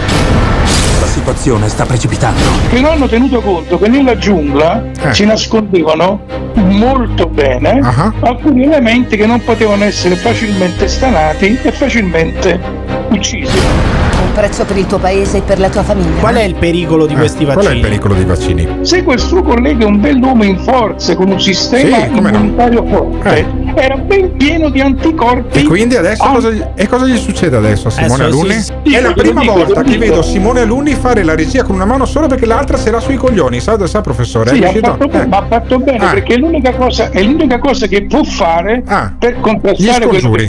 [0.99, 2.39] La situazione sta precipitando.
[2.69, 5.13] Che non hanno tenuto conto che nella giungla Eh.
[5.13, 6.21] si nascondevano
[6.55, 8.11] molto bene Ah.
[8.21, 12.59] alcuni elementi che non potevano essere facilmente stanati e facilmente
[13.09, 13.57] uccisi.
[14.41, 16.19] Prezzo per il tuo paese e per la tua famiglia.
[16.19, 17.81] Qual è il pericolo di questi Eh, Qual è il vaccini?
[17.83, 18.67] pericolo dei vaccini?
[18.81, 22.37] Se quel suo collega è un bell'uomo in forze con un sistema Sì, come no.
[22.37, 22.39] Eh.
[22.41, 23.45] immunitario forte,
[23.75, 25.59] era ben pieno di anticorpi.
[25.59, 28.53] E quindi adesso cosa gli, e cosa gli succede adesso a Simone Adesso Alunni?
[28.61, 31.75] sì, sì, è la prima dico, volta che vedo Simone Alunni fare la regia con
[31.75, 33.59] una mano sola perché l'altra se l'ha sui coglioni.
[33.59, 34.55] Sa, sa professore?
[34.55, 35.27] Sì, è ha fatto, Eh.
[35.27, 36.13] ma ha fatto bene Ah.
[36.13, 38.81] perché è l'unica, cosa, è l'unica cosa che può fare
[39.19, 40.45] per Gli contrastare quello che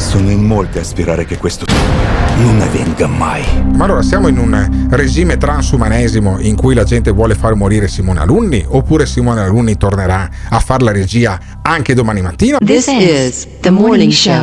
[0.00, 1.66] Sono in molti a sperare che questo
[2.38, 3.44] non avvenga mai.
[3.74, 8.20] Ma allora siamo in un regime transumanesimo in cui la gente vuole far morire Simone
[8.20, 8.64] Alunni?
[8.66, 12.58] Oppure Simone Alunni tornerà a fare la regia anche domani mattina?
[12.64, 14.42] This is the morning show.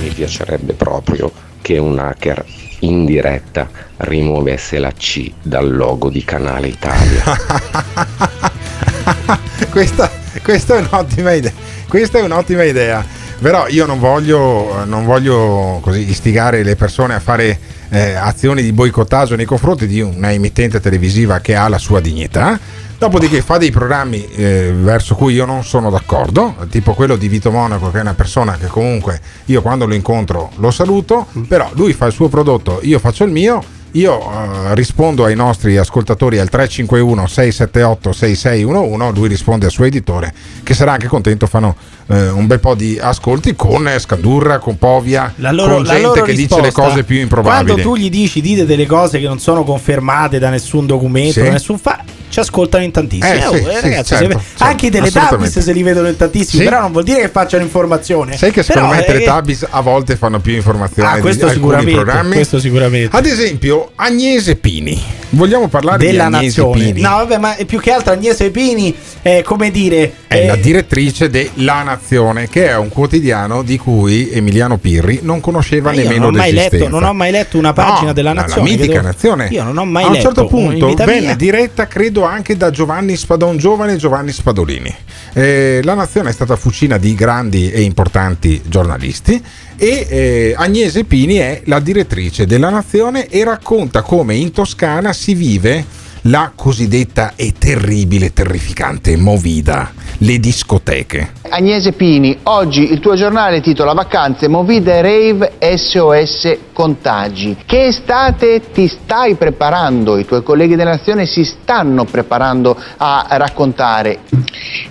[0.00, 2.44] Mi piacerebbe proprio che un hacker
[2.80, 7.24] in diretta rimuovesse la C dal logo di Canale Italia.
[9.70, 10.10] questa,
[10.42, 11.52] questa è un'ottima idea.
[11.88, 13.20] Questa è un'ottima idea.
[13.42, 17.58] Però io non voglio, non voglio così istigare le persone a fare
[17.88, 22.56] eh, azioni di boicottaggio nei confronti di una emittente televisiva che ha la sua dignità.
[22.96, 27.50] Dopodiché fa dei programmi eh, verso cui io non sono d'accordo, tipo quello di Vito
[27.50, 31.92] Monaco, che è una persona che comunque io quando lo incontro lo saluto, però lui
[31.94, 33.80] fa il suo prodotto, io faccio il mio.
[33.94, 40.32] Io eh, rispondo ai nostri ascoltatori al 351 678 6611, lui risponde al suo editore
[40.62, 45.32] che sarà anche contento, fanno eh, un bel po' di ascolti con Scandurra, con Povia,
[45.36, 47.72] La loro, con la gente loro che dice le risposta, cose più improbabili.
[47.72, 51.42] Quando tu gli dici dite delle cose che non sono confermate da nessun documento, Sì.
[51.42, 53.30] da nessun fa, ci ascoltano in tantissimi.
[53.30, 55.82] Eh, Eh, sì, oh, sì, eh, ragazzi, certo, se- certo, anche i Teletubbies se li
[55.82, 56.68] vedono in tantissimi, Sì.
[56.68, 58.38] però non vuol dire che facciano informazione.
[58.38, 61.92] Sai che secondo Però, me i Teletubbies a volte fanno più informazioni Ah, di sicuramente,
[61.92, 62.32] programmi.
[62.34, 63.14] questo sicuramente.
[63.16, 65.00] Ad esempio, Agnese Pini.
[65.30, 66.84] Vogliamo parlare della di Agnese nazione.
[66.92, 67.00] Pini?
[67.00, 71.30] No, vabbè, ma più che altro Agnese Pini è come dire È eh, la direttrice
[71.30, 76.24] de La Nazione, che è un quotidiano di cui Emiliano Pirri non conosceva Ma nemmeno
[76.26, 76.84] non ho, mai l'esistenza.
[76.84, 78.68] letto, non ho mai letto una pagina No, della la- nazione.
[78.68, 79.48] La mitica devo- nazione.
[79.50, 81.34] Io non ho mai A un letto certo in punto vita venne mia.
[81.36, 84.94] diretta, credo, anche da Giovanni Spadon, giovane Giovanni Spadolini.
[85.34, 89.42] Eh, la nazione è stata fucina di grandi e importanti giornalisti
[89.76, 95.34] e eh, Agnese Pini è la direttrice della nazione e racconta come in Toscana si
[95.34, 101.32] vive la cosiddetta e terribile, terrificante movida, le discoteche.
[101.48, 107.56] Agnese Pini, oggi il tuo giornale titola Vacanze, Movida e Rave SOS Contagi.
[107.66, 110.16] Che estate ti stai preparando?
[110.16, 114.20] I tuoi colleghi della Nazione si stanno preparando a raccontare.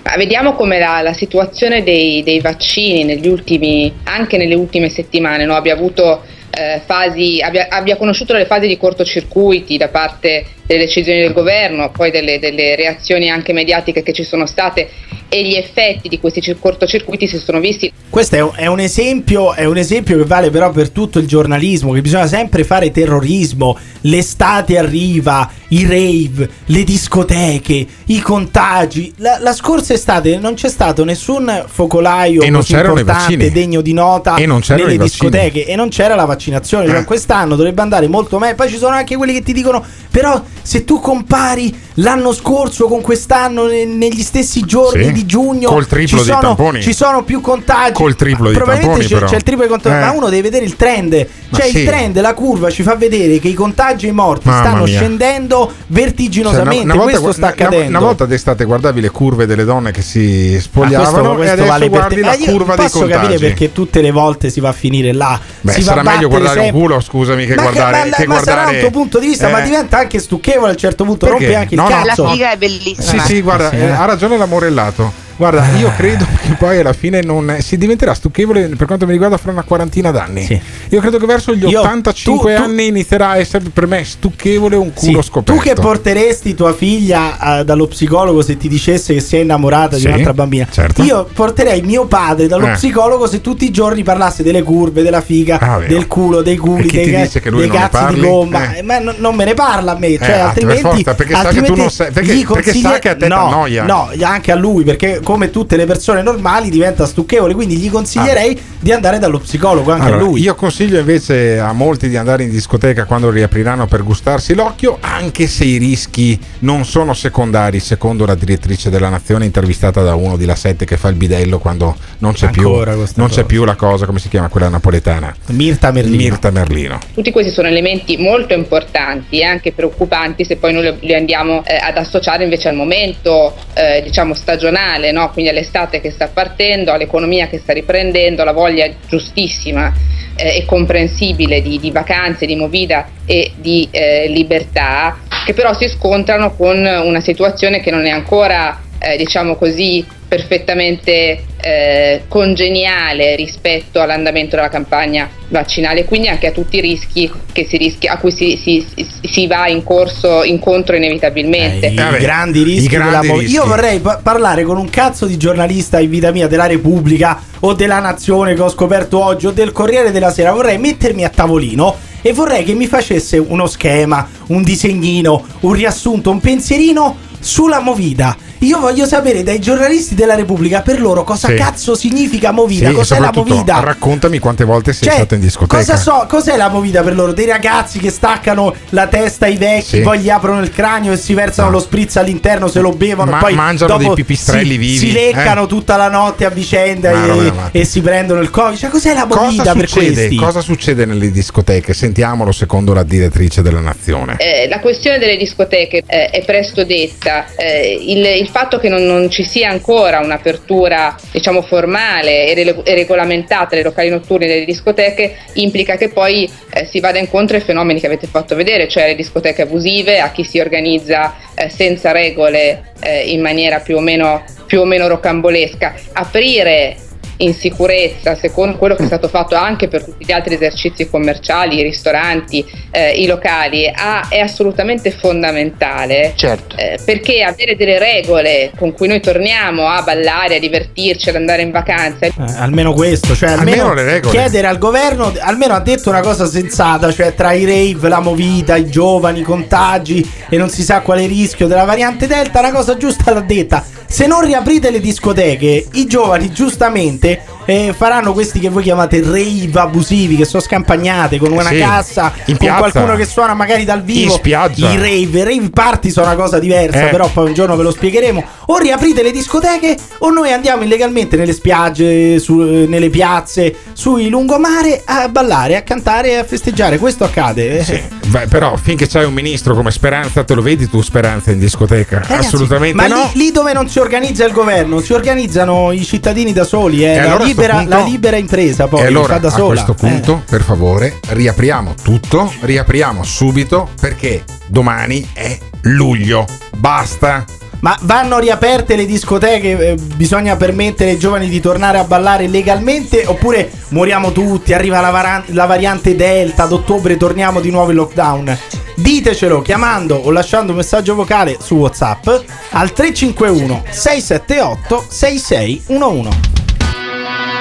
[0.02, 5.46] Ma Vediamo come la, la situazione dei, dei vaccini negli ultimi, anche nelle ultime settimane
[5.46, 5.54] no?
[5.54, 11.20] abbia avuto eh, fasi, abbia, abbia conosciuto le fasi di cortocircuiti da parte delle decisioni
[11.20, 14.88] del governo, poi delle, delle reazioni anche mediatiche che ci sono state
[15.28, 17.90] e gli effetti di questi cir- cortocircuiti si sono visti.
[18.10, 21.26] Questo è un, è un esempio, è un esempio che vale però per tutto il
[21.26, 29.12] giornalismo, che bisogna sempre fare terrorismo, l'estate arriva, i rave, le discoteche, i contagi.
[29.16, 34.36] La, la scorsa estate non c'è stato nessun focolaio E così importante, degno di nota
[34.36, 35.30] E non nelle i vaccini.
[35.30, 36.86] discoteche e non c'era la vaccinazione.
[36.86, 37.04] Cioè, Eh.
[37.04, 38.54] quest'anno dovrebbe andare molto meglio.
[38.56, 43.00] Poi ci sono anche quelli che ti dicono: però se tu compari l'anno scorso con
[43.02, 46.80] quest'anno ne- negli stessi giorni Sì, di giugno col triplo ci dei sono, tamponi.
[46.82, 47.92] ci sono più contagi.
[47.92, 50.00] col triplo probabilmente tamponi, c'è, c'è il triplo di contagi, Eh.
[50.06, 51.26] ma uno deve vedere il trend.
[51.48, 51.78] Ma Cioè sì.
[51.80, 54.84] il trend, la curva ci fa vedere che i contagi e i morti Mamma stanno
[54.84, 54.96] mia.
[54.96, 56.84] scendendo Cioè, vertiginosamente.
[56.84, 57.88] una, una volta, Questo sta una- accadendo.
[57.88, 61.90] una volta d'estate guardavi le curve delle donne che si Ma spogliavano e adesso vale
[61.90, 62.20] per te.
[62.20, 63.20] la Eh, curva dei posso contagi.
[63.26, 65.38] capire perché tutte le volte si va a finire là.
[65.60, 68.44] Beh, sarà meglio guardare un sempre- culo, scusami, che ma guardare- ma, che ma sarà
[68.44, 69.64] guardare- un tuo punto di vista, ma Eh.
[69.64, 71.26] diventa anche stucchevole a un certo punto.
[71.26, 71.44] Perché?
[71.44, 72.22] Rompe anche No, il no, cazzo.
[72.24, 73.22] La figa è bellissima.
[73.24, 73.90] Sì, sì, guarda, Sì, eh.
[73.90, 75.12] ha ragione l'amorellato.
[75.42, 79.36] Guarda, io credo che poi alla fine non si diventerà stucchevole per quanto mi riguarda
[79.38, 80.62] fra una quarantina d'anni.
[80.90, 84.04] Io credo che verso gli Io- 85 tu- tu- anni inizierà a essere per me
[84.04, 85.26] stucchevole un culo Sì.
[85.28, 85.60] scoperto.
[85.60, 89.96] Tu che porteresti tua figlia eh, dallo psicologo se ti dicesse che si è innamorata
[89.96, 90.68] Sì, di un'altra bambina?
[90.70, 91.02] certo.
[91.02, 92.72] Io porterei mio padre dallo Eh.
[92.74, 96.88] psicologo se tutti i giorni parlasse delle curve, della figa, Ah, del culo, dei culi,
[96.88, 98.74] dei, lui dei cazzi di gomma.
[98.74, 98.78] Eh.
[98.78, 101.38] Eh, Ma no- non me ne parla a me, cioè, Eh, altrimenti, forza, perché sa
[101.38, 103.82] che tu altrimenti non sai- perché- perché sa che a te no, t'annoia.
[103.84, 108.60] No, anche a lui, perché come tutte le persone normali diventa stucchevole, quindi gli consiglierei
[108.78, 110.06] di andare dallo psicologo anche Ah.
[110.08, 110.40] Allora, a lui.
[110.42, 115.46] Io consiglio invece a molti di andare in discoteca quando riapriranno per gustarsi l'occhio, anche
[115.46, 120.44] se i rischi non sono secondari, secondo la direttrice della nazione intervistata da uno di
[120.44, 122.68] La 7 che fa il bidello quando non c'è, più,
[123.14, 125.34] non c'è più la cosa, come si chiama quella napoletana?
[125.46, 126.16] Mirta Merlino.
[126.16, 126.98] Mirta Merlino.
[127.14, 131.64] Tutti questi sono elementi molto importanti e anche preoccupanti se poi noi li- li andiamo
[131.64, 135.30] eh, ad associare invece al momento eh, diciamo stagionale, no?
[135.30, 139.92] quindi all'estate che sta partendo, all'economia che sta riprendendo, alla voglia giustissima
[140.36, 145.88] eh, e comprensibile di, di vacanze, di movida e di eh, libertà, che però si
[145.88, 150.04] scontrano con una situazione che non è ancora eh, diciamo così
[150.36, 157.66] perfettamente eh, congeniale rispetto all'andamento della campagna vaccinale, quindi anche a tutti i rischi che
[157.68, 158.86] si rischia, a cui si, si-
[159.20, 161.88] si- va in corso, incontro inevitabilmente.
[161.88, 166.08] I grandi rischi della mo- Io vorrei pa- parlare con un cazzo di giornalista in
[166.08, 170.32] vita mia della Repubblica o della Nazione che ho scoperto oggi o del Corriere della
[170.32, 170.52] Sera.
[170.52, 176.30] Vorrei mettermi a tavolino e vorrei che mi facesse uno schema, un disegnino, un riassunto,
[176.30, 178.36] un pensierino sulla movida.
[178.58, 181.54] Io voglio sapere dai giornalisti della Repubblica per loro cosa Sì.
[181.56, 183.80] cazzo significa movida, Sì, cos'è la movida.
[183.80, 185.76] Raccontami quante volte sei Cioè, stato in discoteca.
[185.78, 187.32] Cosa so, cos'è la movida per loro?
[187.32, 190.00] Dei ragazzi che staccano la testa ai vecchi, Sì.
[190.02, 193.38] poi gli aprono il cranio e si versano lo spritz all'interno, se lo bevono, Ma-
[193.38, 195.66] e poi mangiano dopo dei pipistrelli si, vivi, Si leccano eh.
[195.66, 198.78] tutta la notte a vicenda e, e si prendono il covid.
[198.78, 200.12] Cioè, cos'è la movida Cosa per succede?
[200.14, 200.36] questi?
[200.36, 201.92] Cosa succede nelle discoteche?
[201.94, 204.36] Sentiamolo secondo la direttrice della nazione.
[204.38, 209.04] Eh, la questione delle discoteche eh, è presto detta, Eh, il, il fatto che non,
[209.04, 214.64] non ci sia ancora un'apertura diciamo formale e, rele- e regolamentata dei locali notturni delle
[214.64, 219.06] discoteche implica che poi eh, si vada incontro ai fenomeni che avete fatto vedere, cioè
[219.06, 224.00] le discoteche abusive, a chi si organizza eh, senza regole eh, in maniera più o
[224.00, 225.94] meno, più o meno rocambolesca.
[226.12, 226.96] Aprire
[227.42, 231.78] in sicurezza, secondo quello che è stato fatto anche per tutti gli altri esercizi commerciali,
[231.78, 236.32] i ristoranti, eh, i locali, ha- è assolutamente fondamentale.
[236.36, 236.76] Certo.
[236.76, 241.62] eh, perché avere delle regole con cui noi torniamo a ballare, a divertirci, ad andare
[241.62, 242.26] in vacanza.
[242.26, 244.38] Eh, almeno questo, cioè almeno, Almeno le regole.
[244.38, 248.76] chiedere al governo, almeno ha detto una cosa sensata, cioè tra i rave, la movita,
[248.76, 252.96] i giovani, i contagi e non si sa quale rischio della variante Delta, una cosa
[252.96, 253.84] giusta l'ha detta.
[254.06, 257.31] Se non riaprite le discoteche, i giovani giustamente
[257.64, 262.32] eh, faranno questi che voi chiamate rave abusivi, che sono scampagnate con una Sì, cassa,
[262.44, 262.78] con piazza.
[262.90, 264.24] qualcuno che suona magari dal vivo.
[264.24, 264.90] In spiaggia.
[264.90, 267.10] I rave, rave party sono una cosa diversa, Eh.
[267.10, 268.44] però poi un giorno ve lo spiegheremo.
[268.66, 275.02] O riaprite le discoteche o noi andiamo illegalmente nelle spiagge, su- nelle piazze, sui lungomare
[275.04, 276.98] a ballare, a cantare e a festeggiare.
[276.98, 277.78] Questo accade.
[277.78, 278.02] eh.
[278.26, 282.20] Beh, però finché c'hai un ministro come Speranza, te lo vedi tu Speranza in discoteca?
[282.26, 283.30] Ragazzi, Assolutamente ma no.
[283.34, 287.04] lì, lì dove non si organizza il governo, si organizzano i cittadini da soli.
[287.04, 287.08] eh.
[287.14, 289.66] E allora libera, punto- la libera impresa poi e allora fa da a sola.
[289.68, 296.46] questo punto, per favore, riapriamo tutto, riapriamo subito perché domani è luglio.
[296.76, 297.44] Basta.
[297.80, 299.90] Ma vanno riaperte le discoteche?
[299.90, 303.24] eh, bisogna permettere ai giovani di tornare a ballare legalmente?
[303.26, 304.72] Oppure moriamo tutti?
[304.72, 308.56] Arriva la, varan- la variante Delta, ad ottobre torniamo di nuovo in lockdown?
[308.94, 312.28] Ditecelo chiamando o lasciando un messaggio vocale su WhatsApp
[312.70, 316.61] al 351 678 6611.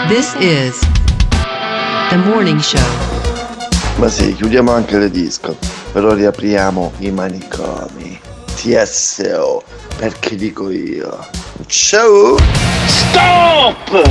[0.08, 0.80] This is
[2.10, 2.80] the morning show.
[3.98, 5.58] Ma sì, chiudiamo anche le disco,
[5.92, 8.20] però riapriamo i manicomi.
[8.56, 9.64] TSO,
[9.98, 11.28] perché dico io.
[11.68, 12.38] Ciao!
[12.86, 14.10] Stop!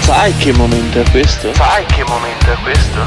[0.00, 1.54] Sai che momento è questo?
[1.54, 3.00] Sai che momento è questo?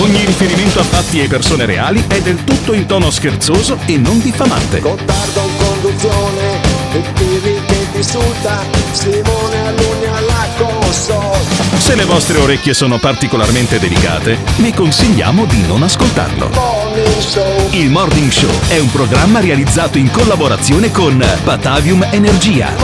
[0.00, 4.18] Ogni riferimento a fatti e persone reali è del tutto in tono scherzoso e non
[4.22, 4.80] diffamante.
[4.80, 6.60] Gottardo in conduzione,
[6.92, 11.65] e che ti insulta, Simone Alunni alla console.
[11.86, 16.50] Se le vostre orecchie sono particolarmente delicate, vi consigliamo di non ascoltarlo.
[17.70, 22.74] Il Morning Show è un programma realizzato in collaborazione con Batavium Energia.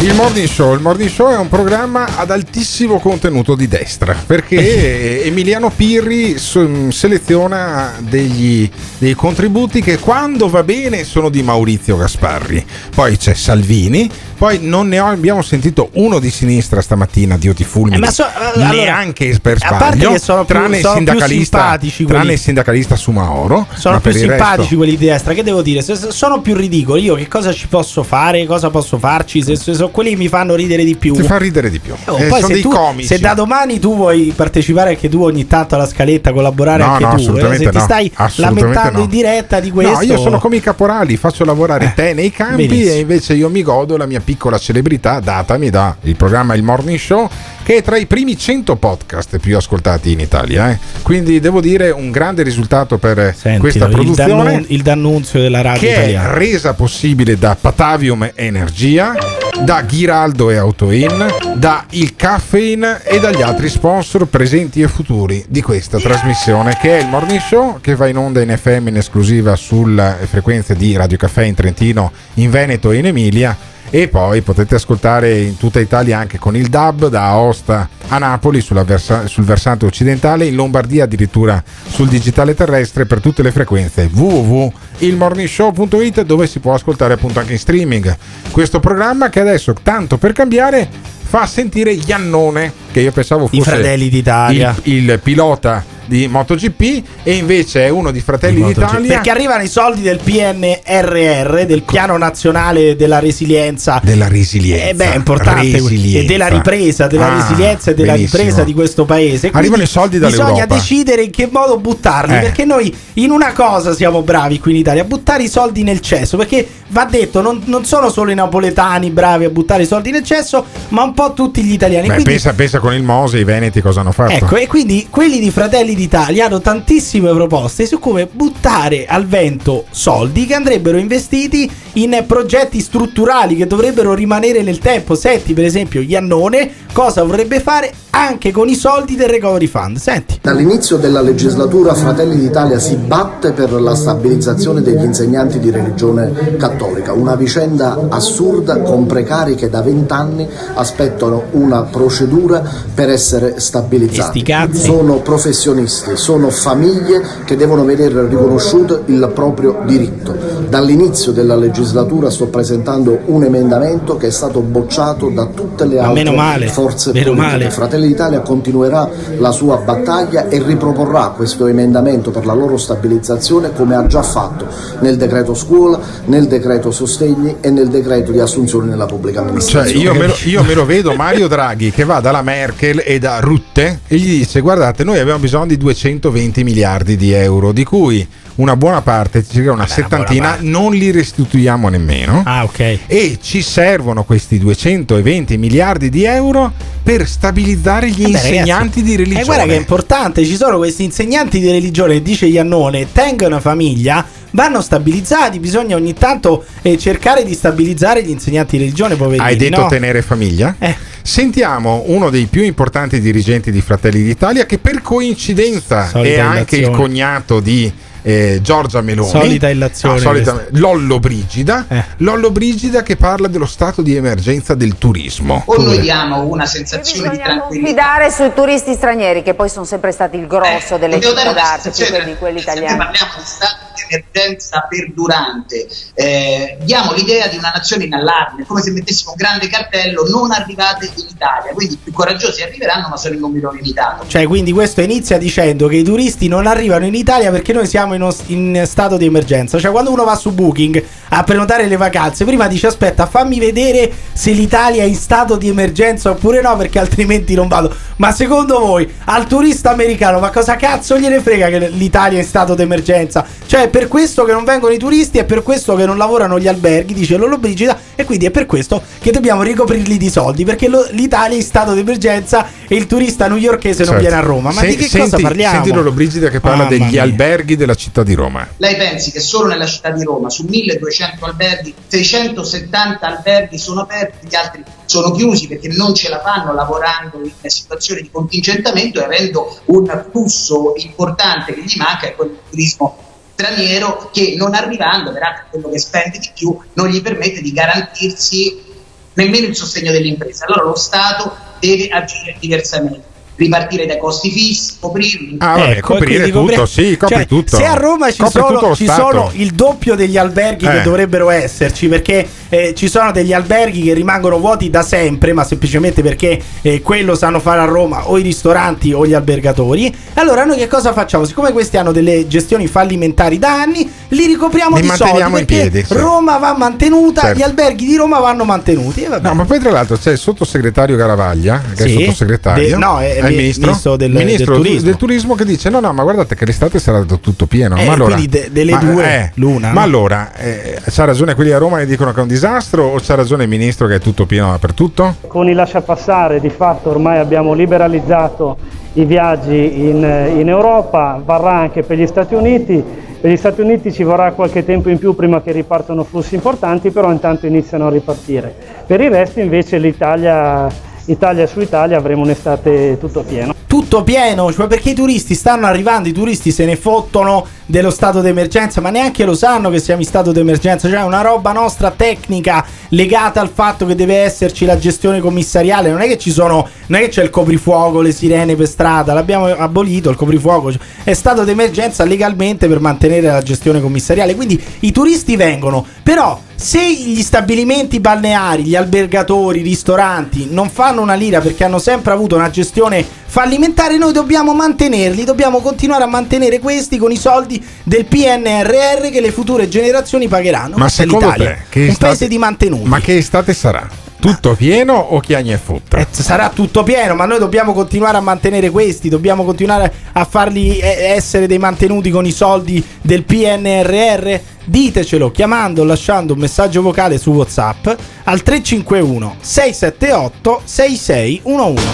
[0.00, 5.24] Il morning, show, il morning Show è un programma ad altissimo contenuto di destra perché
[5.26, 12.64] Emiliano Pirri seleziona degli, dei contributi che quando va bene sono di Maurizio Gasparri,
[12.94, 14.08] poi c'è Salvini,
[14.38, 18.10] poi non ne ho- abbiamo sentito uno di sinistra stamattina, Dio ti fulmini, Eh, ma
[18.10, 18.24] so-
[18.54, 22.32] allora, neanche per a parte sbaglio, che sono più- tranne, sono sindacalista, simpatici tranne quelli-
[22.34, 25.34] il sindacalista Sumaoro, Sono più simpatici resto- quelli di destra.
[25.34, 25.82] Che devo dire?
[25.82, 28.46] Se sono più ridicoli, io che cosa ci posso fare?
[28.46, 29.42] Cosa posso farci?
[29.42, 31.14] Se, se sono quelli che mi fanno ridere di più.
[31.14, 31.92] Ti fa ridere di più.
[32.04, 33.08] Oh, Eh, poi sono se, dei tu- comici.
[33.08, 37.02] se da domani tu vuoi partecipare anche tu ogni tanto alla scaletta, collaborare No, anche
[37.04, 39.04] no, tu, eh, assolutamente se ti stai lamentando no.
[39.04, 42.86] in diretta di questo, No, io sono come i caporali, faccio lavorare te nei campi
[42.86, 46.98] e invece io mi godo la mia piccola celebrità datami da il programma Il Morning
[46.98, 47.30] Show
[47.62, 50.70] che è tra i primi 100 podcast più ascoltati in Italia.
[50.70, 50.78] eh.
[51.00, 55.94] Quindi devo dire un grande risultato per questa il, produzione il dannunzio della radio che
[55.94, 56.34] è italiana.
[56.34, 59.14] resa possibile da Patavium Energia,
[59.62, 65.62] da Ghiraldo e Autoin, da Il Caffeine e dagli altri sponsor presenti e futuri di
[65.62, 69.56] questa trasmissione che è il Morning Show che va in onda in FM in esclusiva
[69.56, 74.74] sulle frequenze di Radio Caffè in Trentino, in Veneto e in Emilia e poi potete
[74.74, 79.86] ascoltare in tutta Italia anche con il DAB da Aosta a Napoli versa- sul versante
[79.86, 86.74] occidentale, in Lombardia addirittura sul digitale terrestre per tutte le frequenze www.ilmorningshow.it dove si può
[86.74, 88.14] ascoltare appunto anche in streaming
[88.50, 90.88] questo programma che adesso tanto per cambiare
[91.22, 94.74] fa sentire Iannone che io pensavo I fosse Fratelli d'Italia.
[94.84, 99.68] il, il pilota di MotoGP e invece è uno di Fratelli d'Italia Perché arrivano i
[99.68, 104.00] soldi del PNRR, del Piano Nazionale della Resilienza.
[104.02, 104.88] della resilienza.
[104.88, 106.18] Eh beh, è importante Resilienza.
[106.20, 108.38] e della ripresa, della Ah, resilienza e della benissimo.
[108.42, 109.50] ripresa di questo paese.
[109.50, 110.50] Quindi Arrivano i soldi dall'Europa.
[110.52, 112.40] Bisogna decidere in che modo buttarli, Eh.
[112.40, 116.00] perché noi in una cosa siamo bravi qui in Italia, a buttare i soldi nel
[116.00, 120.10] cesso, perché va detto, non, non sono solo i napoletani bravi a buttare i soldi
[120.10, 122.06] nel cesso, ma un po' tutti gli italiani.
[122.08, 125.06] Beh, Quindi- pensa, pensa con il Mose i Veneti cosa hanno fatto Ecco, e quindi
[125.10, 130.96] quelli di Fratelli d'Italia hanno tantissime proposte su come buttare al vento soldi che andrebbero
[130.96, 135.16] investiti in progetti strutturali che dovrebbero rimanere nel tempo.
[135.16, 139.96] Senti, per esempio, Iannone cosa vorrebbe fare anche con i soldi del Recovery Fund.
[139.96, 140.38] Senti.
[140.40, 147.12] Dall'inizio della legislatura Fratelli d'Italia si batte per la stabilizzazione degli insegnanti di religione cattolica,
[147.12, 152.62] una vicenda assurda con precari che da vent'anni aspettano una procedura
[152.94, 154.44] per essere stabilizzati.
[154.72, 160.36] Sono professionisti, sono famiglie che devono vedere riconosciuto il proprio diritto.
[160.68, 166.22] Dall'inizio della legislatura sto presentando un emendamento che è stato bocciato da tutte le altre
[166.22, 167.52] meno male, forze meno politiche.
[167.58, 167.70] male.
[167.70, 169.08] Fratelli d'Italia continuerà
[169.38, 174.66] la sua battaglia e riproporrà questo emendamento per la loro stabilizzazione come ha già fatto
[175.00, 180.00] nel decreto scuola, nel decreto sostegni e nel decreto di assunzione nella pubblica Cioè, amministrazione.
[180.04, 183.40] io me, lo, io me lo vedo Mario Draghi che va dalla Merkel e da
[183.40, 188.26] Rutte e gli dice: Guardate, noi abbiamo bisogno di 220 miliardi di euro, di cui
[188.56, 192.42] una buona parte, circa una settantina, non li restituiamo nemmeno.
[192.44, 192.98] Ah, ok.
[193.06, 196.72] E ci servono questi 220 miliardi di euro
[197.02, 199.40] per stabilizzare gli Vabbè, insegnanti ragazzi, di religione.
[199.40, 203.60] E guarda che è importante, ci sono questi insegnanti di religione, dice Iannone, tengono una
[203.60, 209.46] famiglia, vanno stabilizzati, bisogna ogni tanto eh, cercare di stabilizzare gli insegnanti di religione, poverini.
[209.46, 209.86] Hai detto no?
[209.86, 209.90] Eh.
[209.90, 210.76] tenere famiglia?
[211.22, 216.76] Sentiamo uno dei più importanti dirigenti di Fratelli d'Italia che per coincidenza Solita è anche
[216.76, 217.92] il cognato di
[218.22, 219.28] eh, Giorgia Meloni.
[219.28, 220.62] Solita illazione No, solita-.
[220.62, 220.78] Eh.
[220.78, 221.86] Lollo Brigida.
[222.18, 225.62] Lollo Brigida che parla dello stato di emergenza del turismo.
[225.66, 227.66] O noi diamo una sensazione di tranquillità.
[227.68, 231.54] Confidare sui turisti stranieri che poi sono sempre stati il grosso delle dobbiamo città dare
[231.54, 232.96] d'arte più di quelli italiani.
[232.96, 238.80] parliamo di stato di emergenza perdurante, eh, diamo l'idea di una nazione in allarme, come
[238.80, 243.16] se mettessimo un grande cartello non arrivate in Italia, quindi i più coraggiosi arriveranno ma
[243.16, 244.26] sono in numero limitato.
[244.26, 248.07] Cioè, quindi questo inizia dicendo che i turisti non arrivano in Italia perché noi siamo
[248.14, 249.78] in, os- in stato di emergenza.
[249.78, 254.10] Cioè, quando uno va su Booking a prenotare le vacanze, prima dice aspetta, fammi vedere
[254.32, 257.94] se l'Italia è in stato di emergenza oppure no, perché altrimenti non vado.
[258.16, 262.46] Ma secondo voi, al turista americano, ma cosa cazzo gliene frega che l'Italia è in
[262.46, 263.44] stato di emergenza?
[263.66, 266.58] Cioè, è per questo che non vengono i turisti, è per questo che non lavorano
[266.58, 270.64] gli alberghi, dice Lolo Brigida, e quindi è per questo che dobbiamo ricoprirli di soldi,
[270.64, 274.20] perché lo- l'Italia è in stato di emergenza e il turista newyorkese non Certo.
[274.20, 274.72] viene a Roma.
[274.72, 275.74] Ma Se- di che senti, cosa parliamo?
[275.74, 277.22] Senti Lolo Brigida che parla Mamma degli mia.
[277.22, 278.66] alberghi della città di Roma.
[278.78, 284.46] Lei pensi che solo nella città di Roma su 1200 alberghi 670 alberghi sono aperti,
[284.46, 289.24] gli altri sono chiusi perché non ce la fanno lavorando in situazioni di contingentamento e
[289.24, 295.32] avendo un flusso importante che gli manca è quello del turismo straniero che non arrivando,
[295.32, 298.86] peraltro quello che spende di più, non gli permette di garantirsi
[299.34, 300.64] nemmeno il sostegno delle imprese.
[300.64, 303.24] Allora lo Stato deve agire diversamente,
[303.58, 305.56] ripartire dai costi fissi, coprirli.
[305.58, 307.76] Ah, vabbè, Ecco, coprire tutto, copri- sì, copri cioè, tutto.
[307.76, 311.02] Se a Roma ci, sono, ci sono il doppio degli alberghi che Eh.
[311.02, 316.22] dovrebbero esserci, perché eh, ci sono degli alberghi che rimangono vuoti da sempre, ma semplicemente
[316.22, 320.14] perché eh, quello sanno fare a Roma o i ristoranti o gli albergatori.
[320.34, 321.44] Allora noi che cosa facciamo?
[321.44, 326.14] Siccome questi hanno delle gestioni fallimentari da anni, li ricopriamo Li di soldi piedi, sì.
[326.14, 327.58] Roma va mantenuta, Certo.
[327.58, 329.24] gli alberghi di Roma vanno mantenuti.
[329.24, 329.48] E vabbè.
[329.48, 332.16] No, ma poi tra l'altro c'è il sottosegretario Garavaglia, che Sì.
[332.22, 335.04] è sottosegretario, De- no, è il mi- ministro, ministro del- ministro del turismo.
[335.08, 337.96] del turismo che dice no, no, ma guardate che l'estate sarà tutto pieno.
[337.96, 340.00] Eh, ma allora, quindi de- delle ma, due, eh, l'una, Ma no?
[340.00, 343.34] allora, eh, c'ha ragione quelli a Roma che dicono che è un disastro o c'ha
[343.34, 345.36] ragione il ministro che è tutto pieno dappertutto?
[345.46, 348.76] Con i lasciapassare di fatto ormai abbiamo liberalizzato
[349.14, 353.02] i viaggi in, in Europa, varrà anche per gli Stati Uniti.
[353.40, 357.10] Per gli Stati Uniti ci vorrà qualche tempo in più prima che ripartano flussi importanti,
[357.10, 358.74] però intanto iniziano a ripartire.
[359.06, 360.88] Per il resto invece l'Italia,
[361.28, 363.74] Italia su Italia avremo un'estate tutto pieno.
[363.86, 368.40] tutto pieno, cioè perché i turisti stanno arrivando, i turisti se ne fottono dello stato
[368.42, 372.84] d'emergenza, ma neanche lo sanno che siamo in stato d'emergenza, cioè una roba nostra tecnica
[373.08, 377.18] legata al fatto che deve esserci la gestione commissariale, non è che ci sono, non
[377.18, 380.92] è che c'è il coprifuoco, le sirene per strada, l'abbiamo abolito il coprifuoco,
[381.24, 387.12] è stato d'emergenza legalmente per mantenere la gestione commissariale, quindi i turisti vengono, però se
[387.12, 392.54] gli stabilimenti balneari, gli albergatori, i ristoranti non fanno una lira perché hanno sempre avuto
[392.54, 398.26] una gestione fallimentare, noi dobbiamo mantenerli, dobbiamo continuare a mantenere questi con i soldi del
[398.26, 400.96] PNRR che le future generazioni pagheranno.
[400.96, 403.08] Ma Questa secondo l'Italia, te che un estate- paese di mantenuti.
[403.08, 404.08] Ma che estate sarà?
[404.40, 406.18] Tutto pieno o chiagni e frutta?
[406.18, 410.98] Eh, sarà tutto pieno, ma noi dobbiamo continuare a mantenere questi, dobbiamo continuare a farli
[410.98, 414.60] eh, essere dei mantenuti con i soldi del PNRR.
[414.84, 418.06] Ditecelo chiamando o lasciando un messaggio vocale su WhatsApp
[418.44, 422.06] al 351 678 6611.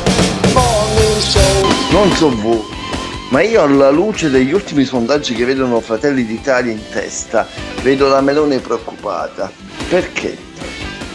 [1.90, 2.62] Non so voi,
[3.28, 7.46] ma io alla luce degli ultimi sondaggi che vedono Fratelli d'Italia in testa,
[7.82, 9.52] vedo la Melone preoccupata.
[9.90, 10.36] Perché?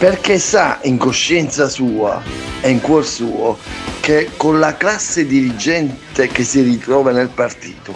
[0.00, 2.22] Perché sa in coscienza sua
[2.62, 3.58] e in cuor suo
[4.00, 7.94] che con la classe dirigente che si ritrova nel partito,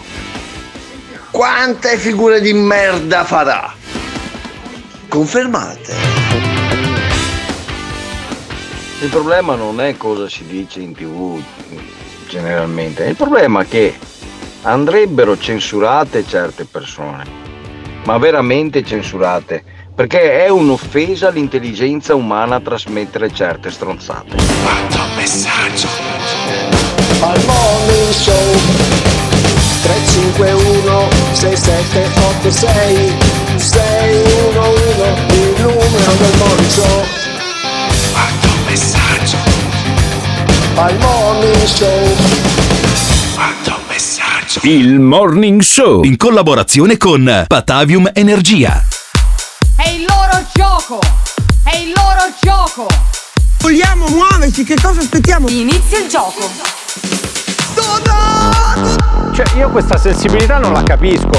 [1.31, 3.73] quante figure di merda farà?
[5.07, 5.93] Confermate.
[9.01, 11.41] Il problema non è cosa si dice in tv
[12.29, 13.97] generalmente, il problema è che
[14.61, 17.25] andrebbero censurate certe persone,
[18.03, 24.35] ma veramente censurate, perché è un'offesa all'intelligenza umana trasmettere certe stronzate.
[24.61, 25.87] Quanto messaggio.
[27.21, 28.33] Al morning show.
[29.83, 33.13] 351 6786
[33.55, 37.03] 611 il numero del morning show.
[38.11, 39.37] Quanto messaggio.
[40.75, 42.15] Al morning show.
[43.33, 44.59] Quanto messaggio.
[44.63, 46.03] Il Morning Show.
[46.03, 48.94] In collaborazione con Patavium Energia.
[50.35, 50.99] Loro gioco!
[51.63, 52.87] È il loro gioco!
[53.59, 55.47] Vogliamo muoverci, che cosa aspettiamo?
[55.47, 56.49] Inizia il gioco!
[59.31, 61.29] Cioè, io questa sensibilità non la capisco.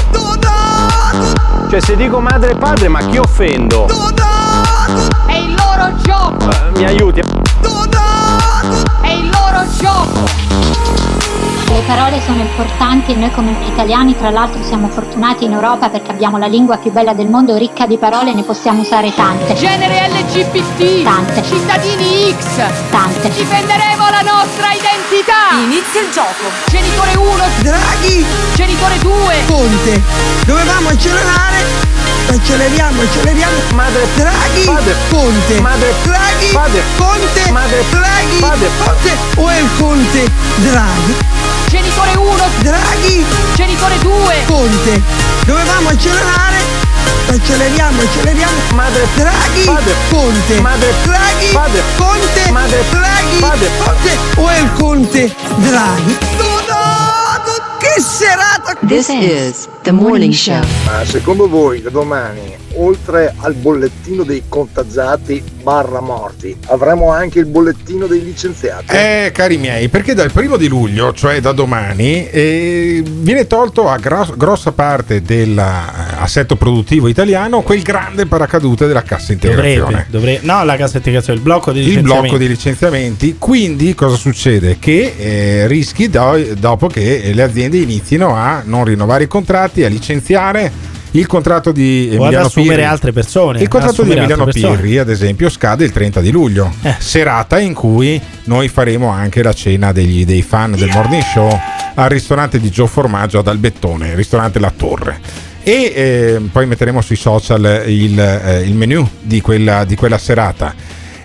[1.69, 3.85] Cioè, se dico madre e padre, ma chi offendo?
[5.27, 6.49] È il loro gioco!
[6.49, 7.21] Eh, mi aiuti?
[7.61, 8.96] Gioco!
[11.69, 16.11] Le parole sono importanti e noi come italiani tra l'altro siamo fortunati in Europa perché
[16.11, 19.53] abbiamo la lingua più bella del mondo, ricca di parole, ne possiamo usare tante.
[19.53, 21.03] Genere LGBT.
[21.03, 21.43] Tante.
[21.43, 22.89] Cittadini X.
[22.89, 23.29] Tante.
[23.29, 25.57] Difenderemo la nostra identità.
[25.63, 26.49] Inizia il gioco.
[26.67, 27.43] Genitore 1.
[27.61, 28.25] Draghi.
[28.55, 29.35] Genitore 2.
[29.47, 30.01] Conte.
[30.45, 31.96] Dovevamo accelerare.
[32.29, 33.55] Acceleriamo, acceleriamo.
[33.73, 34.05] Madre.
[34.15, 34.63] Draghi.
[34.65, 34.95] Padre.
[35.09, 35.59] Conte.
[35.61, 35.93] Madre.
[36.03, 36.51] Draghi.
[36.51, 36.83] Padre.
[36.97, 37.51] Conte.
[37.51, 37.83] Madre.
[37.89, 38.39] Draghi.
[38.39, 38.69] Padre.
[38.83, 39.17] Conte.
[39.35, 40.31] O è il Conte?
[40.57, 41.15] Draghi.
[41.69, 42.49] Genitore 1.
[42.59, 43.25] Draghi.
[43.55, 44.43] Genitore 2.
[44.45, 45.01] Conte.
[45.45, 46.85] Dovevamo accelerare.
[47.29, 48.55] Acceleriamo, acceleriamo.
[48.73, 49.07] Madre.
[49.15, 49.63] Draghi.
[49.63, 49.95] Padre.
[50.09, 50.59] Conte.
[50.59, 50.93] Madre.
[51.03, 51.51] Draghi.
[51.53, 51.83] Padre.
[51.95, 52.51] Conte.
[52.51, 52.83] Madre.
[52.89, 53.39] Draghi.
[53.39, 53.69] Padre.
[53.77, 54.17] Conte.
[54.35, 55.35] O è il Conte?
[55.55, 56.56] Draghi.
[57.87, 58.77] Che serata!
[58.85, 60.61] This is the morning show.
[60.85, 67.45] Ma secondo voi da domani, oltre al bollettino dei contagiati barra morti, avremo anche il
[67.45, 68.95] bollettino dei licenziati?
[68.95, 73.97] Eh, cari miei, perché dal primo di luglio, cioè da domani, eh, viene tolto a
[73.97, 79.79] gros- grossa parte dell'assetto produttivo italiano quel grande paracadute della cassa integrazione.
[79.79, 80.39] Dovrebbe, dovrebbe.
[80.45, 82.27] No, la cassa integrazione, il blocco di il licenziamenti.
[82.27, 83.35] blocco di licenziamenti.
[83.37, 84.77] Quindi cosa succede?
[84.79, 89.89] Che eh, rischi do- dopo che le aziende inizino a non rinnovare i contratti, a
[89.89, 90.95] licenziare.
[91.17, 93.61] Il contratto di O Emiliano assumere Pirri, altre persone.
[93.61, 94.75] il contratto di assumere Emiliano.
[94.75, 96.95] Pirri, ad esempio, scade il 30 di luglio, Eh.
[96.99, 101.49] serata in cui noi faremo anche la cena degli- dei fan del morning show
[101.95, 105.19] al ristorante di Gio Formaggio ad Albettone, ristorante La Torre.
[105.63, 110.73] E eh, poi metteremo sui social il, eh, il menu di quella, di quella serata.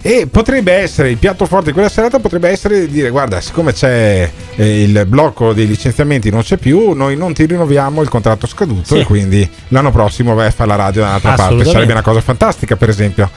[0.04, 3.72] E potrebbe essere il piatto forte di quella serata potrebbe essere di dire guarda siccome
[3.72, 8.48] c'è eh, il blocco dei licenziamenti non c'è più noi non ti rinnoviamo il contratto
[8.48, 9.00] scaduto Sì.
[9.00, 12.20] e quindi l'anno prossimo vai a fare la radio da un'altra parte sarebbe una cosa
[12.20, 13.30] fantastica per esempio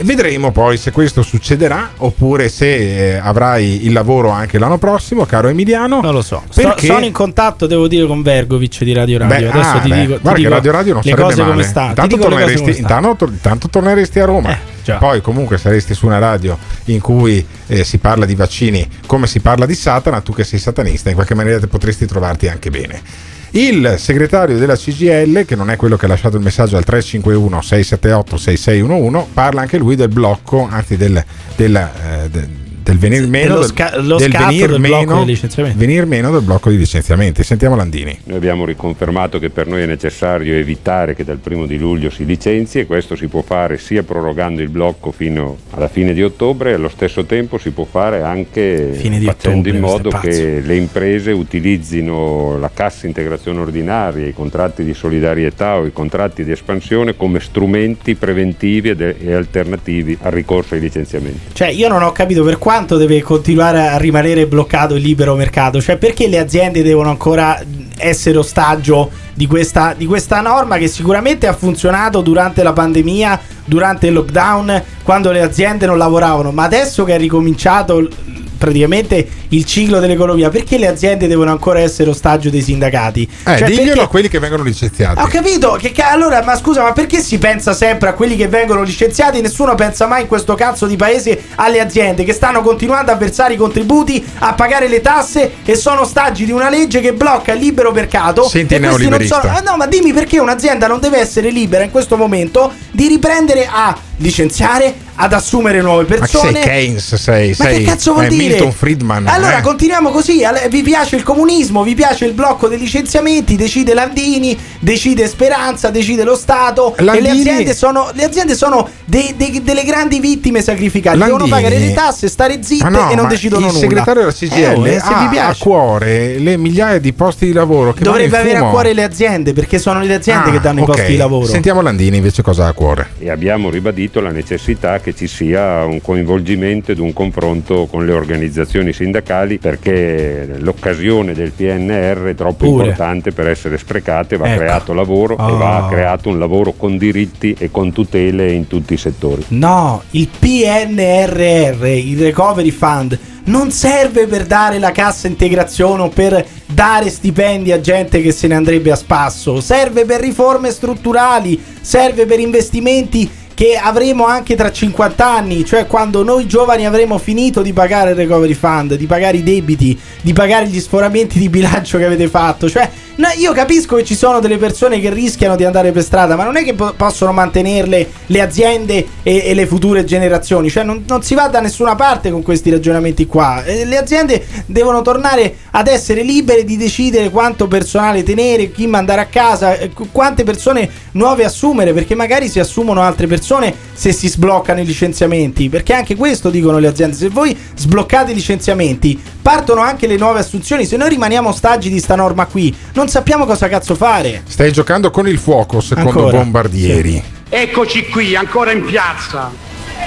[0.00, 5.48] Vedremo poi se questo succederà oppure se eh, avrai il lavoro anche l'anno prossimo, caro
[5.48, 6.00] Emiliano.
[6.00, 6.42] Non lo so.
[6.54, 9.50] Perché sono in contatto, devo dire, con Vergovic di Radio Radio.
[9.50, 11.42] Beh, Adesso ah, ti beh, dico, ti guarda che dico Radio Radio non le cose
[11.42, 11.50] male.
[11.50, 11.72] come.
[11.72, 14.52] Ti Intanto torneresti, intanto, intanto torneresti a Roma.
[14.52, 14.76] Eh.
[14.98, 16.56] Poi comunque saresti su una radio
[16.86, 20.58] in cui eh, si parla di vaccini come si parla di Satana, tu che sei
[20.58, 23.02] satanista, in qualche maniera potresti trovarti anche bene.
[23.50, 27.62] Il segretario della CGL, che non è quello che ha lasciato il messaggio al 351
[27.62, 31.22] 678 6611, parla anche lui del blocco, anzi del,
[31.56, 32.48] del, eh, de-
[32.88, 36.40] del venir meno, del, sca- lo del scatto venir del blocco meno, venir meno del
[36.40, 37.42] blocco di licenziamenti.
[37.42, 38.18] Sentiamo Landini.
[38.24, 42.24] Noi abbiamo riconfermato che per noi è necessario evitare che dal primo di luglio si
[42.24, 46.70] licenzi e questo si può fare sia prorogando il blocco fino alla fine di ottobre
[46.70, 50.60] e allo stesso tempo si può fare anche Fine di facendo ottobre, in modo che
[50.64, 56.52] le imprese utilizzino la cassa integrazione ordinaria, i contratti di solidarietà o i contratti di
[56.52, 61.52] espansione come strumenti preventivi ed- e alternativi al ricorso ai licenziamenti.
[61.52, 65.80] Cioè, io non ho capito per quanto deve continuare a rimanere bloccato il libero mercato.
[65.80, 67.60] Cioè, perché le aziende devono ancora
[67.96, 74.06] essere ostaggio di questa, di questa norma che sicuramente ha funzionato durante la pandemia, durante
[74.06, 76.52] il lockdown, quando le aziende non lavoravano.
[76.52, 78.08] Ma adesso che è ricominciato
[78.58, 83.22] praticamente il ciclo dell'economia, perché le aziende devono ancora essere ostaggio dei sindacati?
[83.46, 85.20] Eh, Cioè, diglielo perché- a quelli che vengono licenziati.
[85.20, 88.48] ho capito che ca- allora, ma scusa, ma perché si pensa sempre a quelli che
[88.48, 89.40] vengono licenziati?
[89.40, 93.54] Nessuno pensa mai in questo cazzo di paese alle aziende che stanno continuando a versare
[93.54, 97.60] i contributi, a pagare le tasse e sono ostaggi di una legge che blocca il
[97.60, 98.48] libero mercato.
[98.48, 99.42] Senti e questi non sono.
[99.54, 103.68] Ah, no, ma dimmi perché un'azienda non deve essere libera in questo momento di riprendere
[103.70, 106.52] a licenziare, ad assumere nuove Ma che persone.
[106.52, 108.48] sei Keynes, sei, Ma sei che cazzo vuol eh, dire?
[108.54, 109.26] Milton Friedman.
[109.26, 109.62] Allora eh.
[109.62, 110.42] continuiamo così.
[110.70, 116.22] Vi piace il comunismo, vi piace il blocco dei licenziamenti, decide Landini, decide Speranza, decide
[116.22, 116.94] lo Stato.
[116.96, 121.16] E le Landini- aziende sono, le aziende sono dei- dei- delle grandi vittime sacrificate.
[121.18, 123.80] Devono Landini- pagare le tasse, stare zitte Ma no, e non ma decidono il nulla.
[123.80, 127.52] segretario della CGL Eh, oh, se ha vi a cuore le migliaia di posti di
[127.52, 128.70] lavoro che Dovrebbe vanno in avere a fumo.
[128.72, 130.88] cuore le aziende perché sono le aziende Ah, che danno ok.
[130.88, 131.46] i posti di lavoro.
[131.46, 133.08] Sentiamo Landini invece cosa ha a cuore.
[133.18, 138.12] e abbiamo ribadito la necessità che ci sia un coinvolgimento ed un confronto con le
[138.12, 142.84] organizzazioni sindacali perché l'occasione del PNR è troppo Pure.
[142.84, 144.58] importante per essere sprecata e va Ecco.
[144.58, 145.56] creato lavoro e Oh.
[145.56, 149.44] va creato un lavoro con diritti e con tutele in tutti i settori.
[149.48, 156.44] No, il PNRR, il Recovery Fund, non serve per dare la cassa integrazione o per
[156.66, 162.26] dare stipendi a gente che se ne andrebbe a spasso, serve per riforme strutturali, serve
[162.26, 163.28] per investimenti
[163.58, 168.16] che avremo anche tra 50 anni, cioè quando noi giovani avremo finito di pagare il
[168.16, 172.70] recovery fund, di pagare i debiti, di pagare gli sforamenti di bilancio che avete fatto.
[172.70, 176.36] Cioè, no, io capisco che ci sono delle persone che rischiano di andare per strada,
[176.36, 180.70] ma non è che po- possono mantenerle le aziende e, e le future generazioni.
[180.70, 183.64] Cioè, non, non si va da nessuna parte con questi ragionamenti qua.
[183.64, 189.22] Eh, le aziende devono tornare ad essere libere di decidere quanto personale tenere, chi mandare
[189.22, 193.46] a casa, eh, qu- quante persone nuove assumere, perché magari si assumono altre persone
[193.94, 198.34] se si sbloccano i licenziamenti, perché anche questo dicono le aziende, se voi sbloccate i
[198.34, 203.08] licenziamenti, partono anche le nuove assunzioni, se noi rimaniamo ostaggi di sta norma qui, non
[203.08, 204.42] sappiamo cosa cazzo fare.
[204.46, 206.36] Stai giocando con il fuoco, secondo Ancora?
[206.38, 207.22] Bombardieri.
[207.48, 209.50] Eccoci qui, ancora in piazza.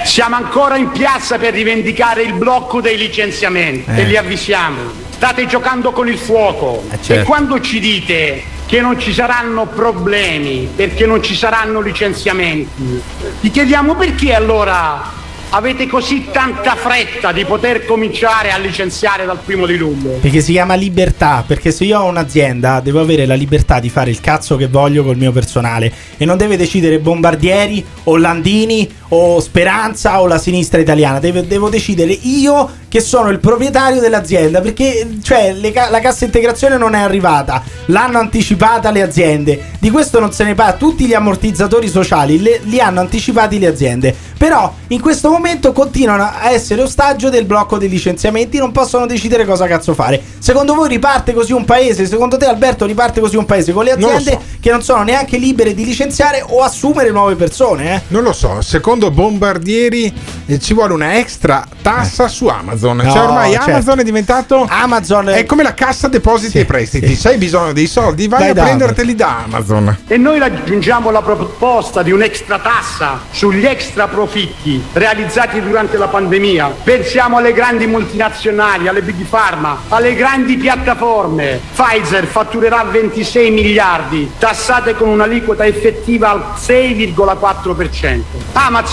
[0.04, 4.00] Siamo ancora in piazza per rivendicare il blocco dei licenziamenti Eh.
[4.00, 5.10] e li avvisiamo.
[5.22, 6.82] State giocando con il fuoco.
[7.00, 7.12] certo.
[7.12, 13.00] E quando ci dite che non ci saranno problemi perché non ci saranno licenziamenti,
[13.40, 15.12] vi chiediamo perché allora
[15.50, 20.18] avete così tanta fretta di poter cominciare a licenziare dal primo di luglio.
[20.20, 24.10] Perché si chiama libertà, perché se io ho un'azienda devo avere la libertà di fare
[24.10, 29.40] il cazzo che voglio col mio personale e non deve decidere Bombardieri o Landini o
[29.40, 35.08] Speranza o la sinistra italiana, Deve- devo decidere io che sono il proprietario dell'azienda perché
[35.22, 40.32] cioè, ca- la cassa integrazione non è arrivata, l'hanno anticipata le aziende, di questo non
[40.32, 45.00] se ne parla, tutti gli ammortizzatori sociali le- li hanno anticipati le aziende, però in
[45.00, 49.94] questo momento continuano a essere ostaggio del blocco dei licenziamenti, non possono decidere cosa cazzo
[49.94, 50.20] fare.
[50.38, 52.06] Secondo voi riparte così un paese?
[52.06, 54.40] Secondo te Alberto riparte così un paese con le Non aziende so.
[54.60, 57.94] che non sono neanche libere di licenziare o assumere nuove persone?
[57.94, 58.00] Eh?
[58.08, 60.12] Non lo so, secondo Bombardieri
[60.46, 62.98] eh, ci vuole una extra tassa su Amazon.
[62.98, 63.70] No, cioè ormai certo.
[63.70, 67.14] Amazon è diventato Amazon è come la cassa depositi e prestiti.
[67.14, 69.96] Se hai bisogno dei soldi, vai Dai a da prenderteli da Amazon.
[70.06, 76.72] E noi aggiungiamo la proposta di un'extra tassa sugli extra profitti realizzati durante la pandemia.
[76.82, 81.60] Pensiamo alle grandi multinazionali, alle big pharma, alle grandi piattaforme.
[81.74, 88.20] Pfizer fatturerà 26 miliardi, tassate con un'aliquota effettiva al 6,4%.
[88.52, 88.91] Amazon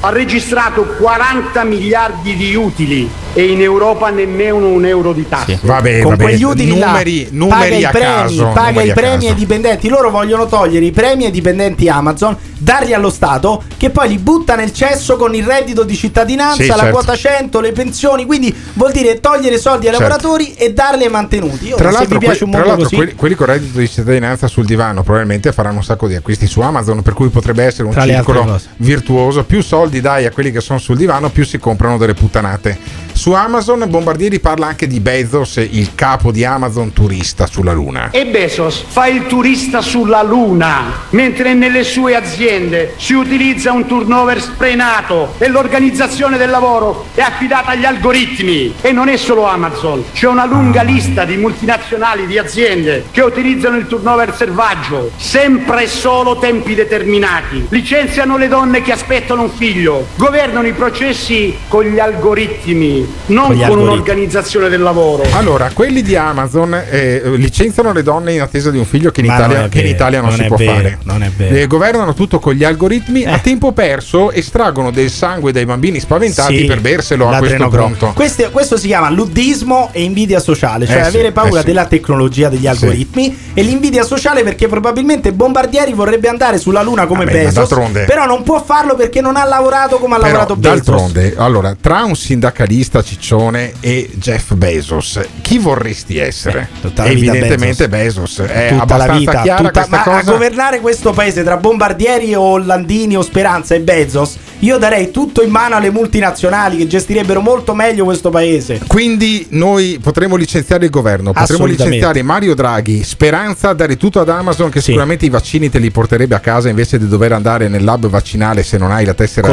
[0.00, 5.58] ha registrato 40 miliardi di utili e in Europa nemmeno un euro di tasse.
[5.60, 8.50] Vabbè, con vabbè, quegli utili numeri, là, numeri paga i a premi, caso.
[8.54, 9.88] paga i premi ai dipendenti.
[9.88, 14.54] Loro vogliono togliere i premi ai dipendenti Amazon, darli allo Stato, che poi li butta
[14.56, 16.90] nel cesso con il reddito di cittadinanza, Sì, la certo.
[16.92, 18.24] quota 100, le pensioni.
[18.24, 20.08] Quindi vuol dire togliere soldi ai Certo.
[20.08, 21.66] lavoratori e darli ai mantenuti.
[21.68, 24.64] Io, Tra l'altro, piace que- un tra l'altro quelli, quelli con reddito di cittadinanza sul
[24.64, 28.58] divano probabilmente faranno un sacco di acquisti su Amazon, per cui potrebbe essere un circolo
[28.78, 29.44] virtuoso.
[29.44, 33.04] Più soldi dai a quelli che sono sul divano, più si comprano delle puttanate.
[33.26, 38.10] Su Amazon Bombardieri parla anche di Bezos, il capo di Amazon turista sulla Luna.
[38.12, 44.40] E Bezos fa il turista sulla Luna, mentre nelle sue aziende si utilizza un turnover
[44.40, 48.74] sprenato e l'organizzazione del lavoro è affidata agli algoritmi.
[48.80, 53.76] E non è solo Amazon, c'è una lunga lista di multinazionali, di aziende che utilizzano
[53.76, 57.66] il turnover selvaggio, sempre e solo tempi determinati.
[57.70, 63.68] Licenziano le donne che aspettano un figlio, governano i processi con gli algoritmi, non Con
[63.68, 65.24] con, un'organizzazione del lavoro.
[65.32, 69.26] Allora, quelli di Amazon eh, licenziano le donne in attesa di un figlio che in,
[69.26, 70.98] Italia, non che in Italia non, non si può vero, fare.
[71.02, 71.54] non è vero.
[71.56, 73.24] Eh, governano tutto con gli algoritmi.
[73.24, 78.12] A tempo perso estraggono del sangue dai bambini spaventati Sì, per berselo a questo punto.
[78.14, 81.66] Questo, questo si chiama luddismo e invidia sociale, cioè Eh sì, avere paura eh sì.
[81.66, 87.24] della tecnologia, degli algoritmi e l'invidia sociale perché probabilmente Bombardieri vorrebbe andare sulla Luna come
[87.24, 90.56] ma Bezos, d'altronde- però non può farlo perché non ha lavorato come ha Però, lavorato
[90.56, 90.74] Bezos.
[90.84, 96.68] d'altronde, allora, tra un sindacalista ciccione e Jeff Bezos, chi vorresti essere?
[96.82, 98.40] vita Evidentemente Bezos.
[98.40, 100.18] È tutta la vita, tutta- ma cosa.
[100.18, 105.42] a governare questo paese tra Bombardieri o Landini o Speranza e Bezos, io darei tutto
[105.42, 108.80] in mano alle multinazionali che gestirebbero molto meglio questo paese.
[108.86, 111.84] Quindi noi potremo licenziare il governo, Assolutamente.
[111.84, 116.34] licenziare Mario Draghi, Speranza dare tutto ad Amazon che sicuramente i vaccini te li porterebbe
[116.34, 119.46] a casa invece di dover andare nel lab vaccinale se non hai la tessera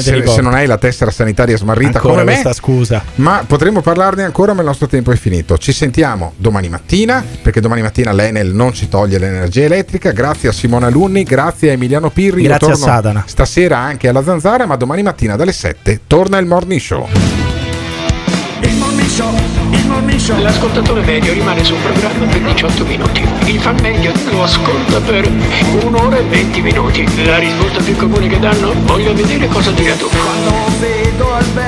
[0.00, 2.32] se, se non hai la tessera sanitaria smarrita Ancora come me.
[2.32, 2.52] questa
[2.98, 3.02] scusa.
[3.16, 5.58] Ma potremo parlarne ancora, ma il nostro tempo è finito.
[5.58, 10.12] Ci sentiamo domani mattina, perché domani mattina l'Enel non ci toglie l'energia elettrica.
[10.12, 12.42] Grazie a Simona Lunni, grazie a Emiliano Pirri.
[12.42, 13.24] Grazie a Satana.
[13.26, 17.08] Stasera anche alla Zanzara, ma domani mattina dalle 7 torna il morning show.
[18.60, 19.32] Il morning show,
[19.70, 20.40] il morning show.
[20.40, 23.22] L'ascoltatore medio rimane sul programma per 18 minuti.
[23.44, 25.30] Il fan medio lo ascolta per
[25.84, 27.24] un'ora e 20 minuti.
[27.24, 28.72] La risposta più comune che danno?
[28.82, 30.08] Voglio vedere cosa dirà tu.
[30.08, 31.67] Quando vedo Alberto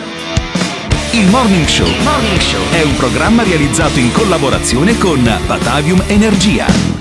[1.13, 1.89] Il Morning Show
[2.71, 6.91] è un programma realizzato in collaborazione con Batavium Energia.